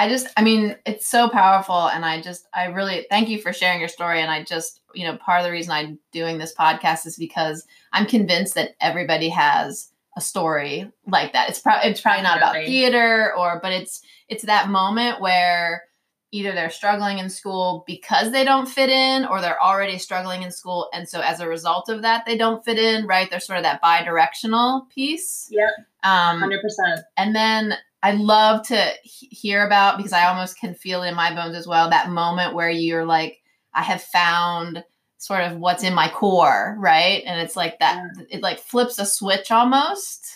I 0.00 0.08
just, 0.08 0.28
I 0.34 0.42
mean, 0.42 0.76
it's 0.86 1.06
so 1.06 1.28
powerful. 1.28 1.88
And 1.88 2.06
I 2.06 2.22
just, 2.22 2.48
I 2.54 2.68
really 2.68 3.06
thank 3.10 3.28
you 3.28 3.38
for 3.38 3.52
sharing 3.52 3.80
your 3.80 3.88
story. 3.90 4.22
And 4.22 4.30
I 4.30 4.42
just, 4.42 4.80
you 4.94 5.04
know, 5.04 5.18
part 5.18 5.40
of 5.40 5.44
the 5.44 5.52
reason 5.52 5.72
I'm 5.72 5.98
doing 6.10 6.38
this 6.38 6.54
podcast 6.54 7.06
is 7.06 7.18
because 7.18 7.66
I'm 7.92 8.06
convinced 8.06 8.54
that 8.54 8.76
everybody 8.80 9.28
has 9.28 9.90
a 10.16 10.22
story 10.22 10.90
like 11.06 11.34
that. 11.34 11.50
It's 11.50 11.60
probably, 11.60 11.90
it's 11.90 12.00
probably 12.00 12.22
not 12.22 12.38
about 12.38 12.54
theater 12.54 13.36
or, 13.36 13.60
but 13.62 13.72
it's, 13.72 14.00
it's 14.26 14.44
that 14.44 14.70
moment 14.70 15.20
where 15.20 15.82
either 16.32 16.52
they're 16.52 16.70
struggling 16.70 17.18
in 17.18 17.28
school 17.28 17.84
because 17.86 18.32
they 18.32 18.42
don't 18.42 18.70
fit 18.70 18.88
in 18.88 19.26
or 19.26 19.42
they're 19.42 19.62
already 19.62 19.98
struggling 19.98 20.42
in 20.42 20.50
school. 20.50 20.88
And 20.94 21.06
so 21.10 21.20
as 21.20 21.40
a 21.40 21.46
result 21.46 21.90
of 21.90 22.00
that, 22.00 22.24
they 22.24 22.38
don't 22.38 22.64
fit 22.64 22.78
in, 22.78 23.06
right? 23.06 23.28
There's 23.28 23.44
sort 23.44 23.58
of 23.58 23.64
that 23.64 23.82
bi 23.82 24.02
directional 24.02 24.86
piece. 24.94 25.50
Yep. 25.50 25.70
Um, 26.04 26.40
100%. 26.40 27.02
And 27.18 27.36
then 27.36 27.74
I 28.02 28.12
love 28.12 28.66
to 28.68 28.92
hear 29.02 29.66
about 29.66 29.96
because 29.96 30.12
I 30.12 30.26
almost 30.26 30.58
can 30.58 30.74
feel 30.74 31.02
in 31.02 31.14
my 31.14 31.34
bones 31.34 31.56
as 31.56 31.66
well 31.66 31.90
that 31.90 32.10
moment 32.10 32.54
where 32.54 32.70
you're 32.70 33.04
like, 33.04 33.38
I 33.74 33.82
have 33.82 34.02
found 34.02 34.82
sort 35.18 35.42
of 35.42 35.58
what's 35.58 35.84
in 35.84 35.94
my 35.94 36.08
core, 36.08 36.76
right? 36.78 37.22
And 37.26 37.40
it's 37.40 37.56
like 37.56 37.78
that, 37.80 38.02
it 38.30 38.42
like 38.42 38.58
flips 38.58 38.98
a 38.98 39.04
switch 39.04 39.50
almost. 39.50 40.26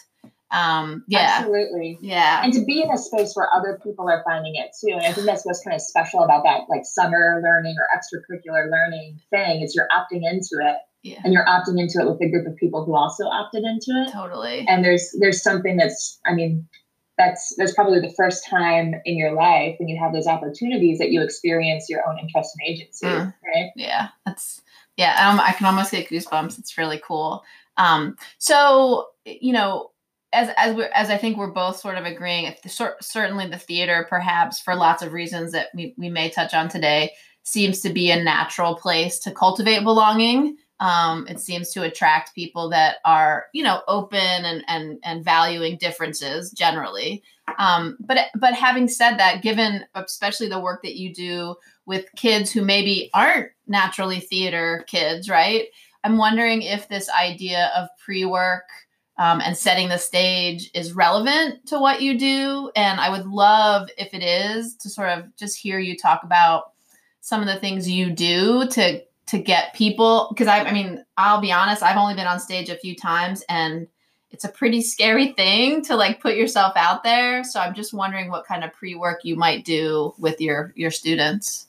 Um, 0.51 1.05
yeah, 1.09 1.39
absolutely. 1.39 1.99
Yeah. 2.01 2.43
And 2.45 2.53
to 2.53 2.65
be 2.65 2.83
in 2.83 2.91
a 2.91 2.99
space 2.99 3.33
where 3.35 3.49
other 3.53 3.81
people 3.83 4.09
are 4.09 4.23
finding 4.25 4.55
it 4.55 4.71
too. 4.81 4.93
And 4.93 5.05
I 5.05 5.13
think 5.13 5.27
that's 5.27 5.45
what's 5.45 5.65
kind 5.65 5.75
of 5.75 5.81
special 5.81 6.23
about 6.23 6.45
that, 6.45 6.61
like 6.69 6.83
summer 6.85 7.41
learning 7.43 7.75
or 7.79 7.87
extracurricular 7.97 8.71
learning 8.71 9.21
thing 9.31 9.63
is 9.63 9.75
you're 9.75 9.89
opting 9.89 10.21
into 10.23 10.59
it. 10.61 10.77
Yeah. 11.03 11.21
And 11.25 11.33
you're 11.33 11.45
opting 11.45 11.81
into 11.81 12.01
it 12.01 12.07
with 12.07 12.21
a 12.23 12.31
group 12.31 12.47
of 12.47 12.57
people 12.57 12.85
who 12.85 12.95
also 12.95 13.25
opted 13.25 13.65
into 13.65 13.91
it. 14.07 14.13
Totally. 14.13 14.65
And 14.69 14.85
there's 14.85 15.15
there's 15.19 15.43
something 15.43 15.77
that's 15.77 16.21
I 16.25 16.35
mean, 16.35 16.69
that's 17.17 17.55
that's 17.57 17.75
probably 17.75 18.01
the 18.01 18.13
first 18.17 18.49
time 18.49 18.95
in 19.05 19.17
your 19.17 19.33
life 19.33 19.77
when 19.79 19.89
you 19.89 19.99
have 19.99 20.13
those 20.13 20.27
opportunities 20.27 20.99
that 20.99 21.11
you 21.11 21.23
experience 21.23 21.89
your 21.89 22.07
own 22.09 22.19
interest 22.19 22.57
and 22.59 22.69
agency 22.69 23.07
mm. 23.07 23.35
right 23.45 23.71
yeah 23.77 24.09
that's 24.27 24.63
yeah 24.97 25.29
um, 25.29 25.39
i 25.41 25.53
can 25.53 25.67
almost 25.67 25.91
get 25.91 26.09
goosebumps 26.09 26.59
it's 26.59 26.79
really 26.79 27.01
cool 27.07 27.45
um, 27.77 28.17
so 28.39 29.09
you 29.25 29.53
know 29.53 29.91
as 30.35 30.51
as 30.57 30.75
we 30.75 30.85
as 30.93 31.11
I 31.11 31.17
think 31.17 31.37
we're 31.37 31.51
both 31.51 31.79
sort 31.79 31.97
of 31.97 32.05
agreeing, 32.05 32.45
if 32.45 32.61
the, 32.63 32.97
certainly 33.01 33.49
the 33.49 33.59
theater, 33.59 34.07
perhaps 34.09 34.61
for 34.61 34.75
lots 34.75 35.03
of 35.03 35.13
reasons 35.13 35.53
that 35.53 35.69
we, 35.75 35.95
we 35.97 36.11
may 36.11 36.29
touch 36.29 36.53
on 36.53 36.69
today, 36.69 37.13
seems 37.45 37.81
to 37.81 37.91
be 37.91 38.11
a 38.11 38.23
natural 38.23 38.75
place 38.75 39.19
to 39.21 39.31
cultivate 39.31 39.85
belonging. 39.85 40.57
Um, 40.81 41.27
it 41.29 41.41
seems 41.41 41.71
to 41.73 41.83
attract 41.83 42.35
people 42.35 42.69
that 42.71 42.97
are, 43.05 43.47
you 43.53 43.63
know, 43.63 43.83
open 43.87 44.19
and 44.19 44.65
and 44.67 44.99
and 45.05 45.25
valuing 45.25 45.77
differences 45.77 46.51
generally. 46.51 47.23
Um, 47.59 47.97
but 48.01 48.19
but 48.35 48.55
having 48.55 48.89
said 48.89 49.17
that, 49.19 49.43
given 49.43 49.85
especially 49.95 50.49
the 50.49 50.61
work 50.61 50.83
that 50.83 50.97
you 50.97 51.15
do 51.15 51.57
with 51.87 52.07
kids 52.17 52.51
who 52.51 52.63
maybe 52.63 53.11
aren't 53.15 53.51
naturally 53.67 54.21
theater 54.21 54.85
kids, 54.89 55.29
right? 55.29 55.67
I'm 56.03 56.19
wondering 56.19 56.63
if 56.63 56.89
this 56.89 57.09
idea 57.09 57.71
of 57.77 57.89
pre-work 58.05 58.69
um, 59.17 59.41
and 59.41 59.57
setting 59.57 59.89
the 59.89 59.99
stage 59.99 60.71
is 60.75 60.93
relevant 60.93 61.67
to 61.67 61.79
what 61.79 62.03
you 62.03 62.19
do. 62.19 62.71
And 62.77 63.01
I 63.01 63.11
would 63.11 63.27
love, 63.27 63.89
if 63.97 64.13
it 64.13 64.23
is, 64.23 64.77
to 64.77 64.91
sort 64.91 65.11
of 65.11 65.35
just 65.37 65.57
hear 65.57 65.79
you 65.79 65.97
talk 65.97 66.23
about 66.25 66.73
some 67.21 67.41
of 67.41 67.47
the 67.47 67.57
things 67.57 67.89
you 67.89 68.11
do 68.11 68.67
to 68.69 69.03
to 69.27 69.39
get 69.39 69.75
people 69.75 70.29
because 70.31 70.49
I, 70.49 70.61
I 70.65 70.73
mean 70.73 71.05
i'll 71.17 71.41
be 71.41 71.51
honest 71.51 71.83
i've 71.83 71.97
only 71.97 72.15
been 72.15 72.27
on 72.27 72.41
stage 72.41 72.69
a 72.69 72.77
few 72.77 72.95
times 72.95 73.43
and 73.49 73.89
it's 74.35 74.45
a 74.45 74.49
pretty 74.49 74.83
scary 74.83 75.29
thing 75.29 75.83
to 75.83 75.95
like 75.95 76.21
put 76.21 76.35
yourself 76.35 76.73
out 76.75 77.05
there. 77.05 77.45
So 77.45 77.61
i'm 77.61 77.73
just 77.73 77.95
wondering 77.95 78.31
what 78.31 78.45
kind 78.45 78.65
of 78.65 78.73
pre-work 78.73 79.21
you 79.23 79.37
might 79.37 79.65
do 79.65 80.13
with 80.19 80.41
your 80.41 80.73
your 80.75 80.91
students. 80.91 81.69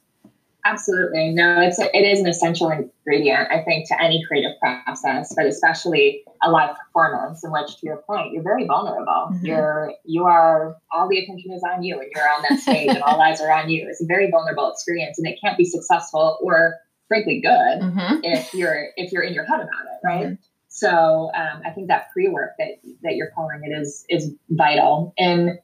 Absolutely. 0.65 1.29
No 1.29 1.61
it's 1.61 1.77
a, 1.79 1.95
it 1.95 2.01
is 2.01 2.19
an 2.19 2.27
essential 2.27 2.71
ingredient 2.71 3.51
i 3.51 3.61
think 3.61 3.87
to 3.89 4.01
any 4.01 4.25
creative 4.27 4.53
process 4.59 5.31
but 5.35 5.45
especially 5.45 6.23
a 6.43 6.49
live 6.49 6.75
performance 6.75 7.43
in 7.43 7.51
which 7.51 7.77
to 7.79 7.85
your 7.85 7.97
point 7.97 8.33
you're 8.33 8.41
very 8.41 8.65
vulnerable. 8.65 9.29
Mm-hmm. 9.31 9.45
you're 9.45 9.93
you 10.03 10.25
are 10.25 10.75
all 10.91 11.07
the 11.07 11.19
attention 11.19 11.51
is 11.51 11.61
on 11.71 11.83
you 11.83 11.99
and 11.99 12.09
you're 12.15 12.27
on 12.27 12.43
that 12.49 12.59
stage 12.59 12.89
and 12.89 13.03
all 13.03 13.21
eyes 13.21 13.39
are 13.41 13.51
on 13.51 13.69
you. 13.69 13.87
It's 13.87 14.01
a 14.01 14.07
very 14.07 14.31
vulnerable 14.31 14.71
experience 14.71 15.19
and 15.19 15.27
it 15.27 15.37
can't 15.39 15.55
be 15.55 15.65
successful 15.65 16.39
or 16.41 16.79
frankly 17.07 17.41
good 17.41 17.81
mm-hmm. 17.81 18.23
if 18.23 18.53
you're 18.53 18.87
if 18.95 19.11
you're 19.11 19.23
in 19.23 19.33
your 19.33 19.45
head 19.45 19.59
about 19.59 19.85
it, 19.85 20.05
right? 20.05 20.25
Mm-hmm. 20.25 20.33
So 20.69 21.31
um, 21.33 21.61
I 21.65 21.69
think 21.69 21.87
that 21.87 22.11
pre 22.11 22.27
work 22.27 22.51
that 22.59 22.79
that 23.03 23.15
you're 23.15 23.31
calling 23.33 23.61
it 23.63 23.71
is 23.71 24.05
is 24.09 24.33
vital 24.49 25.13
in 25.17 25.57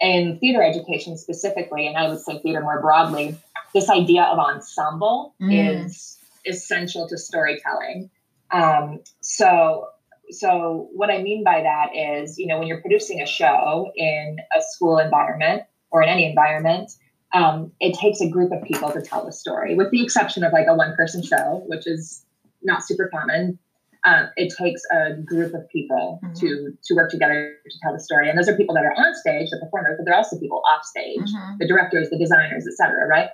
in 0.00 0.38
theater 0.38 0.62
education 0.62 1.16
specifically, 1.16 1.86
and 1.86 1.96
I 1.96 2.08
would 2.08 2.20
say 2.20 2.38
theater 2.38 2.60
more 2.60 2.80
broadly. 2.80 3.36
This 3.74 3.90
idea 3.90 4.22
of 4.22 4.38
ensemble 4.38 5.34
mm. 5.40 5.84
is 5.84 6.18
essential 6.46 7.08
to 7.08 7.18
storytelling. 7.18 8.10
Um, 8.50 9.00
so 9.20 9.88
so 10.30 10.88
what 10.92 11.10
I 11.10 11.22
mean 11.22 11.44
by 11.44 11.62
that 11.62 11.96
is, 11.96 12.38
you 12.38 12.46
know, 12.46 12.58
when 12.58 12.68
you're 12.68 12.80
producing 12.80 13.20
a 13.22 13.26
show 13.26 13.90
in 13.96 14.36
a 14.56 14.60
school 14.60 14.98
environment 14.98 15.62
or 15.90 16.02
in 16.02 16.08
any 16.08 16.26
environment, 16.26 16.90
um, 17.32 17.72
it 17.80 17.94
takes 17.94 18.20
a 18.20 18.28
group 18.28 18.52
of 18.52 18.62
people 18.62 18.90
to 18.90 19.02
tell 19.02 19.24
the 19.24 19.32
story, 19.32 19.74
with 19.74 19.90
the 19.90 20.02
exception 20.02 20.44
of 20.44 20.52
like 20.52 20.66
a 20.68 20.74
one 20.74 20.94
person 20.96 21.22
show, 21.22 21.62
which 21.66 21.86
is 21.86 22.24
not 22.62 22.82
super 22.82 23.10
common. 23.12 23.58
Um, 24.04 24.28
it 24.36 24.54
takes 24.56 24.80
a 24.92 25.14
group 25.14 25.54
of 25.54 25.68
people 25.68 26.20
mm-hmm. 26.22 26.34
to 26.34 26.72
to 26.84 26.94
work 26.94 27.10
together 27.10 27.56
to 27.68 27.78
tell 27.82 27.92
the 27.92 28.00
story, 28.00 28.30
and 28.30 28.38
those 28.38 28.48
are 28.48 28.56
people 28.56 28.74
that 28.76 28.84
are 28.84 28.92
on 28.92 29.14
stage, 29.14 29.50
the 29.50 29.58
performers, 29.58 29.96
but 29.98 30.04
they're 30.04 30.16
also 30.16 30.38
people 30.38 30.62
off 30.72 30.84
stage, 30.84 31.18
mm-hmm. 31.18 31.56
the 31.58 31.66
directors, 31.66 32.08
the 32.10 32.18
designers, 32.18 32.66
etc. 32.66 33.06
Right? 33.06 33.30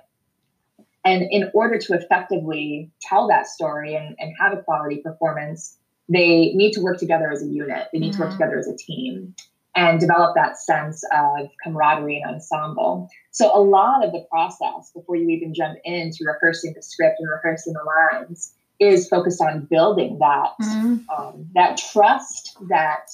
And 1.05 1.21
in 1.29 1.51
order 1.53 1.77
to 1.77 1.93
effectively 1.93 2.89
tell 2.99 3.27
that 3.27 3.45
story 3.45 3.95
and, 3.95 4.15
and 4.17 4.33
have 4.39 4.53
a 4.53 4.63
quality 4.63 4.97
performance, 4.97 5.77
they 6.09 6.51
need 6.53 6.71
to 6.73 6.81
work 6.81 6.97
together 6.97 7.31
as 7.31 7.43
a 7.43 7.45
unit. 7.45 7.87
They 7.93 7.99
need 7.99 8.13
mm-hmm. 8.13 8.17
to 8.17 8.19
work 8.21 8.29
mm-hmm. 8.33 8.41
together 8.41 8.59
as 8.59 8.67
a 8.67 8.75
team 8.75 9.35
and 9.75 9.99
develop 9.99 10.35
that 10.35 10.57
sense 10.57 11.03
of 11.13 11.49
camaraderie 11.63 12.21
and 12.21 12.35
ensemble. 12.35 13.09
So 13.31 13.51
a 13.53 13.59
lot 13.59 14.05
of 14.05 14.11
the 14.11 14.25
process 14.29 14.91
before 14.95 15.17
you 15.17 15.29
even 15.29 15.53
jump 15.53 15.77
into 15.83 16.19
rehearsing 16.25 16.73
the 16.75 16.81
script 16.81 17.17
and 17.19 17.29
rehearsing 17.29 17.73
the 17.73 17.83
lines 17.83 18.53
is 18.79 19.07
focused 19.07 19.41
on 19.41 19.67
building 19.69 20.17
that 20.19 20.49
mm-hmm. 20.61 20.97
um, 21.09 21.47
that 21.53 21.77
trust, 21.77 22.57
that 22.69 23.07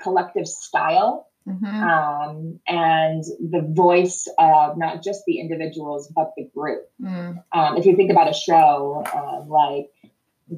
collective 0.00 0.46
style 0.46 1.28
Mhm. 1.48 1.64
um, 1.64 2.60
and 2.66 3.24
the 3.40 3.62
voice 3.72 4.28
of 4.38 4.76
not 4.76 5.02
just 5.02 5.24
the 5.26 5.40
individuals 5.40 6.12
but 6.14 6.32
the 6.36 6.44
group. 6.54 6.90
Mm. 7.00 7.42
Um, 7.52 7.76
if 7.78 7.86
you 7.86 7.96
think 7.96 8.10
about 8.10 8.28
a 8.28 8.34
show 8.34 9.02
um, 9.14 9.48
like 9.48 9.90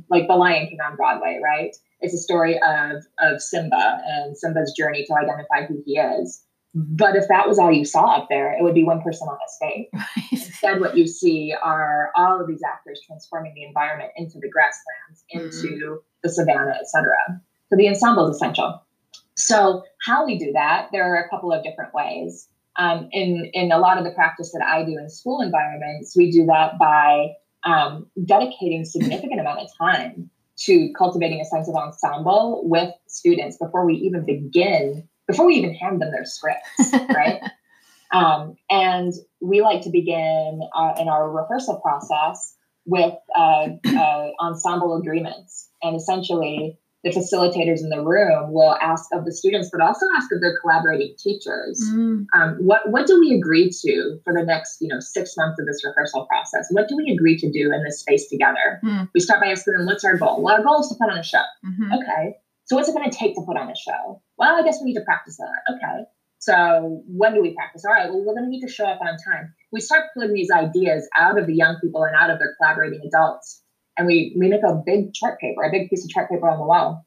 like 0.08 0.26
The 0.26 0.34
Lion 0.34 0.66
King 0.68 0.78
on 0.80 0.96
Broadway, 0.96 1.40
right? 1.42 1.76
It's 2.00 2.14
a 2.14 2.18
story 2.18 2.58
of 2.62 3.04
of 3.18 3.42
Simba 3.42 4.00
and 4.06 4.36
Simba's 4.36 4.72
journey 4.76 5.04
to 5.06 5.14
identify 5.14 5.66
who 5.66 5.82
he 5.84 5.98
is. 5.98 6.42
But 6.72 7.16
if 7.16 7.26
that 7.28 7.48
was 7.48 7.58
all 7.58 7.72
you 7.72 7.84
saw 7.84 8.16
up 8.16 8.28
there, 8.28 8.52
it 8.52 8.62
would 8.62 8.74
be 8.74 8.84
one 8.84 9.02
person 9.02 9.26
on 9.26 9.36
a 9.36 9.48
stage. 9.48 9.88
Instead, 10.32 10.80
what 10.80 10.96
you 10.96 11.06
see 11.06 11.52
are 11.60 12.12
all 12.14 12.40
of 12.40 12.46
these 12.46 12.62
actors 12.62 13.00
transforming 13.04 13.54
the 13.54 13.64
environment 13.64 14.12
into 14.16 14.38
the 14.40 14.48
grasslands, 14.48 15.24
into 15.30 16.00
the 16.22 16.28
savannah, 16.28 16.76
etc. 16.80 17.10
So 17.70 17.76
the 17.76 17.88
ensemble 17.88 18.28
is 18.28 18.36
essential. 18.36 18.82
So 19.36 19.82
how 20.06 20.24
we 20.24 20.38
do 20.38 20.52
that, 20.52 20.88
there 20.92 21.12
are 21.12 21.24
a 21.24 21.28
couple 21.28 21.52
of 21.52 21.64
different 21.64 21.92
ways. 21.92 22.48
Um, 22.76 23.08
in 23.10 23.50
in 23.52 23.72
a 23.72 23.78
lot 23.78 23.98
of 23.98 24.04
the 24.04 24.12
practice 24.12 24.52
that 24.52 24.62
I 24.62 24.84
do 24.84 24.96
in 24.96 25.10
school 25.10 25.40
environments, 25.40 26.16
we 26.16 26.30
do 26.30 26.46
that 26.46 26.78
by 26.78 27.32
um, 27.64 28.06
dedicating 28.24 28.84
significant 28.84 29.40
amount 29.40 29.60
of 29.60 29.68
time 29.76 30.29
to 30.60 30.92
cultivating 30.96 31.40
a 31.40 31.44
sense 31.44 31.68
of 31.68 31.74
ensemble 31.74 32.62
with 32.64 32.92
students 33.06 33.56
before 33.56 33.86
we 33.86 33.94
even 33.94 34.24
begin, 34.24 35.08
before 35.26 35.46
we 35.46 35.54
even 35.54 35.74
hand 35.74 36.00
them 36.00 36.10
their 36.12 36.24
scripts, 36.24 36.92
right? 36.92 37.40
Um, 38.12 38.56
and 38.68 39.12
we 39.40 39.62
like 39.62 39.82
to 39.82 39.90
begin 39.90 40.60
uh, 40.74 40.94
in 40.98 41.08
our 41.08 41.30
rehearsal 41.30 41.80
process 41.80 42.54
with 42.84 43.14
uh, 43.36 43.68
uh, 43.86 44.30
ensemble 44.40 44.96
agreements. 44.96 45.68
And 45.82 45.96
essentially, 45.96 46.78
the 47.02 47.10
facilitators 47.10 47.80
in 47.80 47.88
the 47.88 48.02
room 48.02 48.52
will 48.52 48.76
ask 48.82 49.06
of 49.12 49.24
the 49.24 49.32
students, 49.32 49.70
but 49.72 49.80
also 49.80 50.04
ask 50.16 50.30
of 50.32 50.40
their 50.40 50.58
collaborating 50.60 51.14
teachers, 51.18 51.80
Mm. 51.94 52.26
um, 52.34 52.56
what 52.60 52.90
what 52.90 53.06
do 53.06 53.18
we 53.18 53.34
agree 53.34 53.70
to 53.70 54.18
for 54.24 54.32
the 54.34 54.44
next 54.44 54.80
you 54.82 54.88
know 54.88 55.00
six 55.00 55.34
months 55.36 55.58
of 55.58 55.66
this 55.66 55.82
rehearsal 55.84 56.26
process? 56.26 56.68
What 56.70 56.88
do 56.88 56.96
we 56.96 57.10
agree 57.12 57.36
to 57.38 57.50
do 57.50 57.72
in 57.72 57.82
this 57.84 58.00
space 58.00 58.28
together? 58.28 58.80
Hmm. 58.82 59.04
We 59.14 59.20
start 59.20 59.40
by 59.40 59.48
asking 59.48 59.74
them, 59.74 59.86
what's 59.86 60.04
our 60.04 60.16
goal? 60.18 60.42
Well, 60.42 60.54
our 60.54 60.62
goal 60.62 60.80
is 60.80 60.88
to 60.88 60.94
put 60.96 61.10
on 61.10 61.18
a 61.18 61.22
show. 61.22 61.42
Mhm. 61.64 61.96
Okay. 62.02 62.36
So 62.66 62.76
what's 62.76 62.88
it 62.88 62.94
going 62.94 63.10
to 63.10 63.16
take 63.16 63.34
to 63.34 63.42
put 63.42 63.56
on 63.56 63.68
a 63.70 63.74
show? 63.74 64.20
Well, 64.38 64.54
I 64.56 64.62
guess 64.62 64.78
we 64.80 64.86
need 64.92 64.94
to 64.94 65.04
practice 65.04 65.38
that. 65.38 65.74
Okay. 65.74 66.04
So 66.38 67.02
when 67.08 67.34
do 67.34 67.42
we 67.42 67.54
practice? 67.54 67.84
All 67.84 67.92
right. 67.92 68.08
Well, 68.08 68.20
we're 68.24 68.34
going 68.34 68.44
to 68.44 68.50
need 68.50 68.60
to 68.62 68.68
show 68.68 68.86
up 68.86 69.00
on 69.00 69.08
time. 69.32 69.52
We 69.72 69.80
start 69.80 70.04
pulling 70.14 70.32
these 70.32 70.50
ideas 70.50 71.08
out 71.16 71.38
of 71.38 71.46
the 71.46 71.54
young 71.54 71.76
people 71.82 72.04
and 72.04 72.14
out 72.16 72.30
of 72.30 72.38
their 72.38 72.54
collaborating 72.56 73.00
adults, 73.04 73.62
and 74.00 74.06
we 74.06 74.34
we 74.36 74.48
make 74.48 74.62
a 74.62 74.82
big 74.84 75.12
chart 75.12 75.38
paper, 75.38 75.62
a 75.62 75.70
big 75.70 75.90
piece 75.90 76.02
of 76.02 76.10
chart 76.10 76.30
paper 76.30 76.48
on 76.48 76.58
the 76.58 76.64
wall, 76.64 77.06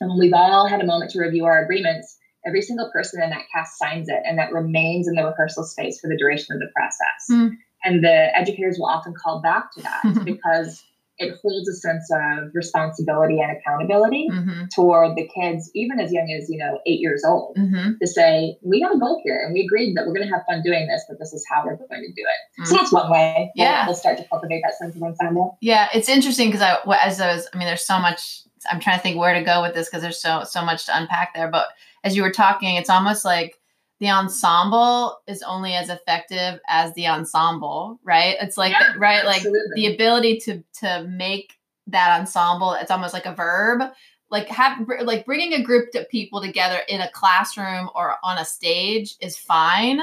and 0.00 0.08
when 0.08 0.18
we've 0.18 0.32
all 0.32 0.66
had 0.66 0.80
a 0.80 0.86
moment 0.86 1.10
to 1.12 1.20
review 1.20 1.44
our 1.44 1.62
agreements. 1.62 2.16
Every 2.46 2.62
single 2.62 2.90
person 2.90 3.22
in 3.22 3.28
that 3.28 3.44
cast 3.54 3.76
signs 3.78 4.08
it, 4.08 4.22
and 4.24 4.38
that 4.38 4.50
remains 4.50 5.06
in 5.06 5.14
the 5.14 5.26
rehearsal 5.26 5.62
space 5.62 6.00
for 6.00 6.08
the 6.08 6.16
duration 6.16 6.54
of 6.54 6.58
the 6.58 6.70
process. 6.74 7.26
Hmm. 7.28 7.48
And 7.84 8.02
the 8.02 8.34
educators 8.34 8.78
will 8.78 8.86
often 8.86 9.12
call 9.12 9.42
back 9.42 9.70
to 9.74 9.82
that 9.82 10.22
because 10.24 10.82
it 11.20 11.38
holds 11.42 11.68
a 11.68 11.74
sense 11.74 12.10
of 12.10 12.50
responsibility 12.54 13.40
and 13.40 13.54
accountability 13.56 14.26
Mhm. 14.32 14.70
toward 14.70 15.16
the 15.16 15.28
kids, 15.34 15.70
even 15.74 16.00
as 16.00 16.10
young 16.12 16.32
as, 16.32 16.48
you 16.48 16.56
know, 16.56 16.80
eight 16.86 16.98
years 17.00 17.22
old, 17.24 17.56
Mhm. 17.56 17.98
to 18.00 18.06
say, 18.06 18.56
we 18.62 18.80
have 18.80 18.92
a 18.92 18.98
goal 18.98 19.20
here 19.22 19.38
and 19.44 19.52
we 19.52 19.60
agreed 19.60 19.94
that 19.96 20.06
we're 20.06 20.14
going 20.14 20.26
to 20.26 20.32
have 20.34 20.44
fun 20.46 20.62
doing 20.62 20.86
this, 20.88 21.04
but 21.08 21.18
this 21.18 21.32
is 21.34 21.44
how 21.50 21.62
we're 21.64 21.76
going 21.76 21.88
to 22.02 22.12
do 22.12 22.24
it. 22.24 22.66
So 22.66 22.74
Mm. 22.74 22.78
that's 22.78 22.92
one 22.92 23.10
way 23.10 23.52
we'll- 23.54 23.66
Yeah. 23.66 23.86
we'll, 23.86 23.94
start 24.00 24.16
to 24.16 24.24
cultivate 24.24 24.62
that 24.64 24.74
sense 24.74 24.96
of 24.96 25.02
ensemble. 25.02 25.58
Yeah, 25.60 25.88
it's 25.92 26.08
interesting 26.08 26.48
because 26.48 26.62
I, 26.62 26.78
as 27.04 27.20
I 27.20 27.34
was, 27.34 27.46
I 27.52 27.58
mean, 27.58 27.66
there's 27.66 27.86
so 27.86 27.98
much. 27.98 28.40
I'm 28.70 28.80
trying 28.80 28.96
to 28.96 29.02
think 29.02 29.18
where 29.18 29.34
to 29.34 29.42
go 29.42 29.60
with 29.62 29.74
this 29.74 29.88
because 29.88 30.00
there's 30.02 30.20
so 30.20 30.44
so 30.44 30.62
much 30.64 30.86
to 30.86 30.96
unpack 30.96 31.34
there. 31.34 31.48
But 31.48 31.66
as 32.02 32.16
you 32.16 32.22
were 32.22 32.30
talking, 32.30 32.76
it's 32.76 32.88
almost 32.90 33.24
like 33.26 33.58
the 34.00 34.08
ensemble 34.10 35.18
is 35.26 35.42
only 35.42 35.74
as 35.74 35.88
effective 35.90 36.58
as 36.68 36.92
the 36.94 37.06
ensemble, 37.06 38.00
right? 38.02 38.36
It's 38.40 38.56
like 38.56 38.72
Yeah, 38.72 38.94
right, 38.96 39.24
like 39.24 39.36
absolutely. 39.38 39.74
the 39.76 39.94
ability 39.94 40.38
to 40.40 40.62
to 40.80 41.06
make 41.08 41.54
that 41.86 42.18
ensemble. 42.18 42.72
It's 42.74 42.90
almost 42.90 43.14
like 43.14 43.26
a 43.26 43.34
verb. 43.34 43.82
Like 44.30 44.48
have 44.48 44.86
like 45.02 45.26
bringing 45.26 45.52
a 45.54 45.62
group 45.62 45.94
of 45.94 46.08
people 46.08 46.40
together 46.40 46.78
in 46.88 47.00
a 47.00 47.10
classroom 47.10 47.90
or 47.94 48.14
on 48.22 48.38
a 48.38 48.44
stage 48.44 49.16
is 49.20 49.36
fine 49.36 50.00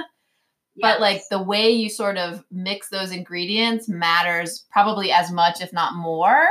but 0.79 1.01
like 1.01 1.23
the 1.29 1.41
way 1.41 1.71
you 1.71 1.89
sort 1.89 2.17
of 2.17 2.43
mix 2.51 2.89
those 2.89 3.11
ingredients 3.11 3.87
matters 3.87 4.65
probably 4.71 5.11
as 5.11 5.31
much 5.31 5.61
if 5.61 5.73
not 5.73 5.95
more 5.95 6.45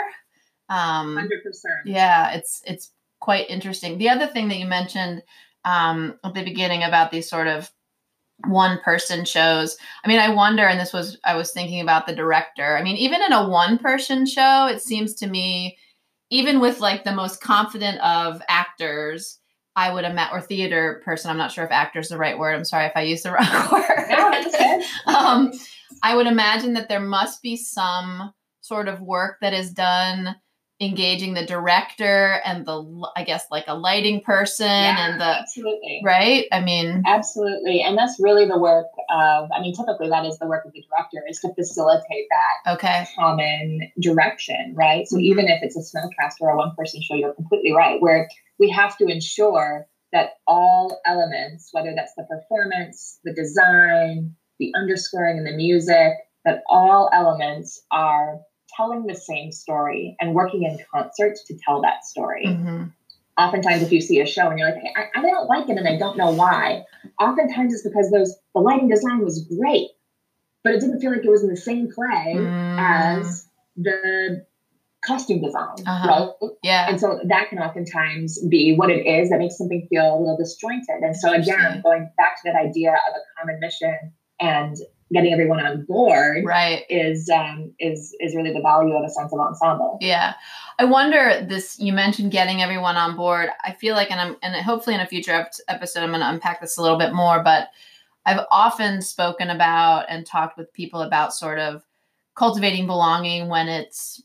um 0.68 1.16
100%. 1.16 1.28
yeah 1.84 2.32
it's 2.32 2.62
it's 2.66 2.90
quite 3.20 3.48
interesting 3.48 3.98
the 3.98 4.08
other 4.08 4.26
thing 4.26 4.48
that 4.48 4.58
you 4.58 4.66
mentioned 4.66 5.22
um 5.66 6.18
at 6.24 6.32
the 6.34 6.44
beginning 6.44 6.82
about 6.82 7.10
these 7.10 7.28
sort 7.28 7.46
of 7.46 7.70
one 8.46 8.78
person 8.80 9.24
shows. 9.24 9.76
I 10.04 10.08
mean 10.08 10.18
i 10.18 10.28
wonder 10.32 10.66
and 10.66 10.80
this 10.80 10.92
was 10.92 11.18
i 11.24 11.34
was 11.36 11.52
thinking 11.52 11.80
about 11.80 12.06
the 12.06 12.14
director. 12.14 12.76
I 12.76 12.82
mean 12.82 12.96
even 12.96 13.20
in 13.22 13.32
a 13.32 13.48
one 13.48 13.78
person 13.78 14.26
show 14.26 14.66
it 14.66 14.80
seems 14.80 15.14
to 15.16 15.26
me 15.26 15.76
even 16.30 16.60
with 16.60 16.80
like 16.80 17.04
the 17.04 17.12
most 17.12 17.40
confident 17.40 18.00
of 18.00 18.42
actors 18.48 19.38
i 19.76 19.92
would 19.92 20.04
imagine 20.04 20.36
or 20.36 20.40
theater 20.40 21.00
person 21.04 21.30
i'm 21.30 21.36
not 21.36 21.52
sure 21.52 21.64
if 21.64 21.70
actor 21.70 22.00
is 22.00 22.08
the 22.08 22.18
right 22.18 22.38
word 22.38 22.54
i'm 22.54 22.64
sorry 22.64 22.86
if 22.86 22.92
i 22.96 23.02
use 23.02 23.22
the 23.22 23.30
wrong 23.32 23.72
word. 23.72 24.06
No, 24.08 24.82
um, 25.06 25.52
I 26.02 26.14
would 26.16 26.26
imagine 26.26 26.74
that 26.74 26.88
there 26.88 27.00
must 27.00 27.42
be 27.42 27.56
some 27.56 28.32
sort 28.60 28.88
of 28.88 29.00
work 29.00 29.38
that 29.40 29.54
is 29.54 29.70
done 29.72 30.36
engaging 30.80 31.32
the 31.32 31.46
director 31.46 32.40
and 32.44 32.66
the, 32.66 33.02
i 33.16 33.24
guess, 33.24 33.46
like 33.50 33.64
a 33.66 33.74
lighting 33.74 34.20
person 34.20 34.66
Yeah, 34.66 35.08
and 35.10 35.20
the, 35.20 35.24
absolutely. 35.40 36.02
right? 36.04 36.44
I 36.52 36.60
mean, 36.60 37.02
Absolutely. 37.06 37.80
And 37.82 37.96
that's 37.96 38.16
really 38.20 38.46
the 38.46 38.58
work 38.58 38.86
of, 39.10 39.48
I 39.56 39.60
mean, 39.62 39.74
typically 39.74 40.10
that 40.10 40.26
is 40.26 40.38
the 40.38 40.46
work 40.46 40.64
of 40.66 40.72
the 40.72 40.82
director 40.82 41.24
is 41.28 41.40
to 41.40 41.54
facilitate 41.54 42.26
that 42.30 42.74
okay. 42.74 43.06
common 43.16 43.90
direction, 44.00 44.74
right? 44.76 45.08
So 45.08 45.16
Mhm. 45.16 45.22
even 45.22 45.48
if 45.48 45.62
it's 45.62 45.76
a 45.76 45.80
snowcast 45.80 46.34
or 46.40 46.50
a 46.50 46.56
one 46.56 46.74
person 46.76 47.00
show, 47.02 47.14
you're 47.14 47.32
completely 47.34 47.72
right, 47.72 48.00
where 48.00 48.28
we 48.58 48.68
have 48.70 48.98
to 48.98 49.06
ensure 49.06 49.86
that 50.12 50.34
all 50.46 51.00
elements, 51.06 51.70
whether 51.72 51.94
that's 51.94 52.12
the 52.16 52.24
performance, 52.24 53.18
the 53.24 53.32
design, 53.32 54.34
the 54.58 54.72
underscoring, 54.76 55.38
and 55.38 55.46
the 55.46 55.56
music, 55.56 56.12
that 56.44 56.62
all 56.68 57.10
elements 57.12 57.82
are 57.90 58.40
telling 58.76 59.06
the 59.06 59.14
same 59.14 59.50
story 59.52 60.16
and 60.20 60.34
working 60.34 60.62
in 60.64 60.78
concert 60.92 61.36
to 61.46 61.56
tell 61.64 61.80
that 61.82 62.04
story 62.04 62.44
Mhm. 62.46 62.92
oftentimes 63.38 63.82
if 63.82 63.92
you 63.92 64.00
see 64.00 64.20
a 64.20 64.26
show 64.26 64.48
and 64.48 64.58
you're 64.58 64.70
like 64.70 64.82
I, 64.96 65.18
I 65.18 65.22
don't 65.22 65.48
like 65.48 65.68
it 65.68 65.76
and 65.76 65.86
i 65.88 65.96
don't 65.96 66.16
know 66.16 66.30
why 66.32 66.84
oftentimes 67.20 67.74
it's 67.74 67.82
because 67.82 68.10
those 68.10 68.34
the 68.54 68.60
lighting 68.60 68.88
design 68.88 69.20
was 69.20 69.44
great 69.58 69.88
but 70.64 70.72
it 70.74 70.80
didn't 70.80 71.00
feel 71.00 71.12
like 71.12 71.24
it 71.24 71.30
was 71.30 71.42
in 71.42 71.48
the 71.48 71.56
same 71.56 71.88
play 71.92 72.34
Mm, 72.34 72.54
as 72.78 73.48
the 73.76 74.44
costume 75.04 75.40
design 75.42 75.76
Uh-huh. 75.86 76.08
right 76.42 76.50
yeah. 76.62 76.86
and 76.88 76.98
so 76.98 77.20
that 77.24 77.48
can 77.48 77.58
oftentimes 77.58 78.42
be 78.48 78.74
what 78.74 78.90
it 78.90 79.06
is 79.06 79.30
that 79.30 79.38
makes 79.38 79.56
something 79.58 79.86
feel 79.88 80.16
a 80.16 80.18
little 80.18 80.36
disjointed 80.36 81.02
and 81.02 81.14
so 81.16 81.32
again 81.32 81.80
going 81.82 82.10
back 82.16 82.36
to 82.36 82.42
that 82.50 82.56
idea 82.56 82.92
of 82.92 83.14
a 83.14 83.22
common 83.38 83.60
mission 83.60 83.94
and 84.40 84.76
getting 85.12 85.32
everyone 85.32 85.64
on 85.64 85.84
board 85.84 86.44
Right. 86.44 86.84
is 86.90 87.28
um, 87.30 87.72
is 87.78 88.14
is 88.20 88.34
really 88.34 88.52
the 88.52 88.60
value 88.60 88.94
of 88.94 89.04
a 89.04 89.08
sense 89.08 89.32
of 89.32 89.38
ensemble 89.38 89.98
Yeah. 90.00 90.34
I 90.78 90.84
wonder 90.84 91.46
this 91.48 91.78
you 91.78 91.92
mentioned 91.92 92.32
getting 92.32 92.60
everyone 92.62 92.96
on 92.96 93.16
board. 93.16 93.48
I 93.64 93.72
feel 93.72 93.94
like 93.94 94.10
and 94.10 94.20
I'm 94.20 94.36
and 94.42 94.54
hopefully 94.56 94.94
in 94.94 95.00
a 95.00 95.06
future 95.06 95.46
episode 95.68 96.00
I'm 96.00 96.10
going 96.10 96.20
to 96.20 96.28
unpack 96.28 96.60
this 96.60 96.76
a 96.76 96.82
little 96.82 96.98
bit 96.98 97.12
more, 97.14 97.42
but 97.42 97.68
I've 98.24 98.44
often 98.50 99.00
spoken 99.00 99.50
about 99.50 100.06
and 100.08 100.26
talked 100.26 100.58
with 100.58 100.72
people 100.72 101.02
about 101.02 101.32
sort 101.32 101.60
of 101.60 101.84
cultivating 102.34 102.86
belonging 102.86 103.48
when 103.48 103.68
it's 103.68 104.20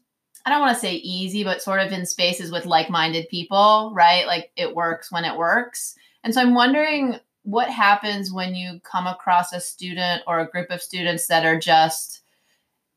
I 0.46 0.50
don't 0.50 0.62
want 0.62 0.74
to 0.74 0.82
say 0.82 0.96
easy, 0.96 1.44
but 1.44 1.62
sort 1.62 1.80
of 1.82 1.92
in 1.92 2.08
spaces 2.08 2.52
with 2.52 2.66
like-minded 2.66 3.30
people, 3.30 3.92
right? 3.94 4.26
Like 4.26 4.52
it 4.56 4.76
works 4.76 5.12
when 5.12 5.24
it 5.24 5.38
works. 5.38 5.94
And 6.24 6.34
so 6.34 6.42
I'm 6.42 6.56
wondering 6.56 7.20
what 7.44 7.70
happens 7.70 8.32
when 8.32 8.54
you 8.56 8.80
come 8.84 9.08
across 9.08 9.52
a 9.54 9.60
student 9.60 10.22
or 10.28 10.40
a 10.40 10.48
group 10.50 10.70
of 10.70 10.82
students 10.82 11.28
that 11.28 11.46
are 11.46 11.60
just 11.60 12.22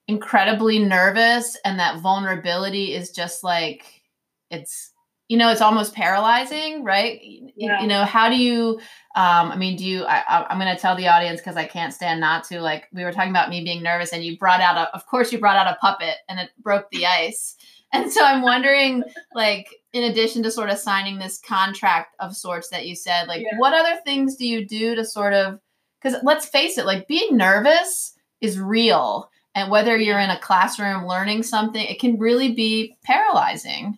incredibly 0.07 0.79
nervous 0.79 1.57
and 1.65 1.79
that 1.79 2.01
vulnerability 2.01 2.93
is 2.95 3.11
just 3.11 3.43
like 3.43 4.03
it's 4.51 4.91
you 5.29 5.39
know 5.39 5.51
it's 5.51 5.63
almost 5.63 5.95
paralyzing 5.95 6.85
right 6.85 7.19
you, 7.23 7.51
Yeah. 7.57 7.81
you 7.81 7.87
know 7.87 8.05
how 8.05 8.29
do 8.29 8.37
you 8.37 8.79
um 9.17 9.51
i 9.51 9.57
mean 9.57 9.77
do 9.79 9.85
you 9.87 10.05
I, 10.05 10.23
I- 10.29 10.47
i'm 10.51 10.59
going 10.61 10.75
to 10.75 10.81
tell 10.81 10.95
the 10.95 11.09
audience 11.09 11.41
because 11.41 11.57
i 11.57 11.65
can't 11.65 11.95
stand 11.95 12.21
not 12.21 12.45
to 12.49 12.61
like 12.61 12.89
we 12.93 13.03
were 13.03 13.13
talking 13.13 13.31
about 13.31 13.49
me 13.49 13.65
being 13.65 13.83
nervous 13.83 14.13
and 14.13 14.23
you 14.23 14.37
brought 14.37 14.61
out 14.61 14.77
a 14.77 14.95
of 14.95 15.07
course 15.07 15.33
you 15.33 15.39
brought 15.39 15.57
out 15.57 15.73
a 15.73 15.79
puppet 15.81 16.17
and 16.29 16.39
it 16.39 16.51
broke 16.63 16.91
the 16.91 17.07
ice 17.07 17.57
and 17.95 18.13
so 18.13 18.23
i'm 18.25 18.43
wondering 18.43 19.03
like 19.35 19.69
in 19.93 20.05
addition 20.05 20.43
to 20.43 20.51
sort 20.51 20.69
of 20.71 20.79
signing 20.79 21.19
this 21.19 21.39
contract 21.41 22.15
of 22.21 22.37
sorts 22.37 22.69
that 22.69 22.87
you 22.87 22.95
said 22.95 23.27
like 23.29 23.41
Yeah. 23.43 23.59
what 23.59 23.73
other 23.73 23.99
things 24.05 24.37
do 24.37 24.47
you 24.47 24.67
do 24.67 24.95
to 24.95 25.05
sort 25.05 25.33
of 25.33 25.59
because 26.03 26.19
let's 26.23 26.45
face 26.47 26.77
it 26.77 26.85
like 26.87 27.09
being 27.09 27.37
nervous 27.37 28.15
is 28.41 28.59
real 28.61 29.31
and 29.55 29.71
whether 29.71 29.97
you're 29.97 30.19
in 30.19 30.31
a 30.31 30.39
classroom 30.39 31.07
learning 31.07 31.43
something 31.43 31.85
it 31.87 31.99
can 32.01 32.19
really 32.19 32.53
be 32.53 32.97
paralyzing 33.05 33.97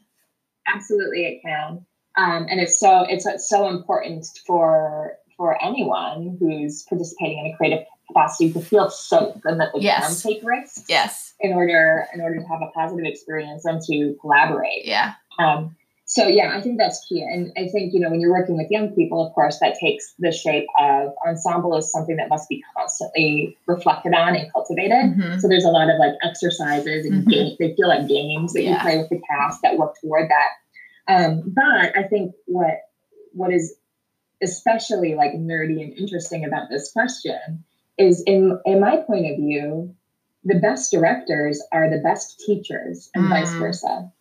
Absolutely, 0.68 1.24
it 1.24 1.42
can. 1.42 1.86
Um, 2.18 2.46
and 2.50 2.58
it's 2.58 2.80
so 2.80 3.06
it's, 3.08 3.24
it's 3.24 3.48
so 3.48 3.68
important 3.68 4.26
for 4.46 5.12
for 5.36 5.62
anyone 5.62 6.36
who's 6.40 6.82
participating 6.88 7.38
in 7.38 7.52
a 7.52 7.56
creative 7.56 7.84
capacity 8.08 8.52
to 8.52 8.60
feel 8.60 8.88
safe 8.90 9.34
and 9.44 9.60
that 9.60 9.70
they 9.74 9.80
Yes. 9.80 10.22
can 10.22 10.32
take 10.32 10.42
risks 10.44 10.84
Yes. 10.88 11.34
in 11.40 11.52
order 11.52 12.06
in 12.14 12.20
order 12.20 12.36
to 12.40 12.46
have 12.46 12.62
a 12.62 12.70
positive 12.72 13.04
experience 13.04 13.64
and 13.64 13.80
to 13.82 14.16
collaborate. 14.20 14.84
Yeah. 14.84 15.14
Um, 15.38 15.76
so 16.08 16.28
yeah, 16.28 16.56
I 16.56 16.62
think 16.62 16.78
that's 16.78 17.04
key. 17.08 17.20
And 17.22 17.52
I 17.58 17.66
think, 17.68 17.92
you 17.92 17.98
know, 17.98 18.10
when 18.10 18.20
you're 18.20 18.30
working 18.30 18.56
with 18.56 18.70
young 18.70 18.90
people, 18.94 19.26
of 19.26 19.32
course, 19.34 19.58
that 19.58 19.74
takes 19.80 20.14
the 20.20 20.30
shape 20.30 20.66
of 20.78 21.12
ensemble 21.26 21.76
is 21.76 21.90
something 21.90 22.14
that 22.16 22.28
must 22.28 22.48
be 22.48 22.62
constantly 22.76 23.56
reflected 23.66 24.14
on 24.14 24.36
and 24.36 24.50
cultivated. 24.52 24.92
Mhm. 25.16 25.40
So 25.40 25.48
there's 25.48 25.64
a 25.64 25.70
lot 25.70 25.90
of 25.90 25.98
like 25.98 26.12
exercises 26.22 27.06
and 27.06 27.26
Mhm. 27.26 27.30
game, 27.30 27.56
they 27.58 27.74
feel 27.74 27.88
like 27.88 28.06
games 28.06 28.52
that 28.52 28.62
you 28.62 28.76
play 28.78 28.98
with 28.98 29.08
the 29.08 29.20
cast 29.28 29.62
that 29.62 29.76
work 29.78 29.96
toward 30.00 30.30
that. 30.30 30.50
Um, 31.08 31.42
but 31.46 31.96
I 31.96 32.04
think 32.04 32.34
what 32.46 32.82
what 33.34 33.52
is 33.52 33.76
especially 34.42 35.14
like 35.14 35.32
nerdy 35.32 35.82
and 35.82 35.92
interesting 35.98 36.44
about 36.44 36.68
this 36.70 36.92
question 36.92 37.64
is 37.98 38.22
in 38.26 38.58
in 38.64 38.80
my 38.80 38.96
point 38.98 39.30
of 39.30 39.36
view, 39.36 39.94
the 40.44 40.58
best 40.58 40.92
directors 40.92 41.62
are 41.72 41.90
the 41.90 41.98
best 42.02 42.40
teachers 42.46 43.10
and 43.14 43.28
vice 43.28 43.52
Mm. 43.54 43.58
versa. 43.58 44.12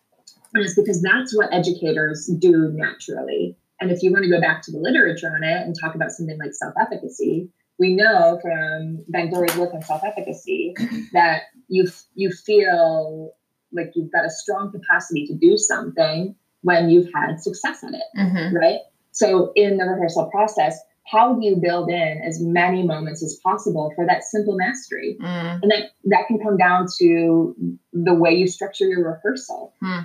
And 0.54 0.64
it's 0.64 0.74
because 0.74 1.02
that's 1.02 1.36
what 1.36 1.52
educators 1.52 2.26
do 2.38 2.70
naturally. 2.72 3.56
And 3.80 3.90
if 3.90 4.02
you 4.02 4.10
want 4.10 4.24
to 4.24 4.30
go 4.30 4.40
back 4.40 4.62
to 4.62 4.72
the 4.72 4.78
literature 4.78 5.30
on 5.34 5.44
it 5.44 5.66
and 5.66 5.74
talk 5.78 5.94
about 5.94 6.10
something 6.10 6.38
like 6.38 6.54
self-efficacy, 6.54 7.50
we 7.78 7.94
know 7.94 8.38
from 8.40 9.04
Bandura's 9.12 9.54
work 9.56 9.74
on 9.74 9.82
self-efficacy 9.82 10.74
that 11.12 11.42
you 11.68 11.86
you 12.14 12.30
feel 12.30 13.34
like 13.72 13.92
you've 13.94 14.12
got 14.12 14.24
a 14.24 14.30
strong 14.30 14.72
capacity 14.72 15.26
to 15.26 15.34
do 15.34 15.58
something 15.58 16.34
when 16.62 16.88
you've 16.88 17.10
had 17.14 17.40
success 17.40 17.84
at 17.84 17.92
it 17.92 18.02
Mhm. 18.16 18.54
right? 18.54 18.80
So 19.12 19.52
in 19.54 19.76
the 19.76 19.84
rehearsal 19.84 20.26
process, 20.30 20.78
how 21.06 21.34
do 21.34 21.46
you 21.46 21.56
build 21.56 21.88
in 21.88 22.20
as 22.24 22.40
many 22.40 22.82
moments 22.82 23.22
as 23.22 23.38
possible 23.42 23.92
for 23.94 24.04
that 24.06 24.24
simple 24.24 24.56
mastery? 24.56 25.16
Mm. 25.20 25.62
And 25.62 25.70
that, 25.70 25.90
that 26.04 26.26
can 26.26 26.38
come 26.40 26.56
down 26.56 26.86
to 26.98 27.54
the 27.92 28.14
way 28.14 28.34
you 28.34 28.48
structure 28.48 28.86
your 28.86 29.12
rehearsal. 29.12 29.72
Hmm. 29.80 30.00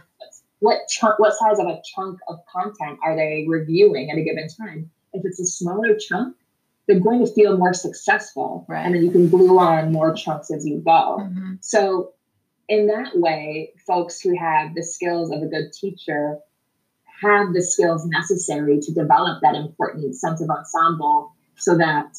What 0.59 0.77
chunk, 0.89 1.17
what 1.17 1.33
size 1.33 1.57
of 1.57 1.65
a 1.65 1.81
chunk 1.95 2.19
of 2.27 2.39
content 2.45 2.99
are 3.03 3.15
they 3.15 3.45
reviewing 3.47 4.11
at 4.11 4.17
a 4.17 4.21
given 4.21 4.47
time? 4.47 4.91
If 5.13 5.25
it's 5.25 5.39
a 5.39 5.45
smaller 5.45 5.97
chunk, 5.97 6.35
they're 6.87 6.99
going 6.99 7.25
to 7.25 7.33
feel 7.33 7.57
more 7.57 7.73
successful. 7.73 8.65
Right. 8.69 8.85
And 8.85 8.93
then 8.93 9.03
you 9.03 9.09
can 9.09 9.27
glue 9.27 9.57
on 9.57 9.91
more 9.91 10.13
chunks 10.13 10.51
as 10.51 10.67
you 10.67 10.81
go. 10.81 11.17
Mhm. 11.19 11.57
So, 11.61 12.13
in 12.69 12.87
that 12.87 13.17
way, 13.17 13.73
folks 13.87 14.21
who 14.21 14.37
have 14.37 14.75
the 14.75 14.83
skills 14.83 15.31
of 15.31 15.41
a 15.41 15.47
good 15.47 15.73
teacher 15.73 16.39
have 17.21 17.53
the 17.53 17.61
skills 17.61 18.05
necessary 18.05 18.79
to 18.79 18.91
develop 18.93 19.41
that 19.41 19.55
important 19.55 20.15
sense 20.15 20.41
of 20.41 20.49
ensemble 20.49 21.33
so 21.55 21.77
that 21.77 22.15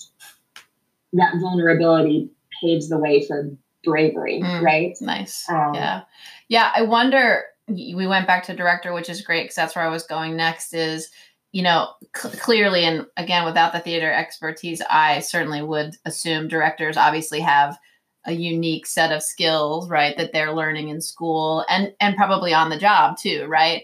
that 1.14 1.34
vulnerability 1.40 2.30
paves 2.62 2.88
the 2.88 2.98
way 2.98 3.26
for 3.26 3.50
bravery, 3.84 4.40
Mm. 4.42 4.62
right? 4.62 4.96
Nice. 5.00 5.48
Um, 5.48 5.74
yeah. 5.74 6.03
Yeah. 6.48 6.70
I 6.74 6.82
wonder, 6.82 7.42
we 7.68 8.07
went 8.07 8.26
back 8.26 8.44
to 8.44 8.55
director, 8.57 8.92
which 8.92 9.11
is 9.11 9.20
great 9.22 9.44
because 9.44 9.57
that's 9.57 9.74
where 9.76 9.84
I 9.84 9.88
was 9.90 10.05
going 10.05 10.36
next 10.36 10.72
is, 10.72 11.11
you 11.50 11.62
know, 11.62 11.88
cl- 12.16 12.34
clearly, 12.36 12.84
and 12.84 13.07
again, 13.16 13.44
without 13.44 13.72
the 13.72 13.80
theater 13.80 14.11
expertise, 14.12 14.80
I 14.88 15.18
certainly 15.20 15.62
would 15.62 15.96
assume 16.05 16.48
directors 16.48 16.96
obviously 16.96 17.40
have 17.40 17.76
a 18.24 18.32
unique 18.32 18.86
set 18.86 19.11
of 19.11 19.22
skills, 19.22 19.90
right, 19.90 20.16
that 20.16 20.32
they're 20.32 20.55
learning 20.55 20.88
in 20.90 21.00
school 21.00 21.64
and 21.68 21.92
and 22.00 22.14
probably 22.16 22.55
on 22.55 22.70
the 22.70 22.78
job 22.78 23.16
too, 23.18 23.44
right? 23.46 23.82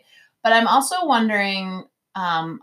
But 0.48 0.54
I'm 0.54 0.66
also 0.66 1.04
wondering, 1.04 1.84
um, 2.14 2.62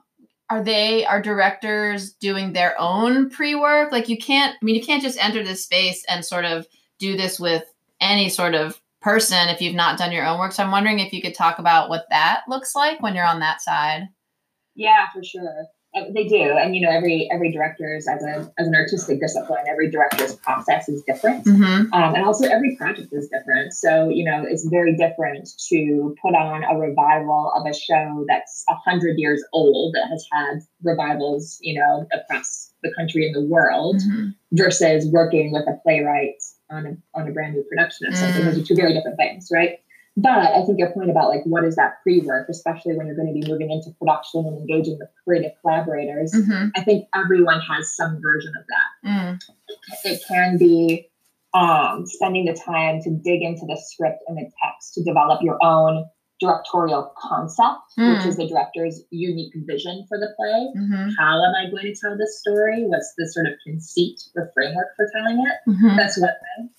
are 0.49 0.63
they 0.63 1.05
are 1.05 1.21
directors 1.21 2.13
doing 2.13 2.51
their 2.51 2.73
own 2.81 3.29
pre-work? 3.29 3.91
Like 3.91 4.09
you 4.09 4.17
can't, 4.17 4.55
I 4.59 4.65
mean, 4.65 4.73
you 4.73 4.83
can't 4.83 5.03
just 5.03 5.23
enter 5.23 5.43
this 5.43 5.63
space 5.63 6.03
and 6.09 6.25
sort 6.25 6.45
of 6.45 6.65
do 6.97 7.15
this 7.15 7.39
with 7.39 7.63
any 8.01 8.29
sort 8.29 8.55
of 8.55 8.81
person 9.03 9.49
if 9.49 9.61
you've 9.61 9.75
not 9.75 9.99
done 9.99 10.11
your 10.11 10.25
own 10.25 10.39
work. 10.39 10.53
So 10.53 10.63
I'm 10.63 10.71
wondering 10.71 10.97
if 10.97 11.13
you 11.13 11.21
could 11.21 11.35
talk 11.35 11.59
about 11.59 11.89
what 11.89 12.07
that 12.09 12.41
looks 12.47 12.73
like 12.73 13.03
when 13.03 13.13
you're 13.13 13.23
on 13.23 13.41
that 13.41 13.61
side. 13.61 14.07
Yeah, 14.73 15.05
for 15.13 15.23
sure. 15.23 15.67
Uh, 15.95 16.01
They 16.13 16.25
do, 16.27 16.57
and 16.57 16.75
you 16.75 16.81
know, 16.81 16.89
every 16.91 17.29
every 17.31 17.51
director's 17.51 18.07
as 18.07 18.21
a 18.23 18.51
as 18.57 18.67
an 18.67 18.75
artistic 18.75 19.19
discipline, 19.21 19.63
every 19.67 19.89
director's 19.89 20.35
process 20.35 20.89
is 20.89 21.03
different. 21.03 21.45
Mm-hmm. 21.45 21.93
Um, 21.93 22.15
and 22.15 22.25
also, 22.25 22.47
every 22.47 22.75
project 22.75 23.13
is 23.13 23.29
different. 23.29 23.73
So, 23.73 24.09
you 24.09 24.25
know, 24.25 24.43
it's 24.47 24.65
very 24.67 24.95
different 24.95 25.49
to 25.69 26.15
put 26.21 26.35
on 26.35 26.63
a 26.63 26.77
revival 26.77 27.51
of 27.55 27.65
a 27.65 27.73
show 27.73 28.25
that's 28.27 28.63
100 28.67 29.17
years 29.17 29.43
old 29.53 29.93
that 29.95 30.07
has 30.09 30.27
had 30.31 30.59
revivals, 30.83 31.57
you 31.61 31.79
know, 31.79 32.07
across 32.11 32.71
the 32.83 32.93
country 32.93 33.25
and 33.25 33.35
the 33.35 33.41
world 33.49 33.95
Mm-hmm. 33.95 34.29
versus 34.53 35.07
working 35.11 35.51
with 35.51 35.63
a 35.67 35.79
playwright 35.83 36.41
on 36.69 36.85
a, 36.85 37.19
on 37.19 37.27
a 37.27 37.31
brand 37.31 37.53
new 37.55 37.63
production 37.63 38.07
of 38.07 38.15
something. 38.15 38.41
Mm. 38.41 38.45
Those 38.45 38.59
are 38.59 38.65
two 38.65 38.75
very 38.75 38.93
different 38.93 39.17
things, 39.17 39.49
right? 39.51 39.79
But 40.17 40.53
I 40.55 40.63
think 40.65 40.79
your 40.79 40.91
point 40.91 41.09
about 41.09 41.27
like 41.29 41.43
what 41.45 41.65
is 41.65 41.75
that 41.75 42.01
pre-work, 42.01 42.47
especially 42.49 42.95
when 42.95 43.05
you're 43.07 43.17
going 43.17 43.27
to 43.27 43.33
be 43.33 43.51
moving 43.51 43.69
into 43.69 43.89
production 43.99 44.45
and 44.45 44.57
engaging 44.57 44.97
with 44.97 45.09
creative 45.25 45.51
collaborators, 45.61 46.31
Mm-hmm. 46.33 46.69
I 46.75 46.83
think 46.83 47.07
everyone 47.13 47.59
has 47.61 47.93
some 47.95 48.21
version 48.21 48.53
of 48.57 48.65
that 48.67 49.09
Mm. 49.09 49.39
it 50.05 50.21
can 50.27 50.57
be 50.57 51.07
um, 51.53 52.05
spending 52.05 52.45
the 52.45 52.53
time 52.53 53.01
to 53.03 53.09
dig 53.11 53.41
into 53.41 53.65
the 53.65 53.77
script 53.81 54.19
and 54.27 54.37
the 54.37 54.49
text 54.63 54.93
to 54.95 55.03
develop 55.03 55.41
your 55.41 55.57
own 55.63 56.05
directorial 56.41 57.13
concept, 57.17 57.79
which 57.97 58.19
Mm. 58.23 58.25
is 58.27 58.35
the 58.37 58.47
director's 58.47 59.01
unique 59.09 59.53
vision 59.55 60.05
for 60.09 60.17
the 60.19 60.33
play. 60.37 60.67
Mm-hmm. 60.77 61.09
How 61.17 61.43
am 61.43 61.55
I 61.55 61.69
going 61.69 61.85
to 61.85 61.95
tell 61.95 62.17
this 62.17 62.39
story? 62.39 62.83
What's 62.87 63.13
the 63.17 63.25
sort 63.27 63.47
of 63.47 63.53
conceit 63.65 64.19
or 64.35 64.51
framework 64.53 64.95
for 64.97 65.09
telling 65.15 65.39
it? 65.39 65.69
Mm-hmm. 65.69 65.95
That's 65.95 66.19
one 66.19 66.29
thing. 66.29 66.69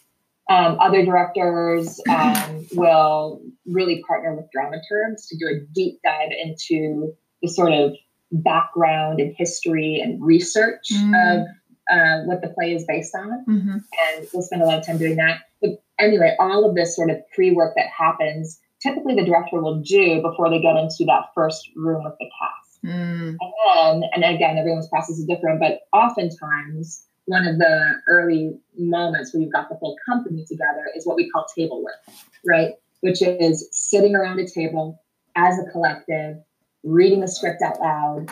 Um, 0.49 0.79
other 0.81 1.05
directors 1.05 2.01
um, 2.09 2.67
will 2.73 3.43
really 3.67 4.03
partner 4.07 4.35
with 4.35 4.47
dramaturgs 4.57 5.27
to 5.29 5.37
do 5.37 5.47
a 5.47 5.61
deep 5.75 5.99
dive 6.05 6.31
into 6.31 7.13
the 7.43 7.49
sort 7.49 7.73
of 7.73 7.95
background 8.31 9.21
and 9.21 9.35
history 9.37 10.01
and 10.03 10.23
research 10.25 10.89
Mm. 10.93 11.41
of 11.41 11.47
uh, 11.91 12.25
what 12.25 12.43
the 12.43 12.49
play 12.49 12.75
is 12.75 12.85
based 12.85 13.15
on. 13.15 13.45
Mm-hmm. 13.49 13.71
And 13.71 14.27
we'll 14.33 14.43
spend 14.43 14.63
a 14.63 14.67
lot 14.67 14.79
of 14.79 14.87
time 14.87 14.99
doing 14.99 15.17
that. 15.17 15.43
But 15.61 15.83
anyway, 15.99 16.35
all 16.39 16.69
of 16.69 16.75
this 16.75 16.97
sort 16.97 17.11
of 17.11 17.19
pre 17.35 17.53
work 17.53 17.75
that 17.77 17.87
happens, 17.87 18.61
typically 18.83 19.15
the 19.15 19.25
director 19.25 19.61
will 19.61 19.81
do 19.81 20.21
before 20.21 20.51
they 20.51 20.61
get 20.61 20.77
into 20.77 21.05
that 21.07 21.27
first 21.35 21.69
room 21.77 22.05
with 22.05 22.15
the 22.19 22.27
cast. 22.41 22.85
Mm. 22.85 23.37
And 23.41 24.03
then, 24.03 24.11
and 24.15 24.35
again, 24.35 24.59
everyone's 24.59 24.89
process 24.89 25.19
is 25.19 25.27
different, 25.27 25.61
but 25.61 25.81
oftentimes 25.93 27.06
one 27.27 27.47
of 27.47 27.59
the 27.59 27.93
early 28.09 28.59
moments 28.79 29.33
where 29.33 29.43
you've 29.43 29.53
got 29.53 29.69
the 29.69 29.75
whole 29.77 29.97
company 30.09 30.45
together 30.49 30.87
is 30.97 31.07
what 31.07 31.17
we 31.17 31.29
call 31.29 31.45
table 31.57 31.83
work, 31.83 32.17
right? 32.45 32.75
Which 33.01 33.21
is 33.21 33.69
sitting 33.73 34.15
around 34.15 34.41
a 34.41 34.49
table 34.49 35.03
as 35.35 35.59
a 35.59 35.71
collective, 35.71 36.39
reading 36.83 37.21
the 37.21 37.29
script 37.29 37.63
out 37.63 37.81
loud, 37.81 38.31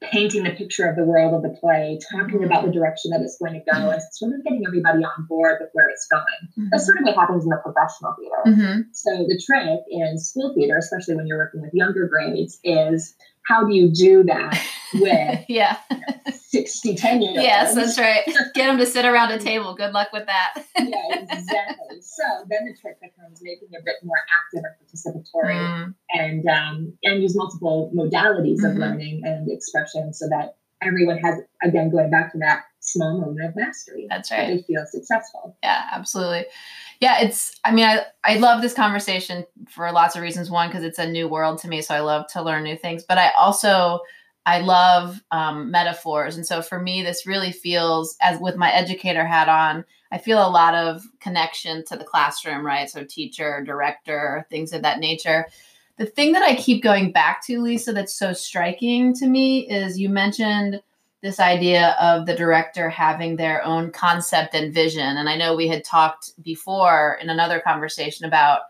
painting 0.00 0.44
the 0.44 0.50
picture 0.50 0.88
of 0.88 0.96
the 0.96 1.04
world 1.04 1.34
of 1.34 1.42
the 1.42 1.56
play, 1.58 1.98
talking 2.10 2.44
about 2.44 2.64
the 2.64 2.72
direction 2.72 3.10
that 3.10 3.20
it's 3.20 3.38
going 3.38 3.54
to 3.54 3.60
go, 3.70 3.90
and 3.90 4.02
sort 4.12 4.32
of 4.34 4.44
getting 4.44 4.64
everybody 4.66 5.04
on 5.04 5.26
board 5.28 5.58
with 5.60 5.70
where 5.72 5.88
it's 5.88 6.06
going. 6.10 6.68
That's 6.70 6.84
sort 6.86 6.98
of 6.98 7.04
what 7.04 7.14
happens 7.14 7.44
in 7.44 7.50
the 7.50 7.60
professional 7.62 8.14
theater. 8.18 8.42
Mm-hmm. 8.46 8.80
So 8.92 9.10
the 9.28 9.40
trick 9.44 9.80
in 9.90 10.18
school 10.18 10.52
theater, 10.54 10.76
especially 10.78 11.16
when 11.16 11.26
you're 11.26 11.38
working 11.38 11.62
with 11.62 11.72
younger 11.74 12.06
grades, 12.06 12.58
is 12.64 13.14
how 13.46 13.64
do 13.64 13.74
you 13.74 13.90
do 13.90 14.24
that 14.24 14.60
with 14.94 15.44
yeah. 15.48 15.76
60, 16.32 16.94
10 16.94 17.22
year 17.22 17.30
olds? 17.32 17.42
Yes, 17.42 17.74
that's 17.74 17.98
right. 17.98 18.22
Get 18.54 18.66
them 18.66 18.78
to 18.78 18.86
sit 18.86 19.04
around 19.04 19.32
a 19.32 19.38
table. 19.38 19.74
Good 19.74 19.92
luck 19.92 20.08
with 20.12 20.26
that. 20.26 20.54
yeah, 20.78 21.20
exactly. 21.20 22.00
So 22.00 22.22
then 22.48 22.64
the 22.66 22.76
trick 22.80 23.00
becomes 23.00 23.40
making 23.42 23.68
it 23.72 23.80
a 23.80 23.84
bit 23.84 23.96
more 24.04 24.16
active 24.44 24.64
and 24.64 24.74
participatory 24.88 25.54
Mm. 25.54 25.94
and 26.14 26.48
um, 26.48 26.92
and 27.02 27.22
use 27.22 27.36
multiple 27.36 27.90
modalities 27.94 28.58
of 28.64 28.72
Mhm. 28.76 28.78
learning 28.78 29.22
and 29.24 29.50
expression 29.50 30.12
so 30.14 30.28
that 30.28 30.56
everyone 30.82 31.18
has 31.18 31.40
again 31.62 31.90
going 31.90 32.10
back 32.10 32.32
to 32.32 32.38
that 32.38 32.64
small 32.80 33.18
moment 33.18 33.44
of 33.48 33.56
mastery 33.56 34.06
That's 34.10 34.30
right. 34.30 34.48
they 34.48 34.62
feel 34.62 34.84
successful. 34.86 35.56
Yeah, 35.62 35.82
absolutely. 35.92 36.44
Yeah, 37.00 37.20
it's 37.20 37.58
I 37.64 37.72
mean, 37.72 37.84
I 37.84 38.04
I 38.24 38.36
love 38.36 38.62
this 38.62 38.74
conversation 38.74 39.44
for 39.68 39.90
lots 39.92 40.16
of 40.16 40.22
reasons. 40.22 40.50
One, 40.50 40.68
because 40.68 40.84
it's 40.84 40.98
a 40.98 41.08
new 41.10 41.28
world 41.28 41.58
to 41.60 41.68
me, 41.68 41.82
so 41.82 41.94
I 41.94 42.00
love 42.00 42.26
to 42.32 42.42
learn 42.42 42.64
new 42.64 42.76
things. 42.76 43.04
But 43.06 43.18
I 43.18 43.30
also 43.38 44.00
I 44.46 44.60
love 44.60 45.22
um, 45.30 45.70
metaphors, 45.70 46.36
and 46.36 46.46
so 46.46 46.62
for 46.62 46.80
me, 46.80 47.02
this 47.02 47.26
really 47.26 47.52
feels 47.52 48.16
as 48.20 48.40
with 48.40 48.56
my 48.56 48.72
educator 48.72 49.26
hat 49.26 49.48
on. 49.48 49.84
I 50.12 50.18
feel 50.18 50.38
a 50.38 50.48
lot 50.48 50.74
of 50.74 51.02
connection 51.20 51.84
to 51.86 51.96
the 51.96 52.04
classroom, 52.04 52.64
right? 52.64 52.88
So 52.88 53.04
teacher, 53.04 53.64
director, 53.64 54.46
things 54.48 54.72
of 54.72 54.82
that 54.82 55.00
nature. 55.00 55.46
The 55.96 56.06
thing 56.06 56.32
that 56.32 56.42
I 56.42 56.54
keep 56.54 56.82
going 56.82 57.10
back 57.10 57.44
to, 57.46 57.60
Lisa, 57.60 57.92
that's 57.92 58.14
so 58.14 58.32
striking 58.32 59.14
to 59.14 59.26
me 59.26 59.68
is 59.68 59.98
you 59.98 60.08
mentioned 60.08 60.80
this 61.24 61.40
idea 61.40 61.96
of 61.98 62.26
the 62.26 62.34
director 62.36 62.90
having 62.90 63.36
their 63.36 63.64
own 63.64 63.90
concept 63.90 64.54
and 64.54 64.74
vision. 64.74 65.16
And 65.16 65.26
I 65.26 65.38
know 65.38 65.56
we 65.56 65.66
had 65.66 65.82
talked 65.82 66.30
before 66.42 67.18
in 67.18 67.30
another 67.30 67.60
conversation 67.60 68.26
about, 68.26 68.60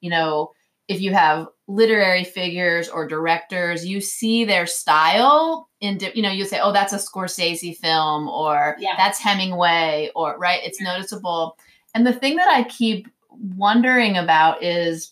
you 0.00 0.10
know, 0.10 0.52
if 0.86 1.00
you 1.00 1.12
have 1.12 1.48
literary 1.66 2.22
figures 2.22 2.88
or 2.88 3.08
directors, 3.08 3.84
you 3.84 4.00
see 4.00 4.44
their 4.44 4.64
style 4.64 5.68
in, 5.80 5.98
you 6.14 6.22
know, 6.22 6.30
you 6.30 6.44
say, 6.44 6.60
oh, 6.60 6.72
that's 6.72 6.92
a 6.92 6.98
Scorsese 6.98 7.76
film 7.76 8.28
or 8.28 8.76
Yeah. 8.78 8.94
that's 8.96 9.18
Hemingway 9.18 10.12
or, 10.14 10.38
right? 10.38 10.60
It's 10.62 10.80
noticeable. 10.80 11.58
And 11.96 12.06
the 12.06 12.12
thing 12.12 12.36
that 12.36 12.48
I 12.48 12.62
keep 12.62 13.08
wondering 13.56 14.16
about 14.16 14.62
is 14.62 15.10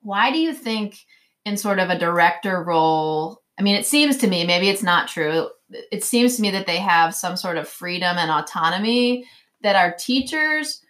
why 0.00 0.32
do 0.32 0.38
you 0.38 0.52
think 0.52 0.98
in 1.44 1.56
sort 1.56 1.78
of 1.78 1.88
a 1.88 1.98
director 1.98 2.64
role? 2.64 3.42
I 3.60 3.62
mean, 3.62 3.76
it 3.76 3.86
seems 3.86 4.16
to 4.16 4.26
me, 4.26 4.44
maybe 4.44 4.68
it's 4.68 4.82
not 4.82 5.06
true. 5.06 5.50
It 5.70 6.04
seems 6.04 6.36
to 6.36 6.42
me 6.42 6.50
that 6.52 6.66
they 6.66 6.78
have 6.78 7.14
some 7.14 7.36
sort 7.36 7.56
of 7.56 7.68
freedom 7.68 8.16
and 8.18 8.30
autonomy 8.30 9.26
that 9.62 9.76
our 9.76 9.92
teachers 9.92 10.82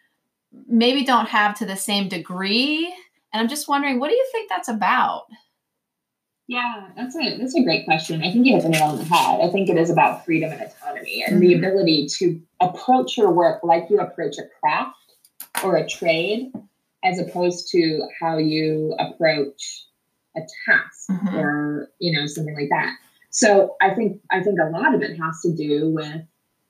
maybe 0.66 1.04
don't 1.04 1.28
have 1.28 1.58
to 1.58 1.66
the 1.66 1.76
same 1.76 2.08
degree. 2.08 2.86
And 3.32 3.40
I'm 3.40 3.48
just 3.48 3.68
wondering, 3.68 4.00
what 4.00 4.08
do 4.08 4.14
you 4.14 4.28
think 4.32 4.48
that's 4.48 4.68
about? 4.68 5.24
Yeah, 6.48 6.88
that's 6.96 7.16
a 7.16 7.36
that's 7.38 7.56
a 7.56 7.62
great 7.64 7.84
question. 7.86 8.22
I 8.22 8.30
think 8.32 8.46
you 8.46 8.54
hit 8.54 8.62
the 8.62 8.68
nail 8.68 8.84
on 8.84 8.98
the 8.98 9.04
head. 9.04 9.40
I 9.40 9.50
think 9.50 9.68
it 9.68 9.76
is 9.76 9.90
about 9.90 10.24
freedom 10.24 10.52
and 10.52 10.60
autonomy 10.62 11.24
and 11.26 11.42
the 11.42 11.54
Mhm. 11.54 11.58
ability 11.58 12.06
to 12.18 12.40
approach 12.60 13.16
your 13.16 13.32
work 13.32 13.64
like 13.64 13.90
you 13.90 13.98
approach 13.98 14.36
a 14.38 14.44
craft 14.60 14.96
or 15.64 15.76
a 15.76 15.88
trade, 15.88 16.52
as 17.02 17.18
opposed 17.18 17.68
to 17.72 18.06
how 18.20 18.38
you 18.38 18.94
approach 19.00 19.86
a 20.36 20.40
task 20.66 21.10
Mhm. 21.10 21.34
or 21.34 21.90
you 21.98 22.16
know 22.16 22.26
something 22.26 22.54
like 22.54 22.68
that. 22.70 22.96
So 23.36 23.76
I 23.82 23.90
think 23.94 24.18
I 24.30 24.42
think 24.42 24.58
a 24.58 24.70
lot 24.70 24.94
of 24.94 25.02
it 25.02 25.18
has 25.20 25.42
to 25.42 25.52
do 25.54 25.90
with 25.90 26.22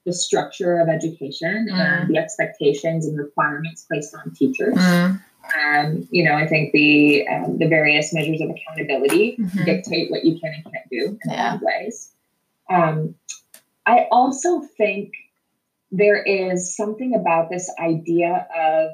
the 0.04 0.12
structure 0.12 0.80
of 0.80 0.88
education 0.88 1.68
Mm. 1.70 1.78
and 1.78 2.08
the 2.12 2.18
expectations 2.18 3.06
and 3.06 3.16
requirements 3.16 3.84
placed 3.84 4.12
on 4.16 4.34
teachers. 4.34 4.74
Mm, 4.74 5.20
Um, 5.64 6.08
you 6.10 6.24
know, 6.24 6.34
I 6.34 6.44
think 6.48 6.72
the 6.72 7.24
um, 7.28 7.58
the 7.58 7.68
various 7.68 8.12
measures 8.12 8.40
of 8.40 8.50
accountability 8.50 9.36
Mhm. 9.38 9.64
dictate 9.64 10.10
what 10.10 10.24
you 10.24 10.40
can 10.40 10.52
and 10.54 10.64
can't 10.64 10.90
do 10.90 11.16
in 11.22 11.30
a 11.30 11.36
lot 11.36 11.54
of 11.56 11.62
ways. 11.62 12.10
Um, 12.68 13.14
I 13.86 14.08
also 14.10 14.62
think 14.76 15.12
there 15.92 16.20
is 16.20 16.74
something 16.74 17.14
about 17.14 17.48
this 17.48 17.72
idea 17.78 18.48
of 18.56 18.90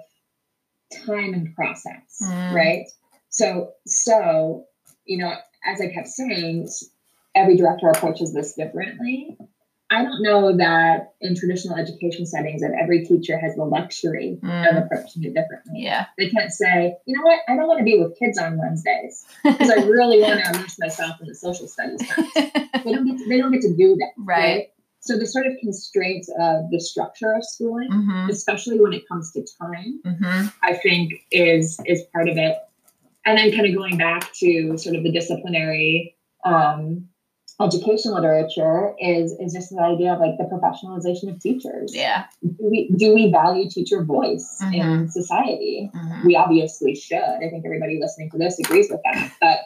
time 1.07 1.33
and 1.33 1.55
process, 1.55 2.21
Mm. 2.23 2.53
right? 2.55 2.87
So, 3.31 3.73
so 3.87 4.67
you 5.07 5.17
know, 5.17 5.33
as 5.65 5.81
I 5.81 5.87
kept 5.89 6.09
saying, 6.09 6.69
every 7.35 7.57
director 7.57 7.89
approaches 7.89 8.33
this 8.35 8.55
differently. 8.55 9.37
I 9.91 10.03
don't 10.05 10.23
know 10.23 10.57
that 10.57 11.13
in 11.21 11.37
traditional 11.37 11.77
education 11.77 12.25
settings 12.25 12.63
that 12.63 12.73
every 12.81 13.05
teacher 13.05 13.39
has 13.39 13.55
the 13.57 13.65
luxury 13.65 14.39
of 14.43 14.49
Mm. 14.49 14.87
approaching 14.87 15.23
it 15.25 15.35
differently. 15.35 15.83
yeah. 15.83 16.07
They 16.17 16.31
can't 16.31 16.51
say, 16.51 16.97
you 17.07 17.15
know 17.19 17.25
what, 17.25 17.41
I 17.47 17.57
don't 17.57 17.67
want 17.69 17.79
to 17.81 17.85
be 17.85 17.99
with 17.99 18.19
kids 18.19 18.39
on 18.39 18.57
Wednesdays 18.59 19.27
because 19.45 19.69
I 19.71 19.85
really 19.85 20.21
want 20.23 20.43
to 20.43 20.51
immerse 20.51 20.79
myself 20.79 21.21
in 21.21 21.29
the 21.29 21.35
social 21.35 21.69
studies 21.69 22.01
class. 22.11 22.33
They 22.35 22.93
don't 22.93 23.07
get 23.07 23.19
to, 23.19 23.29
they 23.29 23.39
don't 23.39 23.53
get 23.53 23.61
to 23.63 23.77
do 23.77 23.97
that. 23.97 24.13
Right. 24.17 24.69
So 25.01 25.19
the 25.19 25.27
sort 25.27 25.47
of 25.47 25.55
constraints 25.61 26.31
of 26.41 26.71
the 26.71 26.81
structure 26.81 27.35
of 27.35 27.45
schooling, 27.45 27.91
hmm 27.91 28.31
especially 28.31 28.81
when 28.81 28.95
it 28.95 29.07
comes 29.09 29.33
to 29.33 29.45
time, 29.61 30.01
hmm 30.07 30.47
I 30.63 30.75
think 30.75 31.13
is 31.31 31.79
is 31.85 32.03
part 32.15 32.29
of 32.31 32.39
it. 32.39 32.57
And 33.27 33.37
then 33.37 33.53
kind 33.53 33.67
of 33.67 33.75
going 33.75 33.99
back 33.99 34.33
to 34.37 34.79
sort 34.79 34.97
of 34.97 35.03
the 35.03 35.13
disciplinary 35.13 36.17
um, 36.45 37.09
education 37.61 38.13
literature 38.13 38.95
is 38.99 39.33
is 39.39 39.53
just 39.53 39.71
the 39.71 39.81
idea 39.83 40.13
of 40.15 40.21
like 40.21 40.37
the 40.39 40.45
professionalization 40.45 41.33
of 41.33 41.41
teachers. 41.41 41.95
Yeah. 41.95 42.25
Do 42.43 42.55
we 42.71 42.91
do 42.97 43.15
we 43.15 43.31
value 43.31 43.69
teacher 43.69 44.05
voice 44.05 44.59
in 44.73 44.73
Mhm. 44.73 45.11
society? 45.11 45.91
Mhm. 45.95 46.25
we 46.25 46.37
obviously 46.37 46.95
should. 46.95 47.19
I 47.19 47.49
think 47.51 47.65
everybody 47.65 47.99
listening 48.01 48.31
to 48.31 48.39
this 48.39 48.59
agrees 48.59 48.91
with 48.91 49.01
that. 49.05 49.33
But 49.41 49.59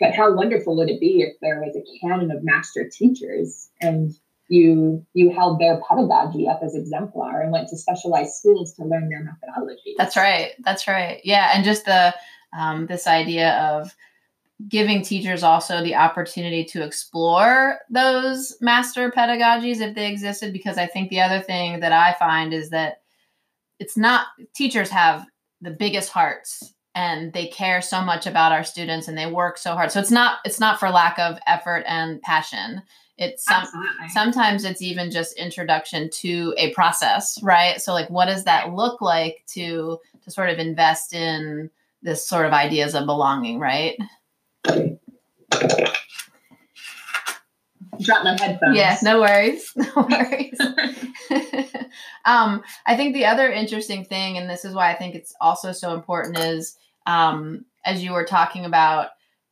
but 0.00 0.12
how 0.14 0.34
wonderful 0.34 0.76
would 0.76 0.90
it 0.90 1.00
be 1.00 1.22
if 1.22 1.34
there 1.40 1.60
was 1.60 1.76
a 1.76 1.82
canon 2.06 2.30
of 2.30 2.42
master 2.42 2.88
teachers 2.88 3.70
and 3.80 4.10
you 4.48 5.04
you 5.14 5.30
held 5.30 5.58
their 5.58 5.80
pedagogy 5.88 6.46
up 6.46 6.60
as 6.62 6.74
exemplar 6.74 7.40
and 7.40 7.50
went 7.52 7.68
to 7.68 7.76
specialized 7.78 8.34
schools 8.34 8.74
to 8.74 8.84
learn 8.84 9.08
their 9.08 9.24
methodology. 9.24 9.94
That's 9.96 10.16
right. 10.16 10.50
That's 10.64 10.86
right. 10.86 11.20
Yeah, 11.24 11.50
and 11.54 11.64
just 11.64 11.84
the 11.86 12.14
um, 12.56 12.86
this 12.86 13.06
idea 13.06 13.52
of 13.58 13.94
giving 14.68 15.02
teachers 15.02 15.42
also 15.42 15.82
the 15.82 15.94
opportunity 15.94 16.64
to 16.64 16.82
explore 16.82 17.78
those 17.90 18.56
master 18.60 19.10
pedagogies 19.10 19.80
if 19.80 19.94
they 19.94 20.08
existed. 20.08 20.52
Because 20.52 20.78
I 20.78 20.86
think 20.86 21.10
the 21.10 21.20
other 21.20 21.40
thing 21.40 21.80
that 21.80 21.92
I 21.92 22.14
find 22.18 22.54
is 22.54 22.70
that 22.70 23.02
it's 23.78 23.96
not 23.96 24.26
teachers 24.54 24.90
have 24.90 25.26
the 25.60 25.70
biggest 25.70 26.10
hearts 26.10 26.74
and 26.94 27.32
they 27.32 27.48
care 27.48 27.82
so 27.82 28.00
much 28.00 28.26
about 28.26 28.52
our 28.52 28.62
students 28.62 29.08
and 29.08 29.18
they 29.18 29.26
work 29.26 29.58
so 29.58 29.74
hard. 29.74 29.90
So 29.90 30.00
it's 30.00 30.10
not 30.10 30.38
it's 30.44 30.60
not 30.60 30.78
for 30.78 30.90
lack 30.90 31.18
of 31.18 31.38
effort 31.46 31.84
and 31.86 32.22
passion. 32.22 32.82
It's 33.16 33.44
some 33.44 33.64
sometimes 34.12 34.64
it's 34.64 34.82
even 34.82 35.10
just 35.10 35.36
introduction 35.36 36.10
to 36.14 36.52
a 36.56 36.72
process 36.74 37.40
right 37.44 37.80
so 37.80 37.92
like 37.92 38.10
what 38.10 38.26
does 38.26 38.42
that 38.42 38.74
look 38.74 39.00
like 39.00 39.44
to 39.50 40.00
to 40.24 40.30
sort 40.32 40.50
of 40.50 40.58
invest 40.58 41.14
in 41.14 41.70
this 42.02 42.26
sort 42.26 42.44
of 42.44 42.52
ideas 42.52 42.96
of 42.96 43.06
belonging 43.06 43.60
right 43.60 43.96
Drop 48.00 48.24
my 48.24 48.36
headphones. 48.38 48.76
yeah 48.76 48.98
no 49.02 49.20
worries 49.20 49.72
no 49.76 49.86
worries. 49.96 50.58
Um 52.26 52.62
i 52.86 52.96
think 52.96 53.14
the 53.14 53.26
other 53.26 53.50
interesting 53.52 54.04
thing 54.04 54.36
and 54.38 54.48
this 54.50 54.64
is 54.64 54.74
why 54.74 54.90
i 54.90 54.94
think 54.94 55.14
it's 55.14 55.34
also 55.40 55.72
so 55.72 55.94
important 55.94 56.38
is 56.38 56.76
um 57.06 57.64
as 57.84 58.02
you 58.02 58.12
were 58.12 58.24
talking 58.24 58.64
about 58.64 59.10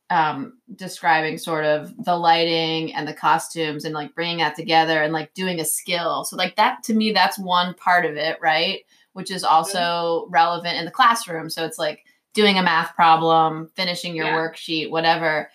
um 0.09 0.53
describing 0.75 1.37
sort 1.37 1.63
of 1.65 1.93
the 2.03 2.15
lighting 2.17 2.93
and 2.93 3.07
the 3.07 3.13
costumes 3.13 3.85
and 3.85 3.93
like 3.93 4.13
bringing 4.15 4.37
that 4.39 4.55
together 4.55 5.01
and 5.01 5.13
like 5.13 5.33
doing 5.33 5.59
a 5.59 5.65
skill. 5.65 6.25
So 6.25 6.35
like 6.35 6.55
that 6.57 6.83
to 6.83 6.93
me 6.93 7.13
that's 7.13 7.39
one 7.39 7.75
part 7.75 8.05
of 8.05 8.17
it 8.17 8.37
right? 8.41 8.79
Which 9.13 9.31
is 9.31 9.43
also 9.43 10.27
relevant 10.29 10.77
in 10.77 10.85
the 10.85 10.91
classroom. 10.91 11.49
So 11.49 11.63
it's 11.65 11.77
like 11.79 12.03
doing 12.33 12.57
a 12.57 12.63
math 12.63 12.95
problem 12.95 13.69
finishing 13.75 14.15
your 14.15 14.25
Yeah. 14.27 14.35
worksheet 14.35 14.89
whatever. 14.89 15.49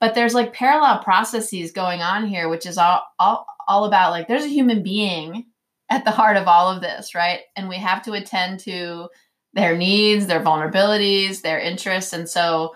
But 0.00 0.14
there's 0.14 0.34
like 0.34 0.52
parallel 0.52 0.98
processes 1.00 1.72
going 1.72 2.00
on 2.02 2.26
here 2.26 2.48
which 2.48 2.66
is 2.66 2.78
all, 2.78 3.02
all 3.18 3.46
all 3.68 3.84
about 3.84 4.10
like 4.10 4.28
there's 4.28 4.44
a 4.44 4.48
human 4.48 4.82
being 4.82 5.46
at 5.90 6.04
the 6.04 6.10
heart 6.10 6.36
of 6.36 6.48
all 6.48 6.68
of 6.70 6.80
this 6.80 7.14
right? 7.14 7.40
And 7.56 7.68
we 7.68 7.76
have 7.76 8.02
to 8.04 8.12
attend 8.12 8.60
to 8.60 9.08
their 9.54 9.76
needs 9.76 10.26
their 10.26 10.40
vulnerabilities 10.40 11.42
their 11.42 11.60
interests. 11.60 12.12
And 12.12 12.28
so 12.28 12.74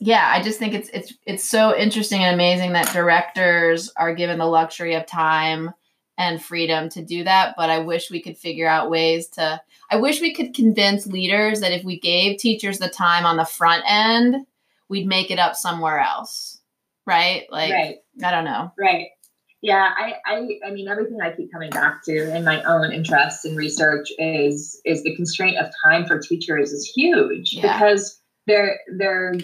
yeah 0.00 0.28
i 0.34 0.42
just 0.42 0.58
think 0.58 0.74
it's 0.74 0.88
it's 0.88 1.14
it's 1.26 1.44
so 1.44 1.76
interesting 1.76 2.22
and 2.24 2.34
amazing 2.34 2.72
that 2.72 2.92
directors 2.92 3.90
are 3.96 4.14
given 4.14 4.36
the 4.38 4.44
luxury 4.46 4.94
of 4.94 5.06
time 5.06 5.70
and 6.18 6.42
freedom 6.42 6.88
to 6.90 7.02
do 7.04 7.24
that. 7.24 7.54
But 7.56 7.70
i 7.70 7.78
wish 7.78 8.10
we 8.10 8.20
could 8.20 8.36
figure 8.36 8.66
out 8.68 8.90
ways 8.90 9.28
to 9.30 9.60
i 9.92 9.96
wish 9.96 10.20
we 10.20 10.34
could 10.34 10.54
convince 10.54 11.06
leaders 11.06 11.60
that 11.60 11.72
if 11.72 11.84
we 11.84 11.98
gave 12.00 12.38
teachers 12.38 12.78
the 12.78 12.88
time 12.88 13.24
on 13.24 13.36
the 13.36 13.44
front 13.44 13.84
end 13.86 14.36
we'd 14.88 15.06
make 15.06 15.30
it 15.30 15.38
up 15.38 15.54
somewhere 15.54 16.00
else 16.00 16.60
right 17.06 17.46
like 17.50 17.72
right. 17.72 17.96
i 18.24 18.30
don't 18.30 18.44
know 18.44 18.72
Right. 18.78 19.08
Yeah, 19.64 19.90
I, 19.96 20.14
I 20.26 20.48
I 20.66 20.70
mean 20.72 20.88
everything 20.88 21.18
I 21.22 21.30
keep 21.30 21.52
coming 21.52 21.70
back 21.70 22.02
to 22.06 22.36
in 22.36 22.44
my 22.44 22.64
own 22.64 22.90
interests 22.90 23.44
and 23.44 23.56
research 23.56 24.08
is 24.18 24.80
is 24.84 25.04
the 25.04 25.14
constraint 25.14 25.56
of 25.56 25.70
time 25.84 26.04
for 26.04 26.18
teachers 26.18 26.72
is 26.72 26.84
huge 26.96 27.52
Yeah. 27.52 27.72
because 27.72 28.20
their 28.48 28.80
their 28.98 29.34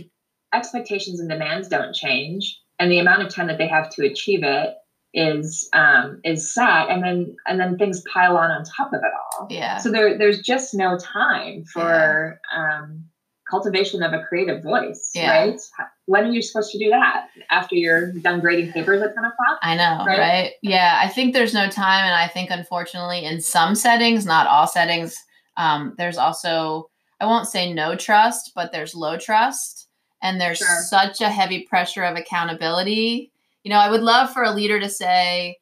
expectations 0.52 1.20
and 1.20 1.30
demands 1.30 1.68
don't 1.68 1.94
change 1.94 2.58
and 2.80 2.90
the 2.90 2.98
amount 2.98 3.22
of 3.22 3.32
time 3.32 3.46
that 3.46 3.58
they 3.58 3.68
have 3.68 3.90
to 3.90 4.04
achieve 4.06 4.42
it 4.42 4.74
is 5.14 5.68
um 5.72 6.20
is 6.24 6.52
set 6.52 6.88
and 6.90 7.02
then 7.02 7.34
and 7.46 7.58
then 7.58 7.78
things 7.78 8.02
pile 8.12 8.36
on 8.36 8.50
on 8.50 8.62
top 8.64 8.92
of 8.92 9.00
it 9.02 9.10
all. 9.38 9.46
yeah 9.50 9.78
So 9.78 9.90
there 9.90 10.18
there's 10.18 10.40
just 10.40 10.74
no 10.74 10.98
time 10.98 11.64
for 11.64 12.38
um 12.54 13.04
cultivation 13.50 14.02
of 14.02 14.12
a 14.12 14.22
creative 14.28 14.62
voice, 14.62 15.10
Yeah. 15.14 15.30
right? 15.30 15.58
When 16.04 16.24
are 16.24 16.30
you 16.30 16.42
supposed 16.42 16.70
to 16.72 16.78
do 16.78 16.90
that? 16.90 17.28
After 17.50 17.76
you're 17.76 18.12
done 18.12 18.40
grading 18.40 18.72
papers 18.72 19.00
at 19.00 19.14
10 19.14 19.24
o'clock? 19.24 19.58
I 19.62 19.74
know, 19.74 20.04
Right? 20.04 20.18
right? 20.18 20.52
Yeah, 20.60 21.00
I 21.02 21.08
think 21.08 21.32
there's 21.32 21.54
no 21.54 21.66
time, 21.70 22.04
and 22.04 22.14
I 22.14 22.28
think 22.28 22.50
unfortunately, 22.50 23.24
in 23.24 23.40
some 23.40 23.74
settings, 23.74 24.26
not 24.26 24.46
all 24.46 24.66
settings, 24.66 25.16
um, 25.56 25.94
there's 25.96 26.18
also 26.18 26.90
I 27.20 27.24
won't 27.24 27.48
say 27.48 27.72
no 27.72 27.96
trust, 27.96 28.52
but 28.54 28.70
there's 28.70 28.94
low 28.94 29.16
trust, 29.16 29.88
and 30.20 30.38
there's 30.38 30.58
Sure. 30.58 30.82
such 30.82 31.22
a 31.22 31.30
heavy 31.30 31.60
pressure 31.62 32.04
of 32.04 32.16
accountability. 32.18 33.32
You 33.68 33.74
know, 33.74 33.80
I 33.80 33.90
would 33.90 34.00
love 34.00 34.32
for 34.32 34.44
a 34.44 34.50
leader 34.50 34.80
to 34.80 34.88
say, 34.88 35.58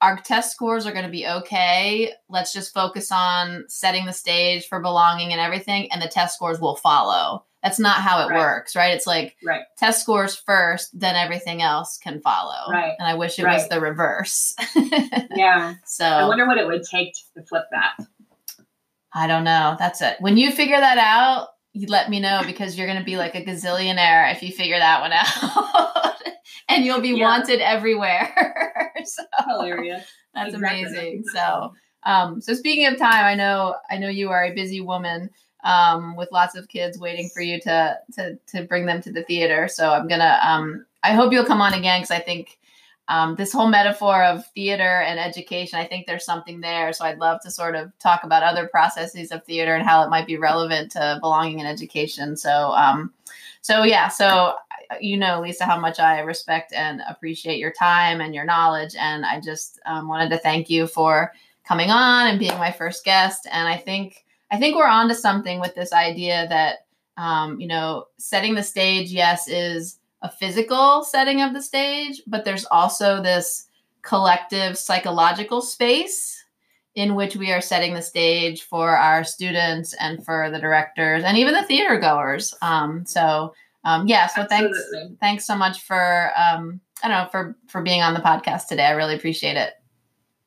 our 0.00 0.16
test 0.16 0.52
scores 0.52 0.86
are 0.86 0.92
going 0.92 1.06
to 1.06 1.10
be 1.10 1.26
okay. 1.26 2.12
Let's 2.28 2.52
just 2.52 2.72
focus 2.72 3.10
on 3.10 3.64
setting 3.66 4.06
the 4.06 4.12
stage 4.12 4.68
for 4.68 4.78
belonging 4.78 5.32
and 5.32 5.40
everything, 5.40 5.90
and 5.90 6.00
the 6.00 6.06
test 6.06 6.36
scores 6.36 6.60
will 6.60 6.76
follow. 6.76 7.44
That's 7.64 7.80
not 7.80 7.96
how 7.96 8.24
it 8.24 8.30
Right. 8.30 8.38
works, 8.38 8.76
right? 8.76 8.94
It's 8.94 9.08
like 9.08 9.34
Right. 9.44 9.62
test 9.76 10.02
scores 10.02 10.36
first, 10.36 10.96
then 11.00 11.16
everything 11.16 11.62
else 11.62 11.98
can 11.98 12.20
follow. 12.20 12.70
Right. 12.70 12.94
And 12.96 13.08
I 13.08 13.14
wish 13.14 13.40
it 13.40 13.44
was 13.44 13.68
the 13.68 13.80
reverse. 13.80 14.54
Yeah. 15.34 15.74
So 15.84 16.04
I 16.06 16.28
wonder 16.28 16.46
what 16.46 16.58
it 16.58 16.66
would 16.68 16.84
take 16.84 17.14
to 17.34 17.42
flip 17.42 17.64
that. 17.72 18.06
I 19.12 19.26
don't 19.26 19.42
know. 19.42 19.74
That's 19.80 20.00
it. 20.00 20.16
When 20.20 20.36
you 20.36 20.52
figure 20.52 20.78
that 20.78 20.98
out, 20.98 21.48
you 21.72 21.86
let 21.88 22.10
me 22.10 22.20
know 22.20 22.42
because 22.44 22.76
you're 22.76 22.86
going 22.86 22.98
to 22.98 23.04
be 23.04 23.16
like 23.16 23.34
a 23.34 23.44
gazillionaire 23.44 24.32
if 24.32 24.42
you 24.42 24.52
figure 24.52 24.78
that 24.78 25.00
one 25.00 25.12
out. 25.12 26.14
and 26.68 26.84
you'll 26.84 27.00
be 27.00 27.10
yeah. 27.10 27.24
wanted 27.24 27.60
everywhere. 27.60 28.92
so, 29.04 29.22
Hilarious. 29.46 30.04
That's 30.34 30.54
exactly. 30.54 30.82
amazing. 30.82 31.24
So, 31.32 31.74
um, 32.04 32.40
so 32.40 32.54
speaking 32.54 32.86
of 32.86 32.98
time, 32.98 33.24
I 33.24 33.34
know 33.34 33.76
I 33.90 33.98
know 33.98 34.08
you 34.08 34.30
are 34.30 34.44
a 34.44 34.54
busy 34.54 34.80
woman 34.80 35.30
um, 35.64 36.16
with 36.16 36.30
lots 36.32 36.56
of 36.56 36.68
kids 36.68 36.98
waiting 36.98 37.28
for 37.28 37.42
you 37.42 37.60
to 37.60 37.98
to 38.14 38.38
to 38.48 38.64
bring 38.64 38.86
them 38.86 39.02
to 39.02 39.12
the 39.12 39.22
theater. 39.24 39.68
So 39.68 39.90
I'm 39.90 40.08
gonna 40.08 40.38
um, 40.42 40.86
I 41.02 41.12
hope 41.12 41.32
you'll 41.32 41.44
come 41.44 41.60
on 41.60 41.74
again 41.74 42.00
because 42.00 42.10
I 42.10 42.20
think 42.20 42.58
um, 43.10 43.34
this 43.34 43.52
whole 43.52 43.66
metaphor 43.66 44.22
of 44.22 44.46
theater 44.54 45.00
and 45.00 45.18
education, 45.18 45.80
I 45.80 45.84
think 45.84 46.06
there's 46.06 46.24
something 46.24 46.60
there. 46.60 46.92
So 46.92 47.04
I'd 47.04 47.18
love 47.18 47.40
to 47.42 47.50
sort 47.50 47.74
of 47.74 47.90
talk 47.98 48.22
about 48.22 48.44
other 48.44 48.68
processes 48.68 49.32
of 49.32 49.44
theater 49.44 49.74
and 49.74 49.84
how 49.84 50.04
it 50.04 50.10
might 50.10 50.28
be 50.28 50.36
relevant 50.36 50.92
to 50.92 51.18
belonging 51.20 51.58
in 51.58 51.66
education. 51.66 52.36
So 52.36 52.70
um, 52.70 53.12
so 53.62 53.82
yeah, 53.82 54.06
so 54.06 54.54
you 55.00 55.16
know, 55.16 55.40
Lisa, 55.40 55.64
how 55.64 55.78
much 55.78 55.98
I 55.98 56.20
respect 56.20 56.72
and 56.72 57.02
appreciate 57.08 57.58
your 57.58 57.72
time 57.72 58.20
and 58.20 58.32
your 58.32 58.44
knowledge, 58.44 58.94
and 58.96 59.26
I 59.26 59.40
just 59.40 59.80
um, 59.86 60.06
wanted 60.06 60.30
to 60.30 60.38
thank 60.38 60.70
you 60.70 60.86
for 60.86 61.32
coming 61.64 61.90
on 61.90 62.28
and 62.28 62.38
being 62.38 62.56
my 62.58 62.70
first 62.70 63.04
guest. 63.04 63.48
And 63.50 63.68
I 63.68 63.76
think 63.76 64.24
I 64.52 64.58
think 64.58 64.76
we're 64.76 64.86
onto 64.86 65.14
something 65.14 65.58
with 65.58 65.74
this 65.74 65.92
idea 65.92 66.46
that 66.48 66.86
um, 67.16 67.60
you 67.60 67.66
know, 67.66 68.06
setting 68.18 68.54
the 68.54 68.62
stage, 68.62 69.10
yes, 69.10 69.48
is 69.48 69.98
a 70.22 70.30
physical 70.30 71.02
setting 71.02 71.42
of 71.42 71.54
the 71.54 71.62
stage, 71.62 72.22
but 72.26 72.44
there's 72.44 72.66
also 72.66 73.22
this 73.22 73.66
collective 74.02 74.76
psychological 74.76 75.60
space 75.60 76.44
in 76.94 77.14
which 77.14 77.36
we 77.36 77.52
are 77.52 77.60
setting 77.60 77.94
the 77.94 78.02
stage 78.02 78.62
for 78.62 78.96
our 78.96 79.24
students 79.24 79.94
and 79.94 80.24
for 80.24 80.50
the 80.50 80.58
directors 80.58 81.22
and 81.24 81.38
even 81.38 81.54
the 81.54 81.62
theater 81.62 81.98
goers. 81.98 82.54
Um, 82.62 83.06
so 83.06 83.54
um, 83.84 84.06
yeah, 84.06 84.26
so 84.26 84.42
Absolutely. 84.42 84.78
thanks 84.78 85.14
thanks 85.20 85.46
so 85.46 85.56
much 85.56 85.82
for 85.82 86.32
um, 86.36 86.80
I 87.02 87.08
don't 87.08 87.24
know 87.24 87.28
for 87.30 87.56
for 87.68 87.82
being 87.82 88.02
on 88.02 88.14
the 88.14 88.20
podcast 88.20 88.66
today. 88.66 88.84
I 88.84 88.92
really 88.92 89.14
appreciate 89.14 89.56
it. 89.56 89.74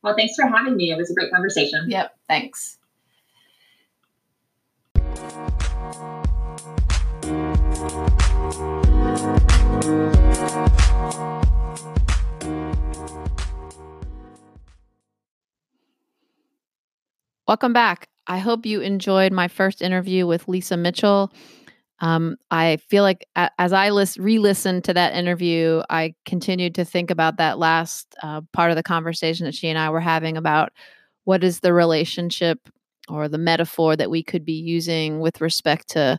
Well, 0.03 0.15
thanks 0.15 0.35
for 0.35 0.45
having 0.45 0.75
me. 0.75 0.91
It 0.91 0.97
was 0.97 1.09
a 1.09 1.13
great 1.13 1.31
conversation. 1.31 1.85
Yep. 1.89 2.15
Thanks. 2.27 2.77
Welcome 17.45 17.73
back. 17.73 18.07
I 18.27 18.37
hope 18.37 18.65
you 18.65 18.79
enjoyed 18.79 19.33
my 19.33 19.49
first 19.49 19.81
interview 19.81 20.25
with 20.25 20.47
Lisa 20.47 20.77
Mitchell. 20.77 21.33
Um, 21.99 22.37
I 22.51 22.77
feel 22.87 23.03
like 23.03 23.27
as 23.35 23.73
I 23.73 23.89
list, 23.89 24.17
re-listened 24.17 24.85
to 24.85 24.93
that 24.93 25.13
interview, 25.13 25.81
I 25.89 26.15
continued 26.25 26.73
to 26.75 26.85
think 26.85 27.11
about 27.11 27.35
that 27.37 27.59
last 27.59 28.15
uh, 28.23 28.41
part 28.53 28.71
of 28.71 28.77
the 28.77 28.83
conversation 28.83 29.45
that 29.45 29.55
she 29.55 29.67
and 29.67 29.77
I 29.77 29.89
were 29.89 29.99
having 29.99 30.37
about 30.37 30.71
what 31.25 31.43
is 31.43 31.59
the 31.59 31.73
relationship 31.73 32.59
or 33.09 33.27
the 33.27 33.37
metaphor 33.37 33.97
that 33.97 34.09
we 34.09 34.23
could 34.23 34.45
be 34.45 34.53
using 34.53 35.19
with 35.19 35.41
respect 35.41 35.89
to 35.89 36.17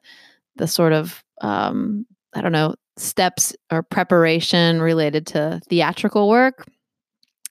the 0.57 0.67
sort 0.67 0.93
of 0.93 1.25
um, 1.41 2.05
I 2.35 2.43
don't 2.43 2.53
know 2.53 2.75
steps 2.99 3.55
or 3.73 3.83
preparation 3.83 4.81
related 4.83 5.27
to 5.29 5.61
theatrical 5.71 6.29
work 6.29 6.67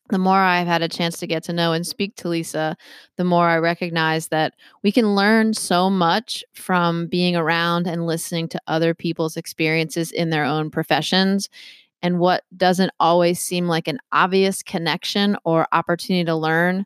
the 0.09 0.17
more 0.17 0.37
I've 0.37 0.67
had 0.67 0.81
a 0.81 0.89
chance 0.89 1.17
to 1.19 1.27
get 1.27 1.43
to 1.45 1.53
know 1.53 1.71
and 1.71 1.87
speak 1.87 2.15
to 2.17 2.27
Lisa, 2.27 2.75
the 3.15 3.23
more 3.23 3.47
I 3.47 3.57
recognize 3.57 4.27
that 4.27 4.53
we 4.83 4.91
can 4.91 5.15
learn 5.15 5.53
so 5.53 5.89
much 5.89 6.43
from 6.53 7.07
being 7.07 7.35
around 7.35 7.87
and 7.87 8.05
listening 8.05 8.49
to 8.49 8.61
other 8.67 8.93
people's 8.93 9.37
experiences 9.37 10.11
in 10.11 10.29
their 10.29 10.43
own 10.43 10.69
professions. 10.69 11.49
And 12.01 12.19
what 12.19 12.43
doesn't 12.57 12.91
always 12.99 13.39
seem 13.39 13.67
like 13.67 13.87
an 13.87 13.99
obvious 14.11 14.61
connection 14.61 15.37
or 15.45 15.67
opportunity 15.71 16.25
to 16.25 16.35
learn 16.35 16.85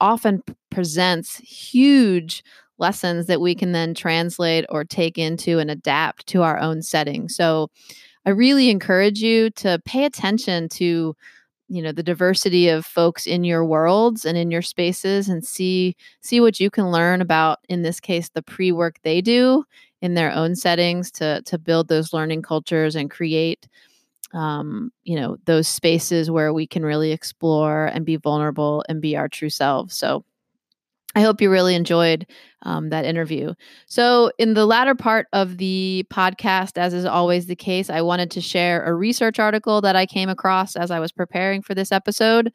often 0.00 0.42
presents 0.70 1.36
huge 1.38 2.44
lessons 2.78 3.26
that 3.26 3.40
we 3.40 3.54
can 3.54 3.72
then 3.72 3.94
translate 3.94 4.64
or 4.68 4.84
take 4.84 5.18
into 5.18 5.58
and 5.58 5.70
adapt 5.70 6.26
to 6.28 6.42
our 6.42 6.58
own 6.58 6.82
setting. 6.82 7.28
So 7.28 7.70
I 8.26 8.30
really 8.30 8.70
encourage 8.70 9.20
you 9.20 9.50
to 9.50 9.80
pay 9.84 10.04
attention 10.04 10.68
to 10.70 11.16
you 11.72 11.82
know 11.82 11.92
the 11.92 12.02
diversity 12.02 12.68
of 12.68 12.84
folks 12.84 13.26
in 13.26 13.44
your 13.44 13.64
worlds 13.64 14.26
and 14.26 14.36
in 14.36 14.50
your 14.50 14.62
spaces 14.62 15.28
and 15.28 15.44
see 15.44 15.96
see 16.20 16.40
what 16.40 16.60
you 16.60 16.70
can 16.70 16.90
learn 16.90 17.22
about 17.22 17.60
in 17.68 17.82
this 17.82 17.98
case 17.98 18.28
the 18.28 18.42
pre-work 18.42 18.96
they 19.02 19.22
do 19.22 19.64
in 20.02 20.14
their 20.14 20.30
own 20.32 20.54
settings 20.54 21.10
to 21.10 21.40
to 21.42 21.58
build 21.58 21.88
those 21.88 22.12
learning 22.12 22.42
cultures 22.42 22.94
and 22.94 23.10
create 23.10 23.68
um, 24.34 24.90
you 25.04 25.16
know 25.16 25.36
those 25.46 25.68
spaces 25.68 26.30
where 26.30 26.52
we 26.52 26.66
can 26.66 26.84
really 26.84 27.12
explore 27.12 27.86
and 27.86 28.04
be 28.04 28.16
vulnerable 28.16 28.84
and 28.88 29.00
be 29.00 29.16
our 29.16 29.28
true 29.28 29.50
selves. 29.50 29.96
So 29.96 30.24
I 31.14 31.20
hope 31.20 31.40
you 31.40 31.50
really 31.50 31.74
enjoyed 31.74 32.26
um, 32.62 32.90
that 32.90 33.04
interview. 33.04 33.54
So, 33.86 34.30
in 34.38 34.54
the 34.54 34.66
latter 34.66 34.94
part 34.94 35.26
of 35.32 35.58
the 35.58 36.06
podcast, 36.10 36.78
as 36.78 36.94
is 36.94 37.04
always 37.04 37.46
the 37.46 37.56
case, 37.56 37.90
I 37.90 38.02
wanted 38.02 38.30
to 38.32 38.40
share 38.40 38.84
a 38.84 38.94
research 38.94 39.38
article 39.38 39.80
that 39.82 39.96
I 39.96 40.06
came 40.06 40.28
across 40.28 40.76
as 40.76 40.90
I 40.90 41.00
was 41.00 41.12
preparing 41.12 41.62
for 41.62 41.74
this 41.74 41.92
episode. 41.92 42.52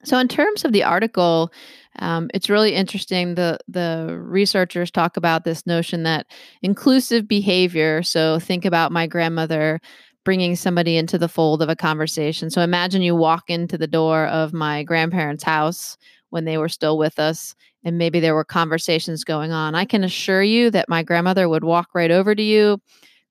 so, 0.04 0.18
in 0.20 0.28
terms 0.28 0.64
of 0.64 0.72
the 0.72 0.84
article, 0.84 1.52
um, 2.00 2.30
it's 2.34 2.50
really 2.50 2.74
interesting. 2.74 3.36
The 3.36 3.60
the 3.68 4.18
researchers 4.22 4.92
talk 4.92 5.18
about 5.18 5.44
this 5.44 5.66
notion 5.66 6.04
that 6.04 6.28
inclusive 6.62 7.28
behavior. 7.28 8.04
So, 8.04 8.40
think 8.40 8.64
about 8.66 8.92
my 8.92 9.08
grandmother 9.08 9.82
bringing 10.24 10.56
somebody 10.56 10.98
into 10.98 11.18
the 11.18 11.30
fold 11.30 11.62
of 11.62 11.70
a 11.70 11.76
conversation. 11.76 12.50
So, 12.50 12.62
imagine 12.62 13.02
you 13.02 13.16
walk 13.16 13.50
into 13.50 13.78
the 13.78 13.88
door 13.88 14.28
of 14.28 14.54
my 14.54 14.84
grandparents' 14.84 15.44
house 15.44 15.98
when 16.30 16.46
they 16.46 16.58
were 16.58 16.70
still 16.70 16.98
with 16.98 17.18
us, 17.20 17.56
and 17.88 17.98
maybe 17.98 18.20
there 18.20 18.36
were 18.36 18.44
conversations 18.44 19.24
going 19.24 19.54
on. 19.54 19.74
I 19.74 19.86
can 19.86 20.04
assure 20.04 20.44
you 20.44 20.70
that 20.72 20.90
my 20.90 21.04
grandmother 21.04 21.48
would 21.48 21.64
walk 21.64 21.96
right 21.96 22.12
over 22.12 22.36
to 22.36 22.44
you, 22.44 22.82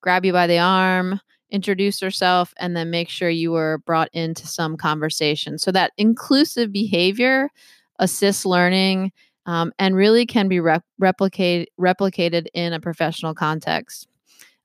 grab 0.01 0.25
you 0.25 0.33
by 0.33 0.47
the 0.47 0.59
arm, 0.59 1.21
introduce 1.51 2.01
herself, 2.01 2.55
and 2.57 2.75
then 2.75 2.89
make 2.89 3.11
sure 3.11 3.29
you 3.29 3.53
were 3.53 3.83
brought 3.85 4.09
into 4.15 4.47
some 4.47 4.79
conversation. 4.79 5.59
So 5.59 5.71
that 5.73 5.93
inclusive 5.99 6.73
behavior 6.73 7.51
assists 7.99 8.47
learning 8.47 9.13
um, 9.45 9.75
and 9.79 9.95
really 9.95 10.25
can 10.25 10.49
be 10.49 10.59
rep- 10.59 10.87
replicate, 10.99 11.69
replicated 11.79 12.47
in 12.55 12.73
a 12.73 12.81
professional 12.81 13.35
context. 13.35 14.09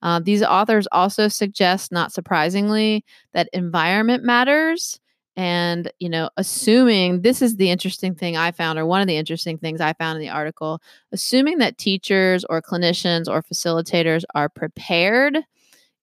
Uh, 0.02 0.22
these 0.22 0.42
authors 0.42 0.88
also 0.94 1.28
suggest, 1.28 1.92
not 1.92 2.14
surprisingly, 2.14 3.04
that 3.34 3.50
environment 3.52 4.24
matters. 4.24 5.02
And, 5.38 5.92
you 6.00 6.10
know, 6.10 6.30
assuming 6.38 7.22
this 7.22 7.42
is 7.42 7.56
the 7.56 7.70
interesting 7.70 8.16
thing 8.16 8.36
I 8.36 8.52
found, 8.52 8.78
or 8.78 8.86
one 8.86 9.02
of 9.02 9.08
the 9.08 9.18
interesting 9.18 9.58
things 9.58 9.80
I 9.80 9.94
found 9.94 10.18
in 10.18 10.22
the 10.22 10.30
article, 10.30 10.82
assuming 11.12 11.60
that 11.60 11.78
teachers 11.78 12.44
or 12.50 12.62
clinicians 12.62 13.28
or 13.28 13.42
facilitators 13.42 14.24
are 14.36 14.50
prepared 14.50 15.40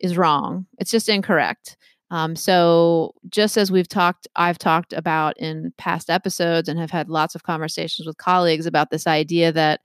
is 0.00 0.16
wrong. 0.16 0.66
It's 0.78 0.90
just 0.90 1.08
incorrect. 1.08 1.76
Um, 2.10 2.36
so, 2.36 3.14
just 3.28 3.58
as 3.58 3.70
we've 3.70 3.88
talked, 3.88 4.26
I've 4.34 4.58
talked 4.58 4.94
about 4.94 5.36
in 5.38 5.74
past 5.76 6.08
episodes 6.08 6.68
and 6.68 6.78
have 6.78 6.90
had 6.90 7.10
lots 7.10 7.34
of 7.34 7.42
conversations 7.42 8.06
with 8.06 8.16
colleagues 8.16 8.64
about 8.64 8.90
this 8.90 9.06
idea 9.06 9.52
that 9.52 9.80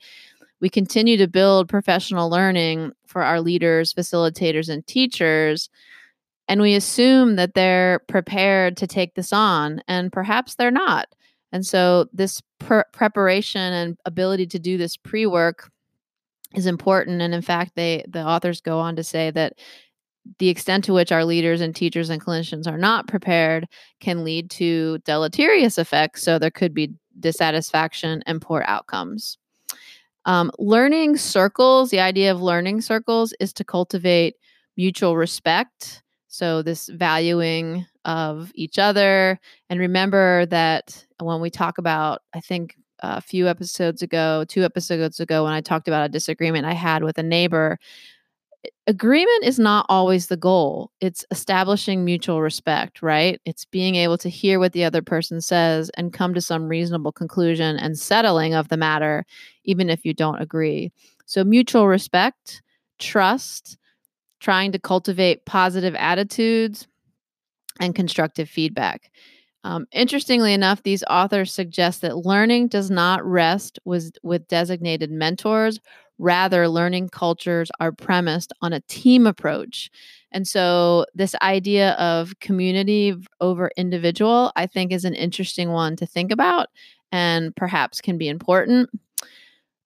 we 0.62 0.70
continue 0.70 1.18
to 1.18 1.28
build 1.28 1.68
professional 1.68 2.30
learning 2.30 2.94
for 3.08 3.24
our 3.24 3.42
leaders, 3.42 3.94
facilitators, 3.94 4.70
and 4.70 4.88
teachers. 4.88 5.70
And 6.48 6.62
we 6.62 6.76
assume 6.76 7.36
that 7.38 7.54
they're 7.54 8.00
prepared 8.08 8.78
to 8.78 8.88
take 8.88 9.16
this 9.16 9.32
on, 9.32 9.82
and 9.88 10.12
perhaps 10.12 10.56
they're 10.56 10.72
not. 10.72 11.08
And 11.52 11.66
so, 11.66 12.08
this 12.14 12.42
pre- 12.60 12.84
preparation 12.92 13.74
and 13.74 13.98
ability 14.06 14.48
to 14.48 14.60
do 14.60 14.78
this 14.78 14.98
pre 14.98 15.26
work 15.26 15.70
is 16.56 16.66
important. 16.66 17.22
And 17.22 17.34
in 17.34 17.42
fact, 17.42 17.74
they 17.76 18.04
the 18.08 18.26
authors 18.26 18.62
go 18.62 18.80
on 18.80 18.96
to 18.96 19.04
say 19.04 19.32
that 19.32 19.54
the 20.40 20.50
extent 20.50 20.86
to 20.86 20.94
which 20.94 21.12
our 21.12 21.26
leaders 21.26 21.62
and 21.62 21.76
teachers 21.76 22.10
and 22.10 22.22
clinicians 22.22 22.68
are 22.68 22.78
not 22.78 23.08
prepared 23.08 23.68
can 24.00 24.24
lead 24.24 24.50
to 24.52 25.00
deleterious 25.00 25.78
effects. 25.78 26.24
So 26.24 26.40
there 26.40 26.52
could 26.52 26.74
be 26.74 26.94
dissatisfaction 27.20 28.24
and 28.26 28.42
poor 28.42 28.64
outcomes. 28.66 29.38
Um, 30.26 30.52
learning 30.58 31.18
circles, 31.18 31.90
the 31.90 32.00
idea 32.00 32.32
of 32.32 32.42
learning 32.42 32.82
circles 32.82 33.34
is 33.40 33.52
to 33.54 33.64
cultivate 33.64 34.36
mutual 34.78 35.18
respect. 35.18 36.03
So, 36.34 36.64
this 36.64 36.90
valuing 36.90 37.86
of 38.06 38.52
each 38.56 38.80
other. 38.80 39.40
And 39.70 39.80
remember 39.80 40.48
that 40.48 41.06
when 41.20 41.42
we 41.42 41.52
talk 41.52 41.78
about, 41.78 42.24
I 42.34 42.40
think 42.40 42.76
a 43.02 43.22
few 43.22 43.48
episodes 43.48 44.02
ago, 44.02 44.44
two 44.48 44.64
episodes 44.64 45.20
ago, 45.20 45.44
when 45.44 45.54
I 45.54 45.62
talked 45.62 45.88
about 45.88 46.08
a 46.08 46.10
disagreement 46.10 46.66
I 46.66 46.74
had 46.74 47.04
with 47.04 47.20
a 47.20 47.24
neighbor, 47.24 47.78
agreement 48.88 49.44
is 49.44 49.60
not 49.60 49.86
always 49.90 50.26
the 50.26 50.36
goal. 50.38 50.90
It's 51.02 51.24
establishing 51.30 52.04
mutual 52.04 52.42
respect, 52.42 53.04
right? 53.04 53.40
It's 53.46 53.66
being 53.66 53.94
able 53.94 54.18
to 54.18 54.30
hear 54.30 54.58
what 54.58 54.74
the 54.74 54.86
other 54.86 55.04
person 55.04 55.40
says 55.40 55.92
and 55.98 56.14
come 56.14 56.34
to 56.34 56.42
some 56.42 56.68
reasonable 56.68 57.12
conclusion 57.12 57.78
and 57.78 57.96
settling 58.00 58.56
of 58.56 58.70
the 58.70 58.78
matter, 58.78 59.24
even 59.66 59.88
if 59.88 60.04
you 60.04 60.16
don't 60.16 60.42
agree. 60.42 60.92
So, 61.28 61.44
mutual 61.44 61.88
respect, 61.88 62.64
trust, 62.98 63.78
trying 64.44 64.74
to 64.74 64.80
cultivate 64.80 65.46
positive 65.46 65.96
attitudes, 65.96 66.86
and 67.80 67.96
constructive 67.96 68.50
feedback. 68.50 69.10
Um, 69.64 69.86
interestingly 69.94 70.54
enough, 70.54 70.84
these 70.84 71.04
authors 71.10 71.52
suggest 71.52 72.02
that 72.02 72.18
learning 72.18 72.68
does 72.68 72.92
not 72.92 73.26
rest 73.26 73.80
with, 73.86 74.12
with 74.22 74.48
designated 74.48 75.10
mentors. 75.10 75.80
Rather, 76.20 76.68
learning 76.68 77.10
cultures 77.10 77.72
are 77.80 77.92
premised 77.92 78.52
on 78.62 78.74
a 78.74 78.82
team 78.82 79.26
approach. 79.26 79.90
And 80.32 80.48
so, 80.48 81.06
this 81.16 81.34
idea 81.42 81.94
of 81.94 82.40
community 82.40 83.16
over 83.40 83.72
individual, 83.78 84.52
I 84.56 84.68
think, 84.68 84.92
is 84.92 85.06
an 85.06 85.16
interesting 85.16 85.72
one 85.72 85.96
to 85.96 86.06
think 86.06 86.32
about 86.32 86.68
and 87.12 87.56
perhaps 87.56 88.02
can 88.02 88.18
be 88.18 88.28
important. 88.28 88.90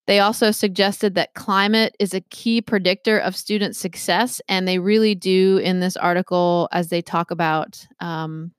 They 0.08 0.20
also 0.20 0.52
suggested 0.52 1.16
that 1.16 1.34
climate 1.34 1.96
is 2.00 2.14
a 2.14 2.22
key 2.22 2.62
predictor 2.62 3.20
of 3.20 3.36
student 3.36 3.76
success. 3.76 4.42
And 4.48 4.68
they 4.68 4.80
really 4.80 5.16
do 5.16 5.58
in 5.58 5.82
this 5.82 5.98
article, 5.98 6.70
as 6.72 6.88
they 6.88 7.02
talk 7.02 7.30
about 7.30 7.86
um, 8.00 8.54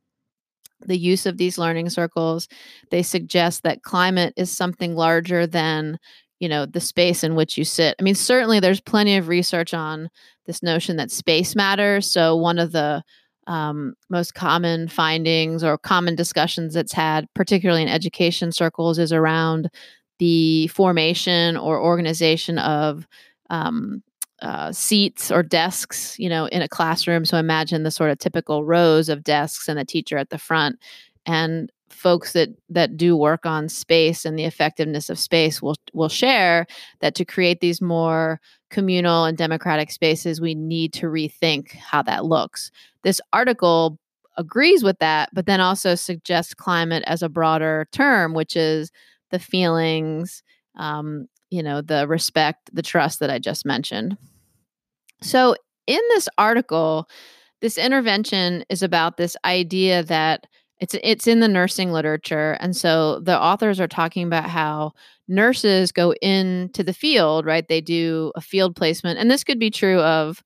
the 0.80 0.98
use 0.98 1.26
of 1.26 1.38
these 1.38 1.58
learning 1.58 1.90
circles 1.90 2.48
they 2.90 3.02
suggest 3.02 3.62
that 3.62 3.82
climate 3.82 4.32
is 4.36 4.50
something 4.56 4.94
larger 4.94 5.46
than 5.46 5.98
you 6.38 6.48
know 6.48 6.66
the 6.66 6.80
space 6.80 7.24
in 7.24 7.34
which 7.34 7.58
you 7.58 7.64
sit 7.64 7.96
i 7.98 8.02
mean 8.02 8.14
certainly 8.14 8.60
there's 8.60 8.80
plenty 8.80 9.16
of 9.16 9.28
research 9.28 9.74
on 9.74 10.08
this 10.46 10.62
notion 10.62 10.96
that 10.96 11.10
space 11.10 11.56
matters 11.56 12.10
so 12.10 12.36
one 12.36 12.58
of 12.58 12.72
the 12.72 13.02
um, 13.46 13.94
most 14.10 14.34
common 14.34 14.88
findings 14.88 15.64
or 15.64 15.78
common 15.78 16.14
discussions 16.14 16.74
that's 16.74 16.92
had 16.92 17.26
particularly 17.34 17.82
in 17.82 17.88
education 17.88 18.52
circles 18.52 18.98
is 18.98 19.12
around 19.12 19.70
the 20.18 20.66
formation 20.68 21.56
or 21.56 21.80
organization 21.80 22.58
of 22.58 23.06
um, 23.50 24.02
uh, 24.42 24.72
seats 24.72 25.30
or 25.30 25.42
desks, 25.42 26.18
you 26.18 26.28
know, 26.28 26.46
in 26.46 26.62
a 26.62 26.68
classroom. 26.68 27.24
So 27.24 27.36
imagine 27.38 27.82
the 27.82 27.90
sort 27.90 28.10
of 28.10 28.18
typical 28.18 28.64
rows 28.64 29.08
of 29.08 29.24
desks 29.24 29.68
and 29.68 29.78
the 29.78 29.84
teacher 29.84 30.16
at 30.16 30.30
the 30.30 30.38
front. 30.38 30.78
And 31.26 31.72
folks 31.90 32.32
that 32.32 32.50
that 32.68 32.96
do 32.96 33.16
work 33.16 33.44
on 33.44 33.68
space 33.68 34.24
and 34.24 34.38
the 34.38 34.44
effectiveness 34.44 35.10
of 35.10 35.18
space 35.18 35.60
will 35.60 35.74
will 35.92 36.08
share 36.08 36.66
that 37.00 37.14
to 37.16 37.24
create 37.24 37.60
these 37.60 37.80
more 37.80 38.40
communal 38.70 39.24
and 39.24 39.36
democratic 39.36 39.90
spaces, 39.90 40.40
we 40.40 40.54
need 40.54 40.92
to 40.92 41.06
rethink 41.06 41.72
how 41.72 42.02
that 42.02 42.24
looks. 42.24 42.70
This 43.02 43.20
article 43.32 43.98
agrees 44.36 44.84
with 44.84 44.98
that, 45.00 45.30
but 45.32 45.46
then 45.46 45.60
also 45.60 45.94
suggests 45.94 46.54
climate 46.54 47.02
as 47.06 47.22
a 47.22 47.28
broader 47.28 47.88
term, 47.92 48.34
which 48.34 48.54
is 48.54 48.92
the 49.30 49.38
feelings, 49.38 50.42
um, 50.76 51.26
you 51.50 51.62
know, 51.62 51.80
the 51.80 52.06
respect, 52.06 52.70
the 52.72 52.82
trust 52.82 53.20
that 53.20 53.30
I 53.30 53.38
just 53.38 53.64
mentioned. 53.66 54.16
So, 55.22 55.56
in 55.86 56.00
this 56.10 56.28
article, 56.36 57.08
this 57.60 57.78
intervention 57.78 58.64
is 58.68 58.82
about 58.82 59.16
this 59.16 59.36
idea 59.44 60.02
that 60.04 60.46
it's 60.80 60.94
it's 61.02 61.26
in 61.26 61.40
the 61.40 61.48
nursing 61.48 61.90
literature 61.90 62.56
and 62.60 62.76
so 62.76 63.20
the 63.20 63.40
authors 63.40 63.80
are 63.80 63.88
talking 63.88 64.26
about 64.26 64.48
how 64.48 64.92
nurses 65.26 65.92
go 65.92 66.12
into 66.22 66.82
the 66.82 66.92
field 66.92 67.44
right 67.44 67.68
they 67.68 67.80
do 67.80 68.32
a 68.36 68.40
field 68.40 68.76
placement 68.76 69.18
and 69.18 69.30
this 69.30 69.44
could 69.44 69.58
be 69.58 69.70
true 69.70 70.00
of 70.00 70.42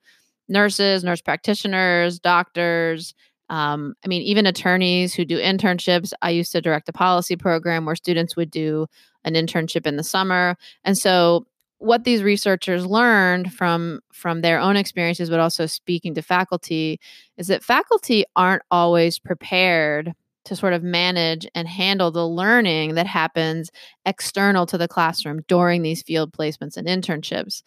nurses 0.49 1.05
nurse 1.05 1.21
practitioners 1.21 2.19
doctors 2.19 3.15
um, 3.53 3.95
i 4.05 4.09
mean 4.09 4.23
even 4.23 4.47
attorneys 4.47 5.15
who 5.15 5.25
do 5.25 5.39
internships 5.39 6.13
i 6.23 6.31
used 6.31 6.51
to 6.51 6.61
direct 6.61 6.89
a 6.89 6.93
policy 6.93 7.37
program 7.37 7.87
where 7.87 7.95
students 7.95 8.35
would 8.35 8.51
do 8.51 8.87
an 9.25 9.35
internship 9.35 9.87
in 9.87 9.97
the 9.97 10.05
summer. 10.05 10.57
And 10.85 10.97
so 10.97 11.47
what 11.79 12.05
these 12.05 12.23
researchers 12.23 12.87
learned 12.87 13.53
from 13.53 14.01
from 14.13 14.41
their 14.41 14.61
own 14.61 14.77
experiences 14.77 15.29
but 15.29 15.41
also 15.41 15.67
speaking 15.67 16.15
to 16.15 16.23
faculty 16.23 17.01
is 17.37 17.49
that 17.49 17.65
faculty 17.65 18.25
aren't 18.37 18.63
always 18.71 19.19
prepared 19.19 20.13
to 20.45 20.57
sort 20.57 20.73
of 20.73 20.83
manage 20.83 21.47
and 21.55 21.69
handle 21.69 22.11
the 22.11 22.27
learning 22.27 22.95
that 22.95 23.07
happens 23.07 23.71
external 24.07 24.67
to 24.67 24.79
the 24.79 24.89
classroom 24.89 25.41
during 25.49 25.83
these 25.83 26.03
field 26.03 26.33
placements 26.33 26.77
and 26.77 26.89
internships. 26.89 27.63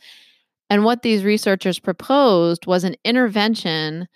And 0.69 0.83
what 0.83 1.01
these 1.01 1.23
researchers 1.23 1.79
proposed 1.79 2.65
was 2.65 2.83
an 2.83 2.95
intervention 3.05 4.07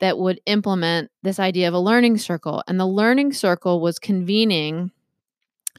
that 0.00 0.18
would 0.18 0.40
implement 0.46 1.10
this 1.22 1.38
idea 1.38 1.68
of 1.68 1.74
a 1.74 1.80
learning 1.80 2.18
circle. 2.18 2.62
And 2.68 2.78
the 2.78 2.86
learning 2.86 3.32
circle 3.32 3.80
was 3.80 3.98
convening 3.98 4.92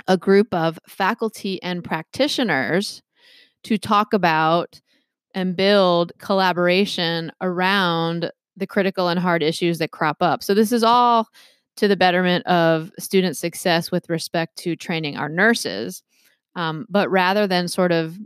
a 0.07 0.17
group 0.17 0.53
of 0.53 0.79
faculty 0.87 1.61
and 1.63 1.83
practitioners 1.83 3.01
to 3.63 3.77
talk 3.77 4.13
about 4.13 4.81
and 5.33 5.55
build 5.55 6.11
collaboration 6.17 7.31
around 7.41 8.31
the 8.57 8.67
critical 8.67 9.07
and 9.07 9.19
hard 9.19 9.43
issues 9.43 9.77
that 9.79 9.91
crop 9.91 10.17
up. 10.21 10.43
So, 10.43 10.53
this 10.53 10.71
is 10.71 10.83
all 10.83 11.27
to 11.77 11.87
the 11.87 11.95
betterment 11.95 12.45
of 12.45 12.91
student 12.99 13.37
success 13.37 13.91
with 13.91 14.09
respect 14.09 14.57
to 14.57 14.75
training 14.75 15.17
our 15.17 15.29
nurses. 15.29 16.03
Um, 16.55 16.85
but 16.89 17.09
rather 17.09 17.47
than 17.47 17.67
sort 17.67 17.91
of 17.93 18.17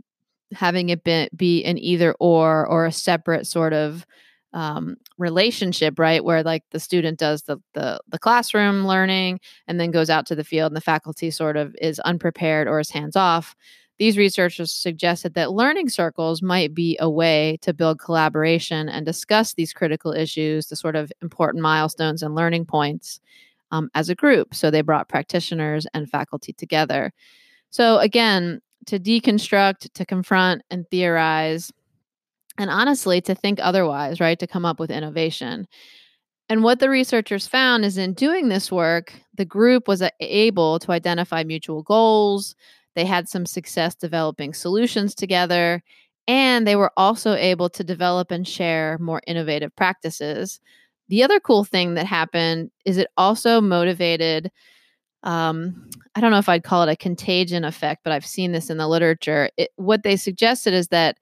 having 0.52 0.88
it 0.88 1.04
be, 1.04 1.28
be 1.36 1.64
an 1.64 1.78
either 1.78 2.14
or 2.18 2.66
or 2.66 2.86
a 2.86 2.92
separate 2.92 3.46
sort 3.46 3.72
of 3.72 4.06
um, 4.54 4.96
relationship, 5.18 5.98
right? 5.98 6.24
Where 6.24 6.42
like 6.42 6.62
the 6.70 6.80
student 6.80 7.18
does 7.18 7.42
the, 7.42 7.58
the 7.74 8.00
the 8.08 8.18
classroom 8.18 8.86
learning 8.86 9.40
and 9.66 9.78
then 9.78 9.90
goes 9.90 10.08
out 10.08 10.24
to 10.26 10.34
the 10.34 10.44
field, 10.44 10.70
and 10.70 10.76
the 10.76 10.80
faculty 10.80 11.30
sort 11.30 11.56
of 11.58 11.76
is 11.82 12.00
unprepared 12.00 12.68
or 12.68 12.80
is 12.80 12.88
hands 12.90 13.16
off. 13.16 13.54
These 13.98 14.18
researchers 14.18 14.72
suggested 14.72 15.34
that 15.34 15.52
learning 15.52 15.88
circles 15.88 16.42
might 16.42 16.74
be 16.74 16.96
a 17.00 17.08
way 17.10 17.58
to 17.62 17.74
build 17.74 18.00
collaboration 18.00 18.88
and 18.88 19.06
discuss 19.06 19.54
these 19.54 19.72
critical 19.72 20.12
issues, 20.12 20.66
the 20.66 20.76
sort 20.76 20.96
of 20.96 21.12
important 21.22 21.62
milestones 21.62 22.22
and 22.22 22.34
learning 22.34 22.66
points 22.66 23.20
um, 23.70 23.90
as 23.94 24.08
a 24.08 24.14
group. 24.14 24.54
So 24.54 24.70
they 24.70 24.82
brought 24.82 25.08
practitioners 25.08 25.86
and 25.94 26.10
faculty 26.10 26.52
together. 26.52 27.12
So 27.70 27.98
again, 27.98 28.60
to 28.86 28.98
deconstruct, 28.98 29.92
to 29.94 30.04
confront, 30.04 30.62
and 30.70 30.88
theorize 30.90 31.72
and 32.58 32.70
honestly 32.70 33.20
to 33.22 33.34
think 33.34 33.58
otherwise, 33.62 34.20
right? 34.20 34.38
To 34.38 34.46
come 34.46 34.64
up 34.64 34.78
with 34.78 34.90
innovation. 34.90 35.66
And 36.48 36.62
what 36.62 36.78
the 36.78 36.90
researchers 36.90 37.46
found 37.46 37.84
is 37.84 37.96
in 37.96 38.12
doing 38.12 38.48
this 38.48 38.70
work, 38.70 39.14
the 39.34 39.46
group 39.46 39.88
was 39.88 40.02
able 40.20 40.78
to 40.80 40.92
identify 40.92 41.42
mutual 41.42 41.82
goals. 41.82 42.54
They 42.94 43.04
had 43.04 43.28
some 43.28 43.46
success 43.46 43.94
developing 43.94 44.52
solutions 44.52 45.14
together, 45.14 45.82
and 46.28 46.66
they 46.66 46.76
were 46.76 46.92
also 46.96 47.34
able 47.34 47.68
to 47.70 47.82
develop 47.82 48.30
and 48.30 48.46
share 48.46 48.98
more 48.98 49.22
innovative 49.26 49.74
practices. 49.74 50.60
The 51.08 51.22
other 51.22 51.40
cool 51.40 51.64
thing 51.64 51.94
that 51.94 52.06
happened 52.06 52.70
is 52.84 52.98
it 52.98 53.08
also 53.16 53.60
motivated 53.60 54.50
um, 55.24 55.88
I 56.14 56.20
don't 56.20 56.30
know 56.30 56.38
if 56.38 56.48
I'd 56.48 56.64
call 56.64 56.82
it 56.82 56.92
a 56.92 56.96
contagion 56.96 57.64
effect, 57.64 58.04
but 58.04 58.12
I've 58.12 58.26
seen 58.26 58.52
this 58.52 58.70
in 58.70 58.76
the 58.76 58.86
literature. 58.86 59.50
It, 59.56 59.70
what 59.76 60.02
they 60.02 60.16
suggested 60.16 60.74
is 60.74 60.88
that 60.88 61.16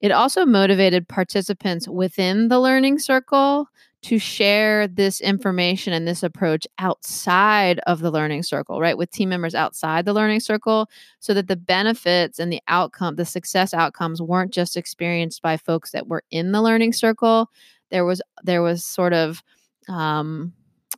it 0.00 0.10
also 0.10 0.46
motivated 0.46 1.08
participants 1.08 1.88
within 1.88 2.48
the 2.48 2.60
learning 2.60 2.98
circle 2.98 3.68
to 4.00 4.18
share 4.18 4.86
this 4.86 5.20
information 5.20 5.92
and 5.92 6.06
this 6.06 6.22
approach 6.22 6.66
outside 6.78 7.80
of 7.80 8.00
the 8.00 8.12
learning 8.12 8.44
circle, 8.44 8.80
right? 8.80 8.96
With 8.96 9.10
team 9.10 9.28
members 9.28 9.56
outside 9.56 10.04
the 10.04 10.12
learning 10.12 10.40
circle, 10.40 10.88
so 11.18 11.34
that 11.34 11.48
the 11.48 11.56
benefits 11.56 12.38
and 12.38 12.52
the 12.52 12.60
outcome, 12.68 13.16
the 13.16 13.24
success 13.24 13.74
outcomes 13.74 14.22
weren't 14.22 14.52
just 14.52 14.76
experienced 14.76 15.42
by 15.42 15.56
folks 15.56 15.90
that 15.90 16.06
were 16.06 16.22
in 16.30 16.52
the 16.52 16.62
learning 16.62 16.92
circle. 16.92 17.50
There 17.90 18.04
was 18.04 18.22
there 18.44 18.62
was 18.62 18.84
sort 18.84 19.14
of 19.14 19.42
um, 19.88 20.52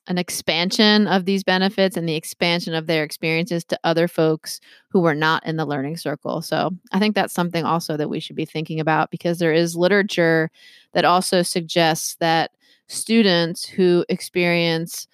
an 0.06 0.18
expansion 0.18 1.06
of 1.06 1.24
these 1.24 1.44
benefits 1.44 1.96
and 1.96 2.08
the 2.08 2.16
expansion 2.16 2.74
of 2.74 2.86
their 2.86 3.04
experiences 3.04 3.64
to 3.64 3.78
other 3.84 4.08
folks 4.08 4.60
who 4.88 5.00
were 5.00 5.14
not 5.14 5.44
in 5.46 5.56
the 5.56 5.66
learning 5.66 5.96
circle. 5.96 6.42
So 6.42 6.70
I 6.92 6.98
think 6.98 7.14
that's 7.14 7.34
something 7.34 7.64
also 7.64 7.96
that 7.96 8.08
we 8.08 8.18
should 8.18 8.36
be 8.36 8.44
thinking 8.44 8.80
about 8.80 9.10
because 9.10 9.38
there 9.38 9.52
is 9.52 9.76
literature 9.76 10.50
that 10.92 11.04
also 11.04 11.42
suggests 11.42 12.16
that 12.16 12.50
students 12.88 13.64
who 13.64 14.04
experience 14.08 15.06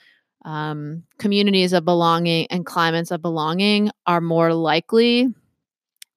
um, 0.44 1.02
communities 1.18 1.72
of 1.72 1.84
belonging 1.84 2.46
and 2.48 2.64
climates 2.64 3.10
of 3.10 3.20
belonging 3.20 3.90
are 4.06 4.20
more 4.20 4.54
likely 4.54 5.28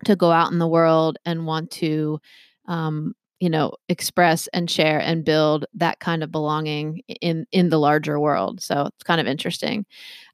to 0.05 0.15
go 0.15 0.31
out 0.31 0.51
in 0.51 0.59
the 0.59 0.67
world 0.67 1.17
and 1.25 1.45
want 1.45 1.71
to 1.71 2.21
um, 2.67 3.15
you 3.39 3.49
know 3.49 3.71
express 3.87 4.47
and 4.53 4.69
share 4.69 4.99
and 4.99 5.25
build 5.25 5.65
that 5.73 5.99
kind 5.99 6.23
of 6.23 6.31
belonging 6.31 7.01
in 7.21 7.45
in 7.51 7.69
the 7.69 7.79
larger 7.79 8.19
world 8.19 8.61
so 8.61 8.87
it's 8.87 9.03
kind 9.03 9.21
of 9.21 9.27
interesting. 9.27 9.85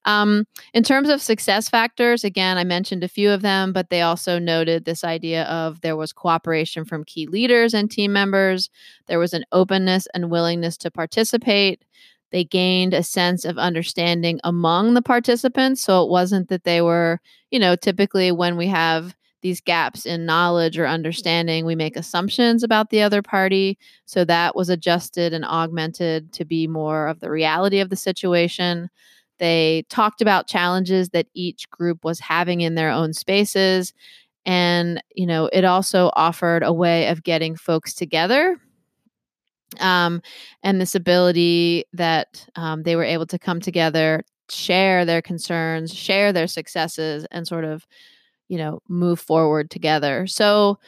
Um, 0.05 0.45
in 0.75 0.83
terms 0.83 1.09
of 1.09 1.19
success 1.21 1.67
factors 1.67 2.23
again 2.23 2.57
i 2.57 2.63
mentioned 2.63 3.03
a 3.03 3.07
few 3.07 3.31
of 3.31 3.41
them 3.41 3.73
but 3.73 3.89
they 3.89 4.01
also 4.01 4.37
noted 4.37 4.85
this 4.85 5.03
idea 5.03 5.43
of 5.45 5.81
there 5.81 5.95
was 5.95 6.13
cooperation 6.13 6.85
from 6.85 7.03
key 7.05 7.25
leaders 7.25 7.73
and 7.73 7.89
team 7.89 8.13
members 8.13 8.69
there 9.07 9.19
was 9.19 9.33
an 9.33 9.45
openness 9.51 10.07
and 10.13 10.29
willingness 10.31 10.77
to 10.77 10.91
participate. 10.91 11.83
They 12.31 12.43
gained 12.43 12.93
a 12.93 13.03
sense 13.03 13.45
of 13.45 13.57
understanding 13.57 14.39
among 14.43 14.93
the 14.93 15.01
participants 15.01 15.81
so 15.83 16.03
it 16.03 16.09
wasn't 16.09 16.49
that 16.49 16.63
they 16.63 16.81
were 16.81 17.19
you 17.51 17.59
know 17.59 17.75
typically 17.75 18.31
when 18.31 18.57
we 18.57 18.67
have 18.67 19.15
these 19.45 19.61
gaps 19.61 20.07
in 20.07 20.25
knowledge 20.25 20.75
or 20.75 20.87
understanding, 20.87 21.67
we 21.67 21.75
make 21.75 21.95
assumptions 21.95 22.63
about 22.63 22.89
the 22.89 23.03
other 23.03 23.21
party. 23.21 23.77
So 24.05 24.25
that 24.25 24.55
was 24.55 24.69
adjusted 24.69 25.33
and 25.33 25.45
augmented 25.45 26.33
to 26.33 26.45
be 26.45 26.65
more 26.65 27.05
of 27.05 27.19
the 27.19 27.29
reality 27.29 27.79
of 27.79 27.91
the 27.91 27.95
situation. 27.95 28.89
They 29.37 29.85
talked 29.87 30.19
about 30.19 30.47
challenges 30.47 31.09
that 31.09 31.27
each 31.35 31.69
group 31.69 32.03
was 32.03 32.19
having 32.19 32.61
in 32.61 32.73
their 32.73 32.89
own 32.89 33.13
spaces. 33.13 33.93
And, 34.47 34.99
you 35.13 35.27
know, 35.27 35.47
it 35.53 35.63
also 35.63 36.09
offered 36.15 36.63
a 36.63 36.73
way 36.73 37.09
of 37.09 37.21
getting 37.21 37.55
folks 37.55 37.93
together 37.93 38.59
um, 39.79 40.23
and 40.63 40.81
this 40.81 40.95
ability 40.95 41.85
that 41.93 42.47
um, 42.55 42.81
they 42.81 42.95
were 42.95 43.03
able 43.03 43.27
to 43.27 43.37
come 43.37 43.61
together, 43.61 44.23
share 44.49 45.05
their 45.05 45.21
concerns, 45.21 45.93
share 45.93 46.33
their 46.33 46.47
successes, 46.47 47.27
and 47.29 47.47
sort 47.47 47.63
of 47.63 47.85
you 48.49 48.57
know, 48.57 48.79
move 48.89 49.19
forward 49.19 49.69
together. 49.71 50.27
So, 50.27 50.79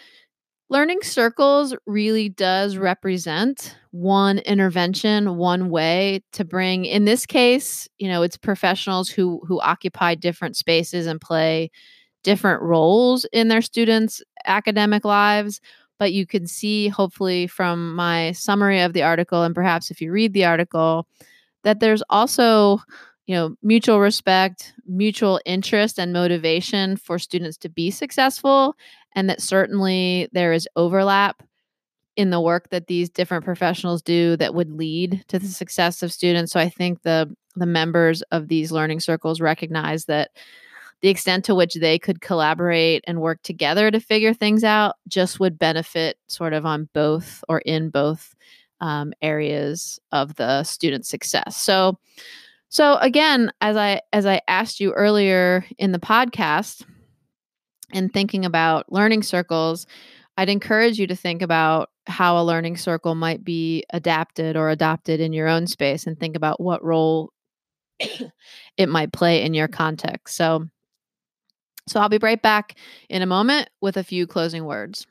learning 0.70 1.02
circles 1.04 1.76
really 1.86 2.30
does 2.30 2.78
represent 2.78 3.76
one 3.92 4.40
intervention, 4.40 5.38
one 5.38 5.70
way 5.70 6.24
to 6.34 6.46
bring 6.46 6.86
in 6.86 7.06
this 7.06 7.26
case, 7.26 7.88
you 8.00 8.08
know, 8.10 8.22
it's 8.24 8.38
professionals 8.38 9.10
who 9.10 9.42
who 9.48 9.60
occupy 9.62 10.16
different 10.16 10.58
spaces 10.58 11.08
and 11.08 11.22
play 11.22 11.72
different 12.24 12.62
roles 12.62 13.26
in 13.34 13.48
their 13.48 13.62
students' 13.62 14.22
academic 14.46 15.06
lives, 15.06 15.62
but 16.00 16.14
you 16.14 16.26
can 16.28 16.48
see 16.48 16.88
hopefully 16.90 17.48
from 17.48 17.96
my 17.96 18.32
summary 18.34 18.82
of 18.82 18.94
the 18.94 19.04
article 19.04 19.44
and 19.44 19.56
perhaps 19.56 19.92
if 19.92 20.02
you 20.02 20.12
read 20.12 20.34
the 20.34 20.46
article 20.46 21.08
that 21.64 21.80
there's 21.80 22.04
also 22.10 22.80
you 23.28 23.36
know 23.36 23.56
mutual 23.62 24.00
respect 24.00 24.74
mutual 24.88 25.40
interest 25.46 26.00
and 26.00 26.12
motivation 26.12 26.98
for 26.98 27.20
students 27.20 27.58
to 27.58 27.70
be 27.70 27.92
successful 27.92 28.76
and 29.14 29.30
that 29.30 29.42
certainly 29.42 30.28
there 30.32 30.54
is 30.54 30.68
overlap 30.76 31.44
in 32.16 32.32
the 32.32 32.42
work 32.42 32.70
that 32.72 32.88
these 32.88 33.10
different 33.10 33.46
professionals 33.46 34.02
do 34.02 34.36
that 34.38 34.56
would 34.56 34.72
lead 34.72 35.24
to 35.28 35.38
the 35.38 35.48
success 35.48 36.02
of 36.02 36.12
students. 36.12 36.52
So 36.52 36.60
i 36.60 36.70
think 36.70 37.04
the 37.04 37.32
the 37.56 37.66
members 37.66 38.22
of 38.32 38.48
these 38.48 38.72
learning 38.72 39.00
circles 39.00 39.42
recognize 39.42 40.06
that 40.06 40.32
the 41.02 41.10
extent 41.10 41.46
to 41.46 41.56
which 41.56 41.76
they 41.76 42.00
could 42.00 42.22
collaborate 42.22 43.04
and 43.08 43.22
work 43.22 43.42
together 43.44 43.92
to 43.92 44.00
figure 44.00 44.34
things 44.34 44.64
out 44.64 44.96
just 45.08 45.40
would 45.40 45.60
benefit 45.60 46.18
sort 46.28 46.54
of 46.54 46.66
on 46.66 46.90
both 46.94 47.44
or 47.48 47.60
in 47.60 47.90
both 47.90 48.36
um, 48.82 49.14
areas 49.22 50.00
of 50.12 50.36
the 50.36 50.64
student 50.64 51.06
success. 51.06 51.56
So 51.56 52.00
so 52.70 52.98
again, 52.98 53.52
as 53.62 53.78
I 53.78 54.02
as 54.12 54.26
I 54.26 54.42
asked 54.48 54.80
you 54.80 54.92
earlier 54.94 55.66
in 55.78 55.92
the 55.92 56.00
podcast 56.00 56.86
in 57.94 58.10
thinking 58.10 58.46
about 58.46 58.92
learning 58.92 59.24
circles, 59.24 59.88
I'd 60.38 60.50
encourage 60.50 61.00
you 61.00 61.08
to 61.08 61.16
think 61.16 61.42
about 61.42 61.90
how 62.06 62.38
a 62.38 62.44
learning 62.44 62.78
circle 62.78 63.16
might 63.16 63.44
be 63.44 63.84
adapted 63.92 64.56
or 64.56 64.70
adopted 64.70 65.20
in 65.20 65.34
your 65.34 65.48
own 65.48 65.68
space 65.68 66.06
and 66.06 66.20
think 66.20 66.36
about 66.36 66.62
what 66.62 66.84
role 66.84 67.32
it 68.78 68.90
might 68.90 69.14
play 69.14 69.44
in 69.44 69.54
your 69.54 69.68
context. 69.68 70.36
So 70.36 70.68
so 71.88 72.02
I'll 72.02 72.10
be 72.10 72.20
right 72.22 72.42
back 72.42 72.76
in 73.10 73.22
a 73.22 73.26
moment 73.26 73.70
with 73.80 73.96
a 73.96 74.04
few 74.04 74.28
closing 74.28 74.66
words. 74.66 75.08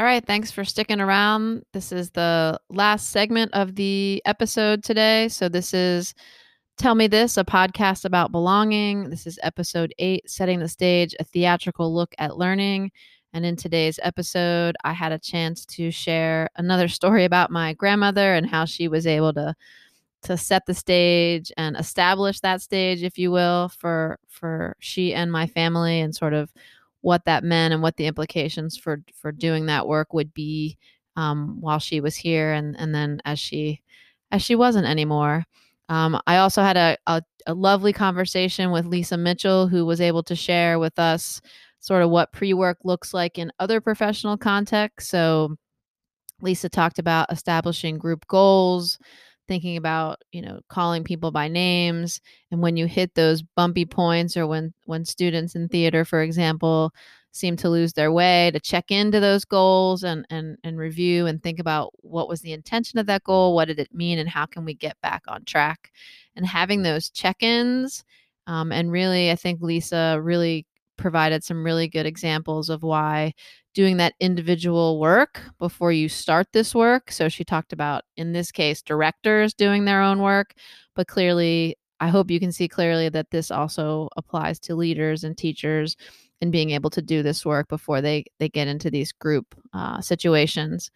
All 0.00 0.06
right, 0.06 0.24
thanks 0.24 0.50
for 0.50 0.64
sticking 0.64 0.98
around. 0.98 1.62
This 1.74 1.92
is 1.92 2.10
the 2.12 2.58
last 2.70 3.10
segment 3.10 3.52
of 3.52 3.74
the 3.74 4.22
episode 4.24 4.82
today. 4.82 5.28
So, 5.28 5.46
this 5.46 5.74
is 5.74 6.14
Tell 6.78 6.94
Me 6.94 7.06
This, 7.06 7.36
a 7.36 7.44
podcast 7.44 8.06
about 8.06 8.32
belonging. 8.32 9.10
This 9.10 9.26
is 9.26 9.38
episode 9.42 9.92
eight, 9.98 10.22
Setting 10.26 10.58
the 10.58 10.68
Stage, 10.68 11.14
a 11.20 11.24
theatrical 11.24 11.94
look 11.94 12.14
at 12.16 12.38
learning. 12.38 12.92
And 13.34 13.44
in 13.44 13.56
today's 13.56 14.00
episode, 14.02 14.74
I 14.84 14.94
had 14.94 15.12
a 15.12 15.18
chance 15.18 15.66
to 15.66 15.90
share 15.90 16.48
another 16.56 16.88
story 16.98 17.26
about 17.26 17.50
my 17.50 17.74
grandmother 17.74 18.32
and 18.32 18.48
how 18.48 18.64
she 18.64 18.88
was 18.88 19.06
able 19.06 19.34
to 19.34 19.54
to 20.22 20.38
set 20.38 20.64
the 20.64 20.74
stage 20.74 21.52
and 21.58 21.76
establish 21.76 22.40
that 22.40 22.62
stage 22.62 23.02
if 23.02 23.18
you 23.18 23.30
will 23.30 23.68
for 23.68 24.18
for 24.28 24.76
she 24.78 25.12
and 25.12 25.30
my 25.30 25.46
family 25.46 26.00
and 26.00 26.14
sort 26.14 26.32
of 26.32 26.50
what 27.02 27.24
that 27.24 27.44
meant 27.44 27.72
and 27.72 27.82
what 27.82 27.96
the 27.96 28.06
implications 28.06 28.76
for 28.76 29.02
for 29.14 29.32
doing 29.32 29.66
that 29.66 29.86
work 29.86 30.12
would 30.12 30.32
be 30.34 30.78
um, 31.16 31.60
while 31.60 31.78
she 31.78 32.00
was 32.00 32.16
here 32.16 32.52
and 32.52 32.78
and 32.78 32.94
then 32.94 33.20
as 33.24 33.38
she 33.38 33.82
as 34.30 34.42
she 34.42 34.54
wasn't 34.54 34.86
anymore. 34.86 35.44
Um, 35.88 36.20
I 36.26 36.36
also 36.36 36.62
had 36.62 36.76
a, 36.76 36.96
a, 37.08 37.20
a 37.48 37.54
lovely 37.54 37.92
conversation 37.92 38.70
with 38.70 38.86
Lisa 38.86 39.16
Mitchell, 39.16 39.66
who 39.66 39.84
was 39.84 40.00
able 40.00 40.22
to 40.22 40.36
share 40.36 40.78
with 40.78 40.96
us 41.00 41.40
sort 41.80 42.02
of 42.02 42.10
what 42.10 42.32
pre 42.32 42.54
work 42.54 42.78
looks 42.84 43.12
like 43.12 43.38
in 43.38 43.50
other 43.58 43.80
professional 43.80 44.36
contexts. 44.36 45.10
So, 45.10 45.56
Lisa 46.40 46.68
talked 46.68 46.98
about 46.98 47.32
establishing 47.32 47.98
group 47.98 48.26
goals, 48.28 48.98
thinking 49.50 49.76
about 49.76 50.22
you 50.30 50.40
know 50.40 50.60
calling 50.68 51.02
people 51.02 51.32
by 51.32 51.48
names 51.48 52.20
and 52.52 52.62
when 52.62 52.76
you 52.76 52.86
hit 52.86 53.12
those 53.16 53.42
bumpy 53.42 53.84
points 53.84 54.36
or 54.36 54.46
when 54.46 54.72
when 54.84 55.04
students 55.04 55.56
in 55.56 55.68
theater 55.68 56.04
for 56.04 56.22
example 56.22 56.94
seem 57.32 57.56
to 57.56 57.68
lose 57.68 57.92
their 57.92 58.12
way 58.12 58.52
to 58.52 58.60
check 58.60 58.92
into 58.92 59.18
those 59.18 59.44
goals 59.44 60.04
and 60.04 60.24
and 60.30 60.56
and 60.62 60.78
review 60.78 61.26
and 61.26 61.42
think 61.42 61.58
about 61.58 61.90
what 61.96 62.28
was 62.28 62.42
the 62.42 62.52
intention 62.52 63.00
of 63.00 63.06
that 63.06 63.24
goal 63.24 63.52
what 63.52 63.64
did 63.64 63.80
it 63.80 63.92
mean 63.92 64.20
and 64.20 64.28
how 64.28 64.46
can 64.46 64.64
we 64.64 64.72
get 64.72 64.96
back 65.00 65.24
on 65.26 65.44
track? 65.44 65.90
And 66.36 66.46
having 66.46 66.82
those 66.82 67.10
check-ins 67.10 68.04
um, 68.46 68.70
and 68.70 68.92
really 68.92 69.32
i 69.32 69.34
think 69.34 69.60
lisa 69.60 70.20
really 70.22 70.64
provided 71.00 71.42
some 71.42 71.64
really 71.64 71.88
good 71.88 72.06
examples 72.06 72.70
of 72.70 72.82
why 72.82 73.32
doing 73.74 73.96
that 73.96 74.14
individual 74.20 75.00
work 75.00 75.40
before 75.58 75.92
you 75.92 76.08
start 76.08 76.46
this 76.52 76.74
work. 76.74 77.10
So 77.10 77.28
she 77.28 77.44
talked 77.44 77.72
about, 77.72 78.04
in 78.16 78.32
this 78.32 78.52
case, 78.52 78.82
directors 78.82 79.54
doing 79.54 79.84
their 79.84 80.02
own 80.02 80.20
work, 80.20 80.54
but 80.94 81.08
clearly, 81.08 81.76
I 82.00 82.08
hope 82.08 82.30
you 82.30 82.40
can 82.40 82.52
see 82.52 82.68
clearly 82.68 83.08
that 83.10 83.30
this 83.30 83.50
also 83.50 84.08
applies 84.16 84.58
to 84.60 84.74
leaders 84.74 85.22
and 85.24 85.36
teachers 85.36 85.96
and 86.40 86.50
being 86.50 86.70
able 86.70 86.90
to 86.90 87.02
do 87.02 87.22
this 87.22 87.44
work 87.44 87.68
before 87.68 88.00
they 88.00 88.24
they 88.38 88.48
get 88.48 88.68
into 88.68 88.90
these 88.90 89.12
group 89.12 89.54
uh, 89.74 90.00
situations. 90.00 90.90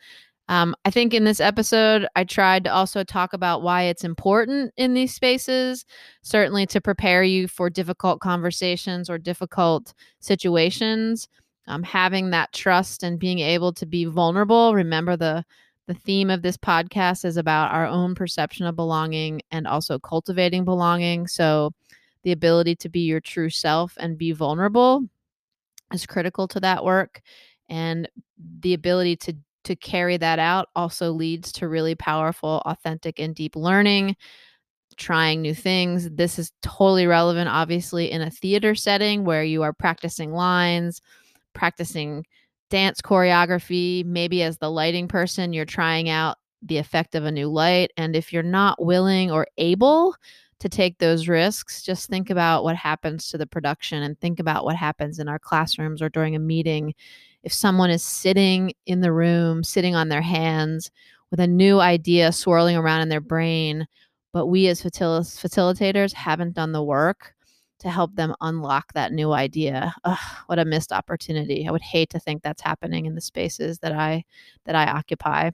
Um, 0.48 0.76
I 0.84 0.90
think 0.90 1.14
in 1.14 1.24
this 1.24 1.40
episode, 1.40 2.06
I 2.16 2.24
tried 2.24 2.64
to 2.64 2.72
also 2.72 3.02
talk 3.02 3.32
about 3.32 3.62
why 3.62 3.84
it's 3.84 4.04
important 4.04 4.72
in 4.76 4.92
these 4.92 5.14
spaces, 5.14 5.86
certainly 6.22 6.66
to 6.66 6.80
prepare 6.82 7.22
you 7.22 7.48
for 7.48 7.70
difficult 7.70 8.20
conversations 8.20 9.08
or 9.08 9.16
difficult 9.18 9.94
situations 10.20 11.28
um, 11.66 11.82
having 11.82 12.30
that 12.30 12.52
trust 12.52 13.02
and 13.02 13.18
being 13.18 13.38
able 13.38 13.72
to 13.72 13.86
be 13.86 14.04
vulnerable 14.04 14.74
remember 14.74 15.16
the 15.16 15.44
The 15.86 15.94
theme 15.94 16.30
of 16.30 16.42
this 16.42 16.56
podcast 16.56 17.24
is 17.24 17.36
about 17.36 17.72
our 17.72 17.86
own 17.86 18.14
perception 18.14 18.66
of 18.66 18.76
belonging 18.76 19.42
and 19.50 19.66
also 19.66 19.98
cultivating 19.98 20.64
belonging. 20.64 21.26
So, 21.28 21.72
the 22.22 22.32
ability 22.32 22.76
to 22.76 22.88
be 22.88 23.00
your 23.00 23.20
true 23.20 23.50
self 23.50 23.94
and 23.98 24.16
be 24.18 24.32
vulnerable 24.32 25.04
is 25.92 26.06
critical 26.06 26.48
to 26.48 26.60
that 26.60 26.84
work. 26.84 27.20
And 27.68 28.08
the 28.60 28.74
ability 28.74 29.16
to 29.16 29.36
to 29.64 29.76
carry 29.76 30.16
that 30.16 30.38
out 30.38 30.68
also 30.76 31.10
leads 31.10 31.52
to 31.52 31.68
really 31.68 31.94
powerful, 31.94 32.62
authentic, 32.66 33.18
and 33.18 33.34
deep 33.34 33.56
learning, 33.56 34.16
trying 34.96 35.42
new 35.42 35.54
things. 35.54 36.08
This 36.10 36.38
is 36.38 36.52
totally 36.62 37.06
relevant, 37.06 37.48
obviously, 37.48 38.10
in 38.10 38.22
a 38.22 38.30
theater 38.30 38.74
setting 38.74 39.24
where 39.24 39.44
you 39.44 39.62
are 39.62 39.72
practicing 39.72 40.32
lines, 40.32 41.00
practicing 41.52 42.24
dance 42.70 43.00
choreography. 43.00 44.04
Maybe 44.04 44.42
as 44.42 44.58
the 44.58 44.70
lighting 44.70 45.08
person, 45.08 45.52
you're 45.52 45.64
trying 45.64 46.08
out 46.08 46.36
the 46.62 46.78
effect 46.78 47.14
of 47.14 47.24
a 47.24 47.32
new 47.32 47.48
light. 47.48 47.90
And 47.96 48.16
if 48.16 48.32
you're 48.32 48.42
not 48.42 48.82
willing 48.82 49.30
or 49.30 49.46
able 49.58 50.14
to 50.60 50.68
take 50.68 50.98
those 50.98 51.28
risks, 51.28 51.82
just 51.82 52.08
think 52.08 52.30
about 52.30 52.64
what 52.64 52.76
happens 52.76 53.28
to 53.28 53.38
the 53.38 53.46
production 53.46 54.02
and 54.02 54.18
think 54.18 54.40
about 54.40 54.64
what 54.64 54.76
happens 54.76 55.18
in 55.18 55.28
our 55.28 55.38
classrooms 55.38 56.00
or 56.00 56.08
during 56.08 56.36
a 56.36 56.38
meeting. 56.38 56.94
If 57.44 57.52
someone 57.52 57.90
is 57.90 58.02
sitting 58.02 58.72
in 58.86 59.00
the 59.00 59.12
room, 59.12 59.62
sitting 59.62 59.94
on 59.94 60.08
their 60.08 60.22
hands 60.22 60.90
with 61.30 61.40
a 61.40 61.46
new 61.46 61.78
idea 61.78 62.32
swirling 62.32 62.76
around 62.76 63.02
in 63.02 63.08
their 63.10 63.20
brain, 63.20 63.86
but 64.32 64.46
we 64.46 64.66
as 64.68 64.82
facil- 64.82 65.20
facilitators 65.20 66.12
haven't 66.12 66.54
done 66.54 66.72
the 66.72 66.82
work 66.82 67.34
to 67.80 67.90
help 67.90 68.14
them 68.16 68.34
unlock 68.40 68.92
that 68.94 69.12
new 69.12 69.32
idea. 69.32 69.94
Ugh, 70.04 70.18
what 70.46 70.58
a 70.58 70.64
missed 70.64 70.90
opportunity. 70.90 71.68
I 71.68 71.70
would 71.70 71.82
hate 71.82 72.10
to 72.10 72.18
think 72.18 72.42
that's 72.42 72.62
happening 72.62 73.04
in 73.04 73.14
the 73.14 73.20
spaces 73.20 73.78
that 73.80 73.92
I 73.92 74.24
that 74.64 74.74
I 74.74 74.86
occupy. 74.86 75.50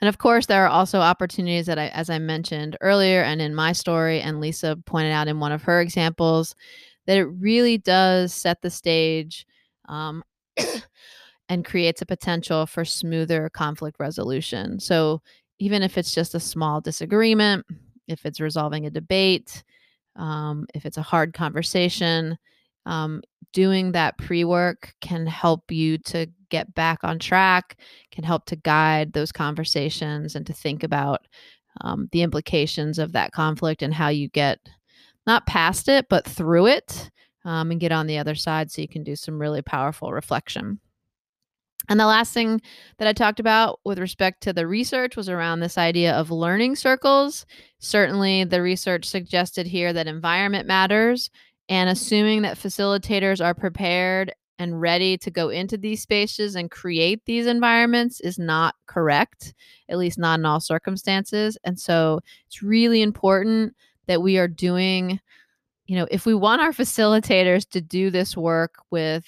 And 0.00 0.08
of 0.08 0.18
course, 0.18 0.46
there 0.46 0.64
are 0.64 0.68
also 0.68 1.00
opportunities 1.00 1.66
that 1.66 1.78
I, 1.78 1.88
as 1.88 2.10
I 2.10 2.18
mentioned 2.18 2.76
earlier, 2.80 3.22
and 3.22 3.40
in 3.40 3.54
my 3.54 3.72
story, 3.72 4.20
and 4.20 4.40
Lisa 4.40 4.76
pointed 4.86 5.12
out 5.12 5.28
in 5.28 5.40
one 5.40 5.52
of 5.52 5.62
her 5.62 5.80
examples, 5.80 6.54
that 7.06 7.16
it 7.16 7.24
really 7.24 7.78
does 7.78 8.32
set 8.32 8.62
the 8.62 8.70
stage 8.70 9.46
um, 9.88 10.22
and 11.48 11.64
creates 11.64 12.02
a 12.02 12.06
potential 12.06 12.66
for 12.66 12.84
smoother 12.84 13.48
conflict 13.50 13.98
resolution. 13.98 14.80
So, 14.80 15.22
even 15.58 15.82
if 15.82 15.96
it's 15.96 16.14
just 16.14 16.34
a 16.34 16.40
small 16.40 16.80
disagreement, 16.80 17.64
if 18.08 18.26
it's 18.26 18.40
resolving 18.40 18.86
a 18.86 18.90
debate, 18.90 19.64
um, 20.16 20.66
if 20.74 20.84
it's 20.84 20.98
a 20.98 21.02
hard 21.02 21.32
conversation, 21.32 22.36
um, 22.84 23.22
doing 23.52 23.92
that 23.92 24.18
pre 24.18 24.44
work 24.44 24.94
can 25.00 25.26
help 25.26 25.70
you 25.70 25.98
to 25.98 26.26
get 26.50 26.74
back 26.74 27.02
on 27.02 27.18
track, 27.18 27.80
can 28.10 28.22
help 28.24 28.44
to 28.46 28.56
guide 28.56 29.12
those 29.12 29.32
conversations 29.32 30.36
and 30.36 30.46
to 30.46 30.52
think 30.52 30.82
about 30.82 31.26
um, 31.80 32.08
the 32.12 32.22
implications 32.22 32.98
of 32.98 33.12
that 33.12 33.32
conflict 33.32 33.82
and 33.82 33.92
how 33.92 34.08
you 34.08 34.28
get 34.28 34.58
not 35.26 35.46
past 35.46 35.88
it, 35.88 36.06
but 36.08 36.26
through 36.26 36.66
it 36.66 37.10
um, 37.46 37.70
and 37.70 37.80
get 37.80 37.92
on 37.92 38.06
the 38.06 38.18
other 38.18 38.34
side 38.34 38.70
so 38.70 38.82
you 38.82 38.88
can 38.88 39.04
do 39.04 39.16
some 39.16 39.40
really 39.40 39.62
powerful 39.62 40.12
reflection. 40.12 40.78
And 41.88 42.00
the 42.00 42.06
last 42.06 42.34
thing 42.34 42.60
that 42.98 43.06
I 43.06 43.12
talked 43.12 43.38
about 43.38 43.78
with 43.84 43.98
respect 43.98 44.42
to 44.42 44.52
the 44.52 44.66
research 44.66 45.16
was 45.16 45.28
around 45.28 45.60
this 45.60 45.78
idea 45.78 46.12
of 46.14 46.32
learning 46.32 46.74
circles. 46.76 47.46
Certainly, 47.78 48.44
the 48.44 48.60
research 48.60 49.04
suggested 49.04 49.66
here 49.66 49.92
that 49.92 50.08
environment 50.08 50.66
matters, 50.66 51.30
and 51.68 51.88
assuming 51.88 52.42
that 52.42 52.58
facilitators 52.58 53.44
are 53.44 53.54
prepared 53.54 54.34
and 54.58 54.80
ready 54.80 55.16
to 55.18 55.30
go 55.30 55.50
into 55.50 55.76
these 55.76 56.02
spaces 56.02 56.56
and 56.56 56.70
create 56.70 57.24
these 57.26 57.46
environments 57.46 58.20
is 58.20 58.38
not 58.38 58.74
correct, 58.86 59.54
at 59.88 59.98
least 59.98 60.18
not 60.18 60.40
in 60.40 60.46
all 60.46 60.60
circumstances. 60.60 61.58
And 61.62 61.78
so 61.78 62.20
it's 62.46 62.62
really 62.62 63.02
important 63.02 63.76
that 64.06 64.22
we 64.22 64.38
are 64.38 64.48
doing, 64.48 65.20
you 65.86 65.96
know, 65.96 66.06
if 66.10 66.26
we 66.26 66.34
want 66.34 66.62
our 66.62 66.72
facilitators 66.72 67.68
to 67.70 67.80
do 67.80 68.10
this 68.10 68.36
work 68.36 68.74
with 68.90 69.24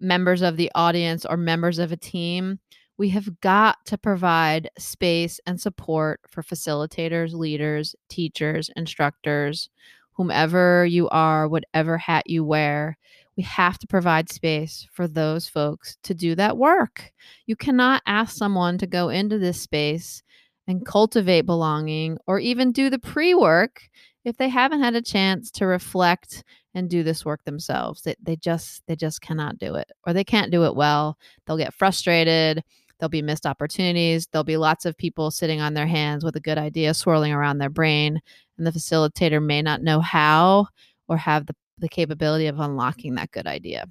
members 0.00 0.42
of 0.42 0.56
the 0.56 0.70
audience 0.74 1.24
or 1.24 1.36
members 1.36 1.78
of 1.78 1.92
a 1.92 1.96
team, 1.96 2.58
we 2.98 3.08
have 3.10 3.40
got 3.40 3.76
to 3.86 3.98
provide 3.98 4.70
space 4.78 5.38
and 5.46 5.60
support 5.60 6.20
for 6.28 6.42
facilitators, 6.42 7.32
leaders, 7.34 7.94
teachers, 8.08 8.70
instructors, 8.76 9.68
whomever 10.12 10.86
you 10.86 11.08
are, 11.10 11.46
whatever 11.46 11.98
hat 11.98 12.28
you 12.28 12.42
wear, 12.42 12.96
we 13.36 13.42
have 13.42 13.78
to 13.78 13.86
provide 13.86 14.30
space 14.30 14.88
for 14.92 15.06
those 15.06 15.46
folks 15.48 15.98
to 16.02 16.14
do 16.14 16.34
that 16.34 16.56
work. 16.56 17.12
You 17.46 17.54
cannot 17.54 18.02
ask 18.06 18.34
someone 18.34 18.78
to 18.78 18.86
go 18.86 19.10
into 19.10 19.38
this 19.38 19.60
space 19.60 20.22
and 20.66 20.86
cultivate 20.86 21.42
belonging 21.42 22.18
or 22.26 22.40
even 22.40 22.72
do 22.72 22.88
the 22.88 22.98
pre 22.98 23.34
work 23.34 23.82
if 24.26 24.36
they 24.36 24.48
haven't 24.48 24.82
had 24.82 24.96
a 24.96 25.00
chance 25.00 25.52
to 25.52 25.66
reflect 25.66 26.42
and 26.74 26.90
do 26.90 27.04
this 27.04 27.24
work 27.24 27.44
themselves. 27.44 28.02
They, 28.02 28.16
they 28.20 28.34
just 28.34 28.82
they 28.88 28.96
just 28.96 29.20
cannot 29.20 29.56
do 29.56 29.76
it 29.76 29.90
or 30.04 30.12
they 30.12 30.24
can't 30.24 30.50
do 30.50 30.64
it 30.64 30.74
well. 30.74 31.16
They'll 31.46 31.56
get 31.56 31.72
frustrated. 31.72 32.62
There'll 32.98 33.08
be 33.08 33.22
missed 33.22 33.46
opportunities. 33.46 34.26
There'll 34.26 34.42
be 34.42 34.56
lots 34.56 34.84
of 34.84 34.98
people 34.98 35.30
sitting 35.30 35.60
on 35.60 35.74
their 35.74 35.86
hands 35.86 36.24
with 36.24 36.34
a 36.34 36.40
good 36.40 36.58
idea 36.58 36.92
swirling 36.92 37.32
around 37.32 37.58
their 37.58 37.70
brain 37.70 38.20
and 38.58 38.66
the 38.66 38.72
facilitator 38.72 39.42
may 39.42 39.62
not 39.62 39.82
know 39.82 40.00
how 40.00 40.66
or 41.08 41.16
have 41.16 41.46
the, 41.46 41.54
the 41.78 41.88
capability 41.88 42.48
of 42.48 42.58
unlocking 42.58 43.14
that 43.14 43.30
good 43.30 43.46
idea. 43.46 43.86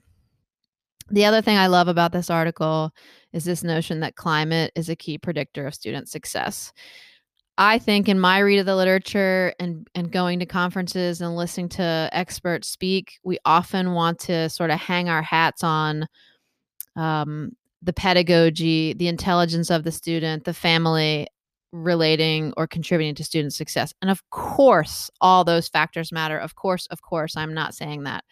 The 1.11 1.23
other 1.23 1.41
thing 1.41 1.57
I 1.57 1.67
love 1.67 1.87
about 1.87 2.11
this 2.11 2.29
article 2.29 2.91
is 3.31 3.45
this 3.45 3.63
notion 3.63 4.01
that 4.01 4.15
climate 4.15 4.73
is 4.75 4.89
a 4.89 4.95
key 4.97 5.17
predictor 5.17 5.65
of 5.65 5.75
student 5.75 6.09
success. 6.09 6.73
I 7.57 7.79
think 7.79 8.09
in 8.09 8.19
my 8.19 8.39
read 8.39 8.59
of 8.59 8.65
the 8.65 8.75
literature 8.75 9.53
and 9.59 9.87
and 9.95 10.11
going 10.11 10.39
to 10.39 10.45
conferences 10.45 11.21
and 11.21 11.35
listening 11.35 11.69
to 11.69 12.09
experts 12.11 12.67
speak, 12.67 13.19
we 13.23 13.37
often 13.45 13.93
want 13.93 14.19
to 14.21 14.49
sort 14.49 14.71
of 14.71 14.79
hang 14.79 15.07
our 15.07 15.21
hats 15.21 15.63
on 15.63 16.07
um, 16.97 17.55
the 17.81 17.93
pedagogy, 17.93 18.93
the 18.93 19.07
intelligence 19.07 19.69
of 19.69 19.83
the 19.83 19.91
student, 19.91 20.43
the 20.43 20.53
family, 20.53 21.27
relating 21.71 22.53
or 22.57 22.67
contributing 22.67 23.15
to 23.15 23.23
student 23.23 23.53
success. 23.53 23.93
And 24.01 24.09
of 24.09 24.27
course, 24.29 25.09
all 25.21 25.43
those 25.43 25.67
factors 25.67 26.11
matter. 26.11 26.37
Of 26.37 26.55
course, 26.55 26.87
of 26.87 27.01
course, 27.01 27.37
I'm 27.37 27.53
not 27.53 27.75
saying 27.75 28.03
that. 28.03 28.23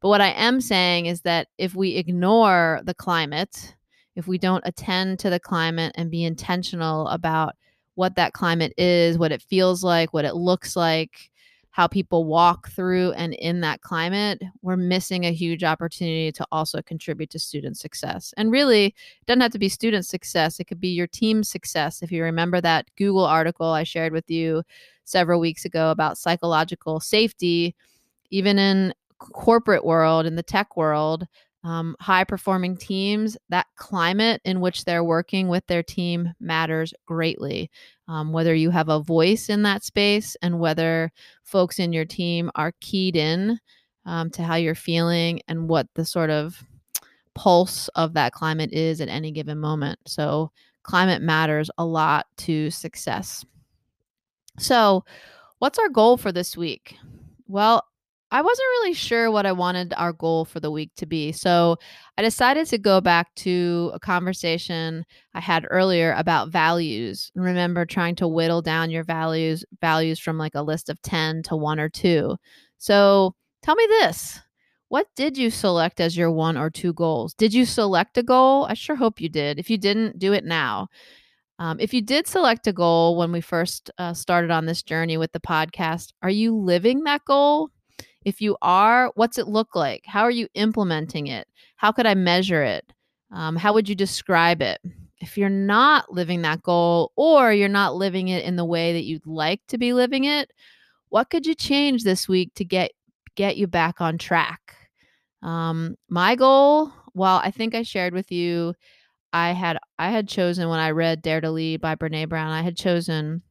But 0.00 0.08
what 0.08 0.20
I 0.20 0.30
am 0.30 0.60
saying 0.60 1.06
is 1.06 1.22
that 1.22 1.48
if 1.58 1.74
we 1.74 1.96
ignore 1.96 2.80
the 2.84 2.94
climate, 2.94 3.74
if 4.16 4.26
we 4.26 4.38
don't 4.38 4.66
attend 4.66 5.18
to 5.20 5.30
the 5.30 5.40
climate 5.40 5.92
and 5.94 6.10
be 6.10 6.24
intentional 6.24 7.06
about 7.08 7.54
what 7.94 8.16
that 8.16 8.32
climate 8.32 8.72
is, 8.76 9.18
what 9.18 9.32
it 9.32 9.42
feels 9.42 9.84
like, 9.84 10.12
what 10.12 10.24
it 10.24 10.34
looks 10.34 10.76
like, 10.76 11.30
how 11.70 11.86
people 11.86 12.24
walk 12.24 12.68
through 12.70 13.12
and 13.12 13.34
in 13.34 13.60
that 13.60 13.80
climate, 13.80 14.42
we're 14.60 14.76
missing 14.76 15.24
a 15.24 15.32
huge 15.32 15.62
opportunity 15.62 16.32
to 16.32 16.46
also 16.50 16.82
contribute 16.82 17.30
to 17.30 17.38
student 17.38 17.78
success. 17.78 18.34
And 18.36 18.50
really, 18.50 18.86
it 18.86 19.26
doesn't 19.26 19.40
have 19.40 19.52
to 19.52 19.58
be 19.58 19.68
student 19.68 20.04
success, 20.04 20.58
it 20.58 20.64
could 20.64 20.80
be 20.80 20.88
your 20.88 21.06
team 21.06 21.44
success. 21.44 22.02
If 22.02 22.10
you 22.10 22.24
remember 22.24 22.60
that 22.60 22.86
Google 22.96 23.24
article 23.24 23.68
I 23.68 23.84
shared 23.84 24.12
with 24.12 24.28
you 24.28 24.62
several 25.04 25.40
weeks 25.40 25.64
ago 25.64 25.90
about 25.90 26.18
psychological 26.18 26.98
safety, 26.98 27.74
even 28.30 28.58
in 28.58 28.92
corporate 29.18 29.84
world 29.84 30.26
in 30.26 30.34
the 30.34 30.42
tech 30.42 30.76
world 30.76 31.26
um, 31.62 31.94
high 32.00 32.24
performing 32.24 32.76
teams, 32.76 33.36
that 33.50 33.66
climate 33.76 34.40
in 34.44 34.60
which 34.60 34.84
they're 34.84 35.04
working 35.04 35.48
with 35.48 35.66
their 35.66 35.82
team 35.82 36.32
matters 36.40 36.94
greatly. 37.06 37.70
Um, 38.08 38.32
whether 38.32 38.54
you 38.54 38.70
have 38.70 38.88
a 38.88 39.00
voice 39.00 39.48
in 39.48 39.62
that 39.62 39.84
space 39.84 40.36
and 40.42 40.58
whether 40.58 41.12
folks 41.44 41.78
in 41.78 41.92
your 41.92 42.06
team 42.06 42.50
are 42.54 42.72
keyed 42.80 43.14
in 43.14 43.58
um, 44.06 44.30
to 44.30 44.42
how 44.42 44.56
you're 44.56 44.74
feeling 44.74 45.40
and 45.48 45.68
what 45.68 45.86
the 45.94 46.04
sort 46.04 46.30
of 46.30 46.62
pulse 47.34 47.88
of 47.88 48.14
that 48.14 48.32
climate 48.32 48.72
is 48.72 49.00
at 49.00 49.08
any 49.08 49.30
given 49.30 49.58
moment. 49.58 49.98
So, 50.06 50.50
climate 50.82 51.22
matters 51.22 51.70
a 51.76 51.84
lot 51.84 52.26
to 52.38 52.70
success. 52.70 53.44
So, 54.58 55.04
what's 55.58 55.78
our 55.78 55.88
goal 55.88 56.16
for 56.16 56.32
this 56.32 56.56
week? 56.56 56.96
Well, 57.46 57.84
I 58.32 58.42
wasn't 58.42 58.66
really 58.80 58.94
sure 58.94 59.30
what 59.30 59.44
I 59.44 59.52
wanted 59.52 59.92
our 59.96 60.12
goal 60.12 60.44
for 60.44 60.60
the 60.60 60.70
week 60.70 60.92
to 60.96 61.06
be. 61.06 61.32
So 61.32 61.76
I 62.16 62.22
decided 62.22 62.66
to 62.68 62.78
go 62.78 63.00
back 63.00 63.34
to 63.36 63.90
a 63.92 63.98
conversation 63.98 65.04
I 65.34 65.40
had 65.40 65.66
earlier 65.68 66.12
about 66.16 66.50
values. 66.50 67.32
Remember 67.34 67.84
trying 67.84 68.14
to 68.16 68.28
whittle 68.28 68.62
down 68.62 68.90
your 68.90 69.02
values 69.02 69.64
values 69.80 70.20
from 70.20 70.38
like 70.38 70.54
a 70.54 70.62
list 70.62 70.88
of 70.88 71.02
10 71.02 71.42
to 71.44 71.56
1 71.56 71.80
or 71.80 71.88
2. 71.88 72.36
So 72.78 73.34
tell 73.62 73.74
me 73.74 73.86
this. 73.88 74.38
What 74.88 75.06
did 75.16 75.36
you 75.38 75.50
select 75.50 76.00
as 76.00 76.16
your 76.16 76.32
one 76.32 76.56
or 76.56 76.68
two 76.68 76.92
goals? 76.92 77.32
Did 77.34 77.54
you 77.54 77.64
select 77.64 78.18
a 78.18 78.24
goal? 78.24 78.64
I 78.64 78.74
sure 78.74 78.96
hope 78.96 79.20
you 79.20 79.28
did. 79.28 79.60
If 79.60 79.70
you 79.70 79.78
didn't, 79.78 80.18
do 80.18 80.32
it 80.32 80.44
now. 80.44 80.88
Um, 81.60 81.78
if 81.78 81.94
you 81.94 82.02
did 82.02 82.26
select 82.26 82.66
a 82.66 82.72
goal 82.72 83.16
when 83.16 83.30
we 83.30 83.40
first 83.40 83.90
uh, 83.98 84.14
started 84.14 84.50
on 84.50 84.66
this 84.66 84.82
journey 84.82 85.16
with 85.16 85.30
the 85.30 85.40
podcast, 85.40 86.12
are 86.22 86.30
you 86.30 86.56
living 86.56 87.04
that 87.04 87.24
goal? 87.24 87.70
If 88.24 88.40
you 88.40 88.56
are, 88.62 89.10
what's 89.14 89.38
it 89.38 89.48
look 89.48 89.74
like? 89.74 90.02
How 90.06 90.22
are 90.22 90.30
you 90.30 90.48
implementing 90.54 91.26
it? 91.26 91.48
How 91.76 91.92
could 91.92 92.06
I 92.06 92.14
measure 92.14 92.62
it? 92.62 92.92
Um, 93.32 93.56
how 93.56 93.72
would 93.72 93.88
you 93.88 93.94
describe 93.94 94.60
it? 94.60 94.80
if 95.20 95.36
you're 95.36 95.50
not 95.50 96.12
living 96.12 96.42
that 96.42 96.62
goal 96.62 97.12
or 97.14 97.52
you're 97.52 97.68
not 97.68 97.94
living 97.94 98.28
it 98.28 98.44
in 98.44 98.56
the 98.56 98.64
way 98.64 98.94
that 98.94 99.04
you'd 99.04 99.26
like 99.26 99.60
to 99.68 99.78
be 99.78 99.92
living 99.92 100.24
it, 100.24 100.50
what 101.10 101.28
could 101.30 101.46
you 101.46 101.54
change 101.54 102.02
this 102.02 102.28
week 102.28 102.52
to 102.54 102.64
get 102.64 102.92
get 103.36 103.56
you 103.56 103.66
back 103.66 104.00
on 104.00 104.18
track? 104.18 104.76
Um, 105.42 105.96
my 106.08 106.34
goal, 106.36 106.92
well, 107.14 107.40
I 107.42 107.50
think 107.50 107.74
I 107.74 107.82
shared 107.82 108.14
with 108.14 108.32
you, 108.32 108.74
I 109.32 109.52
had 109.52 109.78
I 109.98 110.10
had 110.10 110.26
chosen 110.28 110.68
when 110.68 110.80
I 110.80 110.90
read 110.90 111.22
Dare 111.22 111.40
to 111.42 111.50
Lead 111.50 111.80
by 111.80 111.94
Brene 111.96 112.28
Brown, 112.28 112.50
I 112.50 112.62
had 112.62 112.76
chosen 112.76 113.42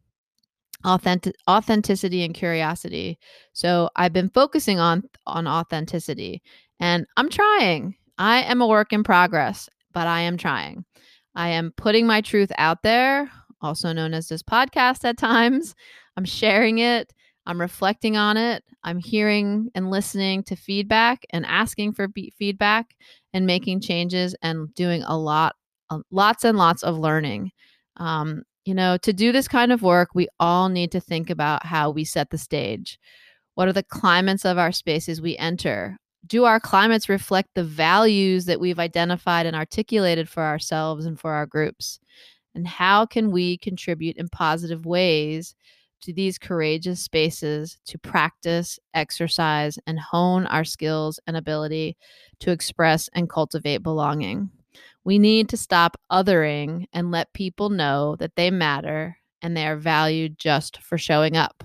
authentic 0.86 1.36
authenticity 1.50 2.24
and 2.24 2.34
curiosity. 2.34 3.20
So 3.54 3.90
I've 3.96 4.14
been 4.14 4.30
focusing 4.30 4.80
on 4.80 5.04
on 5.26 5.48
authenticity 5.48 6.42
and 6.80 7.06
I'm 7.18 7.30
trying. 7.30 7.96
I 8.18 8.44
am 8.44 8.62
a 8.62 8.68
work 8.68 8.94
in 8.94 9.04
progress, 9.04 9.70
but 9.94 10.08
I 10.08 10.22
am 10.22 10.38
trying. 10.38 10.86
I 11.36 11.50
am 11.50 11.72
putting 11.78 12.08
my 12.08 12.22
truth 12.22 12.52
out 12.58 12.84
there, 12.84 13.30
also 13.62 13.94
known 13.94 14.14
as 14.14 14.28
this 14.28 14.44
podcast 14.44 15.06
at 15.06 15.18
times. 15.18 15.76
I'm 16.18 16.26
sharing 16.26 16.80
it. 16.80 17.14
I'm 17.46 17.60
reflecting 17.60 18.18
on 18.18 18.38
it. 18.38 18.64
I'm 18.84 19.00
hearing 19.00 19.70
and 19.76 19.90
listening 19.90 20.44
to 20.44 20.56
feedback 20.56 21.26
and 21.32 21.46
asking 21.46 21.94
for 21.94 22.08
be- 22.08 22.34
feedback 22.38 22.96
and 23.34 23.46
making 23.46 23.82
changes 23.82 24.36
and 24.42 24.74
doing 24.76 25.04
a 25.04 25.18
lot, 25.18 25.56
lots 26.12 26.44
and 26.44 26.58
lots 26.58 26.84
of 26.84 26.98
learning. 26.98 27.52
Um, 27.98 28.44
you 28.70 28.76
know, 28.76 28.98
to 28.98 29.12
do 29.12 29.32
this 29.32 29.48
kind 29.48 29.72
of 29.72 29.82
work, 29.82 30.10
we 30.14 30.28
all 30.40 30.70
need 30.70 30.92
to 30.92 31.00
think 31.00 31.32
about 31.32 31.66
how 31.66 31.90
we 31.90 32.04
set 32.06 32.30
the 32.30 32.38
stage. 32.38 33.00
What 33.56 33.68
are 33.68 33.74
the 33.74 33.82
climates 33.82 34.46
of 34.46 34.60
our 34.60 34.72
spaces 34.72 35.20
we 35.20 35.36
enter? 35.38 35.98
Do 36.28 36.46
our 36.46 36.60
climates 36.60 37.10
reflect 37.10 37.50
the 37.56 37.64
values 37.64 38.46
that 38.46 38.60
we've 38.60 38.78
identified 38.78 39.48
and 39.48 39.56
articulated 39.56 40.30
for 40.30 40.44
ourselves 40.44 41.08
and 41.08 41.20
for 41.20 41.32
our 41.32 41.48
groups? 41.48 42.00
And 42.54 42.68
how 42.68 43.08
can 43.08 43.32
we 43.32 43.58
contribute 43.58 44.18
in 44.18 44.30
positive 44.30 44.86
ways 44.86 45.56
to 46.02 46.14
these 46.14 46.38
courageous 46.38 47.02
spaces 47.02 47.80
to 47.88 47.98
practice, 47.98 48.78
exercise, 48.94 49.80
and 49.88 50.00
hone 50.00 50.46
our 50.46 50.64
skills 50.64 51.20
and 51.26 51.36
ability 51.36 51.98
to 52.42 52.52
express 52.52 53.10
and 53.14 53.28
cultivate 53.32 53.82
belonging. 53.82 54.52
We 55.04 55.20
need 55.20 55.50
to 55.50 55.58
stop 55.58 56.00
othering 56.12 56.86
and 56.94 57.12
let 57.12 57.34
people 57.34 57.70
know 57.70 58.16
that 58.18 58.36
they 58.36 58.52
matter 58.52 59.18
and 59.42 59.56
they 59.56 59.66
are 59.66 59.78
valued 59.78 60.38
just 60.38 60.82
for 60.82 60.98
showing 60.98 61.38
up. 61.38 61.64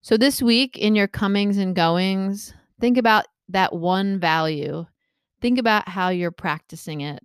So, 0.00 0.16
this 0.16 0.42
week 0.42 0.76
in 0.78 0.94
your 0.94 1.08
comings 1.08 1.58
and 1.58 1.76
goings, 1.76 2.54
think 2.80 2.98
about 2.98 3.26
that 3.50 3.74
one 3.74 4.18
value. 4.18 4.86
Think 5.40 5.58
about 5.58 5.88
how 5.88 6.08
you're 6.08 6.30
practicing 6.32 7.02
it 7.02 7.22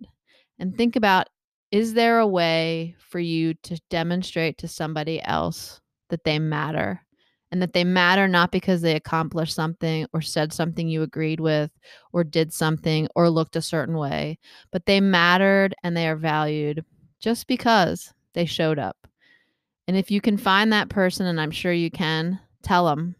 and 0.58 0.76
think 0.76 0.96
about 0.96 1.28
is 1.70 1.94
there 1.94 2.18
a 2.18 2.26
way 2.26 2.96
for 2.98 3.18
you 3.18 3.54
to 3.54 3.80
demonstrate 3.90 4.58
to 4.58 4.68
somebody 4.68 5.22
else 5.22 5.80
that 6.10 6.24
they 6.24 6.38
matter 6.38 7.02
and 7.50 7.62
that 7.62 7.72
they 7.72 7.84
matter 7.84 8.28
not 8.28 8.50
because 8.50 8.82
they 8.82 8.94
accomplished 8.94 9.54
something 9.54 10.06
or 10.12 10.20
said 10.20 10.52
something 10.52 10.88
you 10.88 11.02
agreed 11.02 11.40
with 11.40 11.70
or 12.12 12.24
did 12.24 12.52
something 12.52 13.08
or 13.14 13.30
looked 13.30 13.56
a 13.56 13.62
certain 13.62 13.96
way, 13.96 14.38
but 14.70 14.86
they 14.86 15.00
mattered 15.00 15.74
and 15.82 15.96
they 15.96 16.08
are 16.08 16.16
valued 16.16 16.84
just 17.20 17.46
because 17.46 18.12
they 18.34 18.44
showed 18.44 18.78
up. 18.78 18.96
And 19.86 19.96
if 19.96 20.10
you 20.10 20.20
can 20.20 20.36
find 20.36 20.72
that 20.72 20.90
person, 20.90 21.26
and 21.26 21.40
I'm 21.40 21.50
sure 21.50 21.72
you 21.72 21.90
can, 21.90 22.38
tell 22.62 22.86
them. 22.86 23.16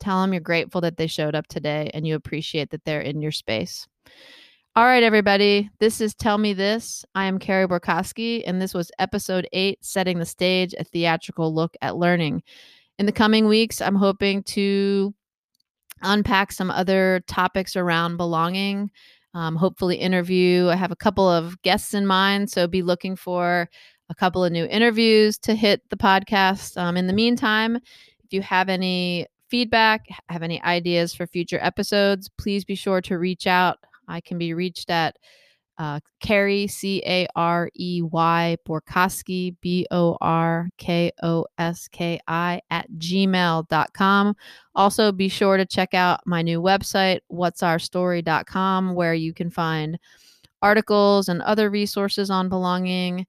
Tell 0.00 0.20
them 0.20 0.32
you're 0.32 0.40
grateful 0.40 0.80
that 0.82 0.96
they 0.96 1.06
showed 1.06 1.34
up 1.34 1.46
today 1.46 1.90
and 1.92 2.06
you 2.06 2.14
appreciate 2.14 2.70
that 2.70 2.84
they're 2.84 3.00
in 3.00 3.20
your 3.20 3.32
space. 3.32 3.86
All 4.74 4.84
right, 4.84 5.02
everybody. 5.02 5.70
This 5.78 6.02
is 6.02 6.14
Tell 6.14 6.36
Me 6.36 6.52
This. 6.52 7.02
I 7.14 7.24
am 7.24 7.38
Carey 7.38 7.66
Borkoski, 7.66 8.42
and 8.46 8.60
this 8.60 8.74
was 8.74 8.90
episode 8.98 9.48
eight 9.54 9.78
Setting 9.82 10.18
the 10.18 10.26
Stage, 10.26 10.74
a 10.78 10.84
theatrical 10.84 11.54
look 11.54 11.74
at 11.80 11.96
learning. 11.96 12.42
In 12.98 13.06
the 13.06 13.12
coming 13.12 13.46
weeks, 13.46 13.82
I'm 13.82 13.94
hoping 13.94 14.42
to 14.44 15.14
unpack 16.02 16.52
some 16.52 16.70
other 16.70 17.22
topics 17.26 17.76
around 17.76 18.16
belonging, 18.16 18.90
um, 19.34 19.54
hopefully, 19.56 19.96
interview. 19.96 20.68
I 20.68 20.76
have 20.76 20.92
a 20.92 20.96
couple 20.96 21.28
of 21.28 21.60
guests 21.60 21.92
in 21.92 22.06
mind, 22.06 22.50
so 22.50 22.66
be 22.66 22.82
looking 22.82 23.14
for 23.14 23.68
a 24.08 24.14
couple 24.14 24.44
of 24.44 24.52
new 24.52 24.64
interviews 24.64 25.36
to 25.38 25.54
hit 25.54 25.82
the 25.90 25.96
podcast. 25.96 26.80
Um, 26.80 26.96
in 26.96 27.06
the 27.06 27.12
meantime, 27.12 27.76
if 27.76 28.32
you 28.32 28.40
have 28.40 28.70
any 28.70 29.26
feedback, 29.50 30.06
have 30.28 30.42
any 30.42 30.62
ideas 30.62 31.14
for 31.14 31.26
future 31.26 31.58
episodes, 31.60 32.30
please 32.38 32.64
be 32.64 32.74
sure 32.74 33.02
to 33.02 33.18
reach 33.18 33.46
out. 33.46 33.78
I 34.08 34.20
can 34.20 34.38
be 34.38 34.54
reached 34.54 34.90
at 34.90 35.16
uh, 35.78 36.00
Carey, 36.20 36.66
C 36.66 37.02
A 37.06 37.26
R 37.36 37.70
E 37.74 38.02
Y, 38.02 38.56
Borkoski, 38.66 39.56
B 39.60 39.86
O 39.90 40.16
R 40.20 40.68
K 40.78 41.12
O 41.22 41.46
S 41.58 41.88
K 41.88 42.18
I, 42.26 42.60
at 42.70 42.90
gmail.com. 42.92 44.36
Also, 44.74 45.12
be 45.12 45.28
sure 45.28 45.56
to 45.56 45.66
check 45.66 45.94
out 45.94 46.20
my 46.26 46.42
new 46.42 46.60
website, 46.60 47.20
what'sourstory.com, 47.30 48.94
where 48.94 49.14
you 49.14 49.34
can 49.34 49.50
find 49.50 49.98
articles 50.62 51.28
and 51.28 51.42
other 51.42 51.70
resources 51.70 52.30
on 52.30 52.48
belonging. 52.48 53.26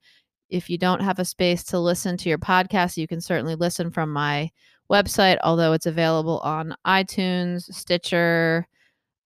If 0.48 0.70
you 0.70 0.78
don't 0.78 1.02
have 1.02 1.18
a 1.18 1.24
space 1.24 1.62
to 1.64 1.78
listen 1.78 2.16
to 2.18 2.28
your 2.28 2.38
podcast, 2.38 2.96
you 2.96 3.06
can 3.06 3.20
certainly 3.20 3.54
listen 3.54 3.90
from 3.90 4.10
my 4.10 4.50
website, 4.90 5.36
although 5.44 5.74
it's 5.74 5.86
available 5.86 6.38
on 6.40 6.74
iTunes, 6.86 7.72
Stitcher, 7.74 8.66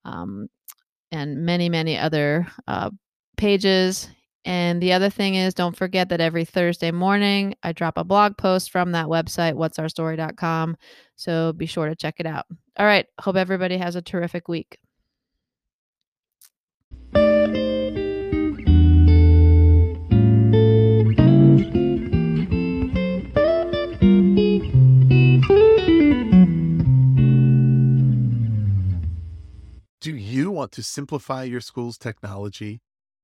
um, 0.05 0.49
and 1.13 1.45
many, 1.45 1.69
many 1.69 1.97
other 1.97 2.47
uh, 2.67 2.91
pages. 3.37 4.09
And 4.45 4.83
the 4.83 4.93
other 4.93 5.09
thing 5.11 5.37
is, 5.37 5.55
don't 5.55 5.77
forget 5.77 6.09
that 6.09 6.21
every 6.21 6.45
Thursday 6.45 6.91
morning, 6.91 7.55
I 7.63 7.73
drop 7.73 7.97
a 7.97 8.05
blog 8.05 8.37
post 8.37 8.71
from 8.73 8.93
that 8.93 9.07
website, 9.07 9.55
what'sourstory.com. 9.55 10.77
So 11.17 11.53
be 11.53 11.67
sure 11.67 11.89
to 11.89 11.95
check 11.95 12.17
it 12.19 12.27
out. 12.27 12.47
All 12.77 12.87
right. 12.87 13.07
Hope 13.21 13.37
everybody 13.37 13.77
has 13.77 13.95
a 13.95 14.03
terrific 14.03 14.49
week. 14.49 14.79
Do 30.01 30.17
you 30.17 30.51
want 30.51 30.73
to 30.73 30.83
simplify 30.83 31.45
your 31.45 31.61
school's 31.61 31.97
technology, 31.97 32.81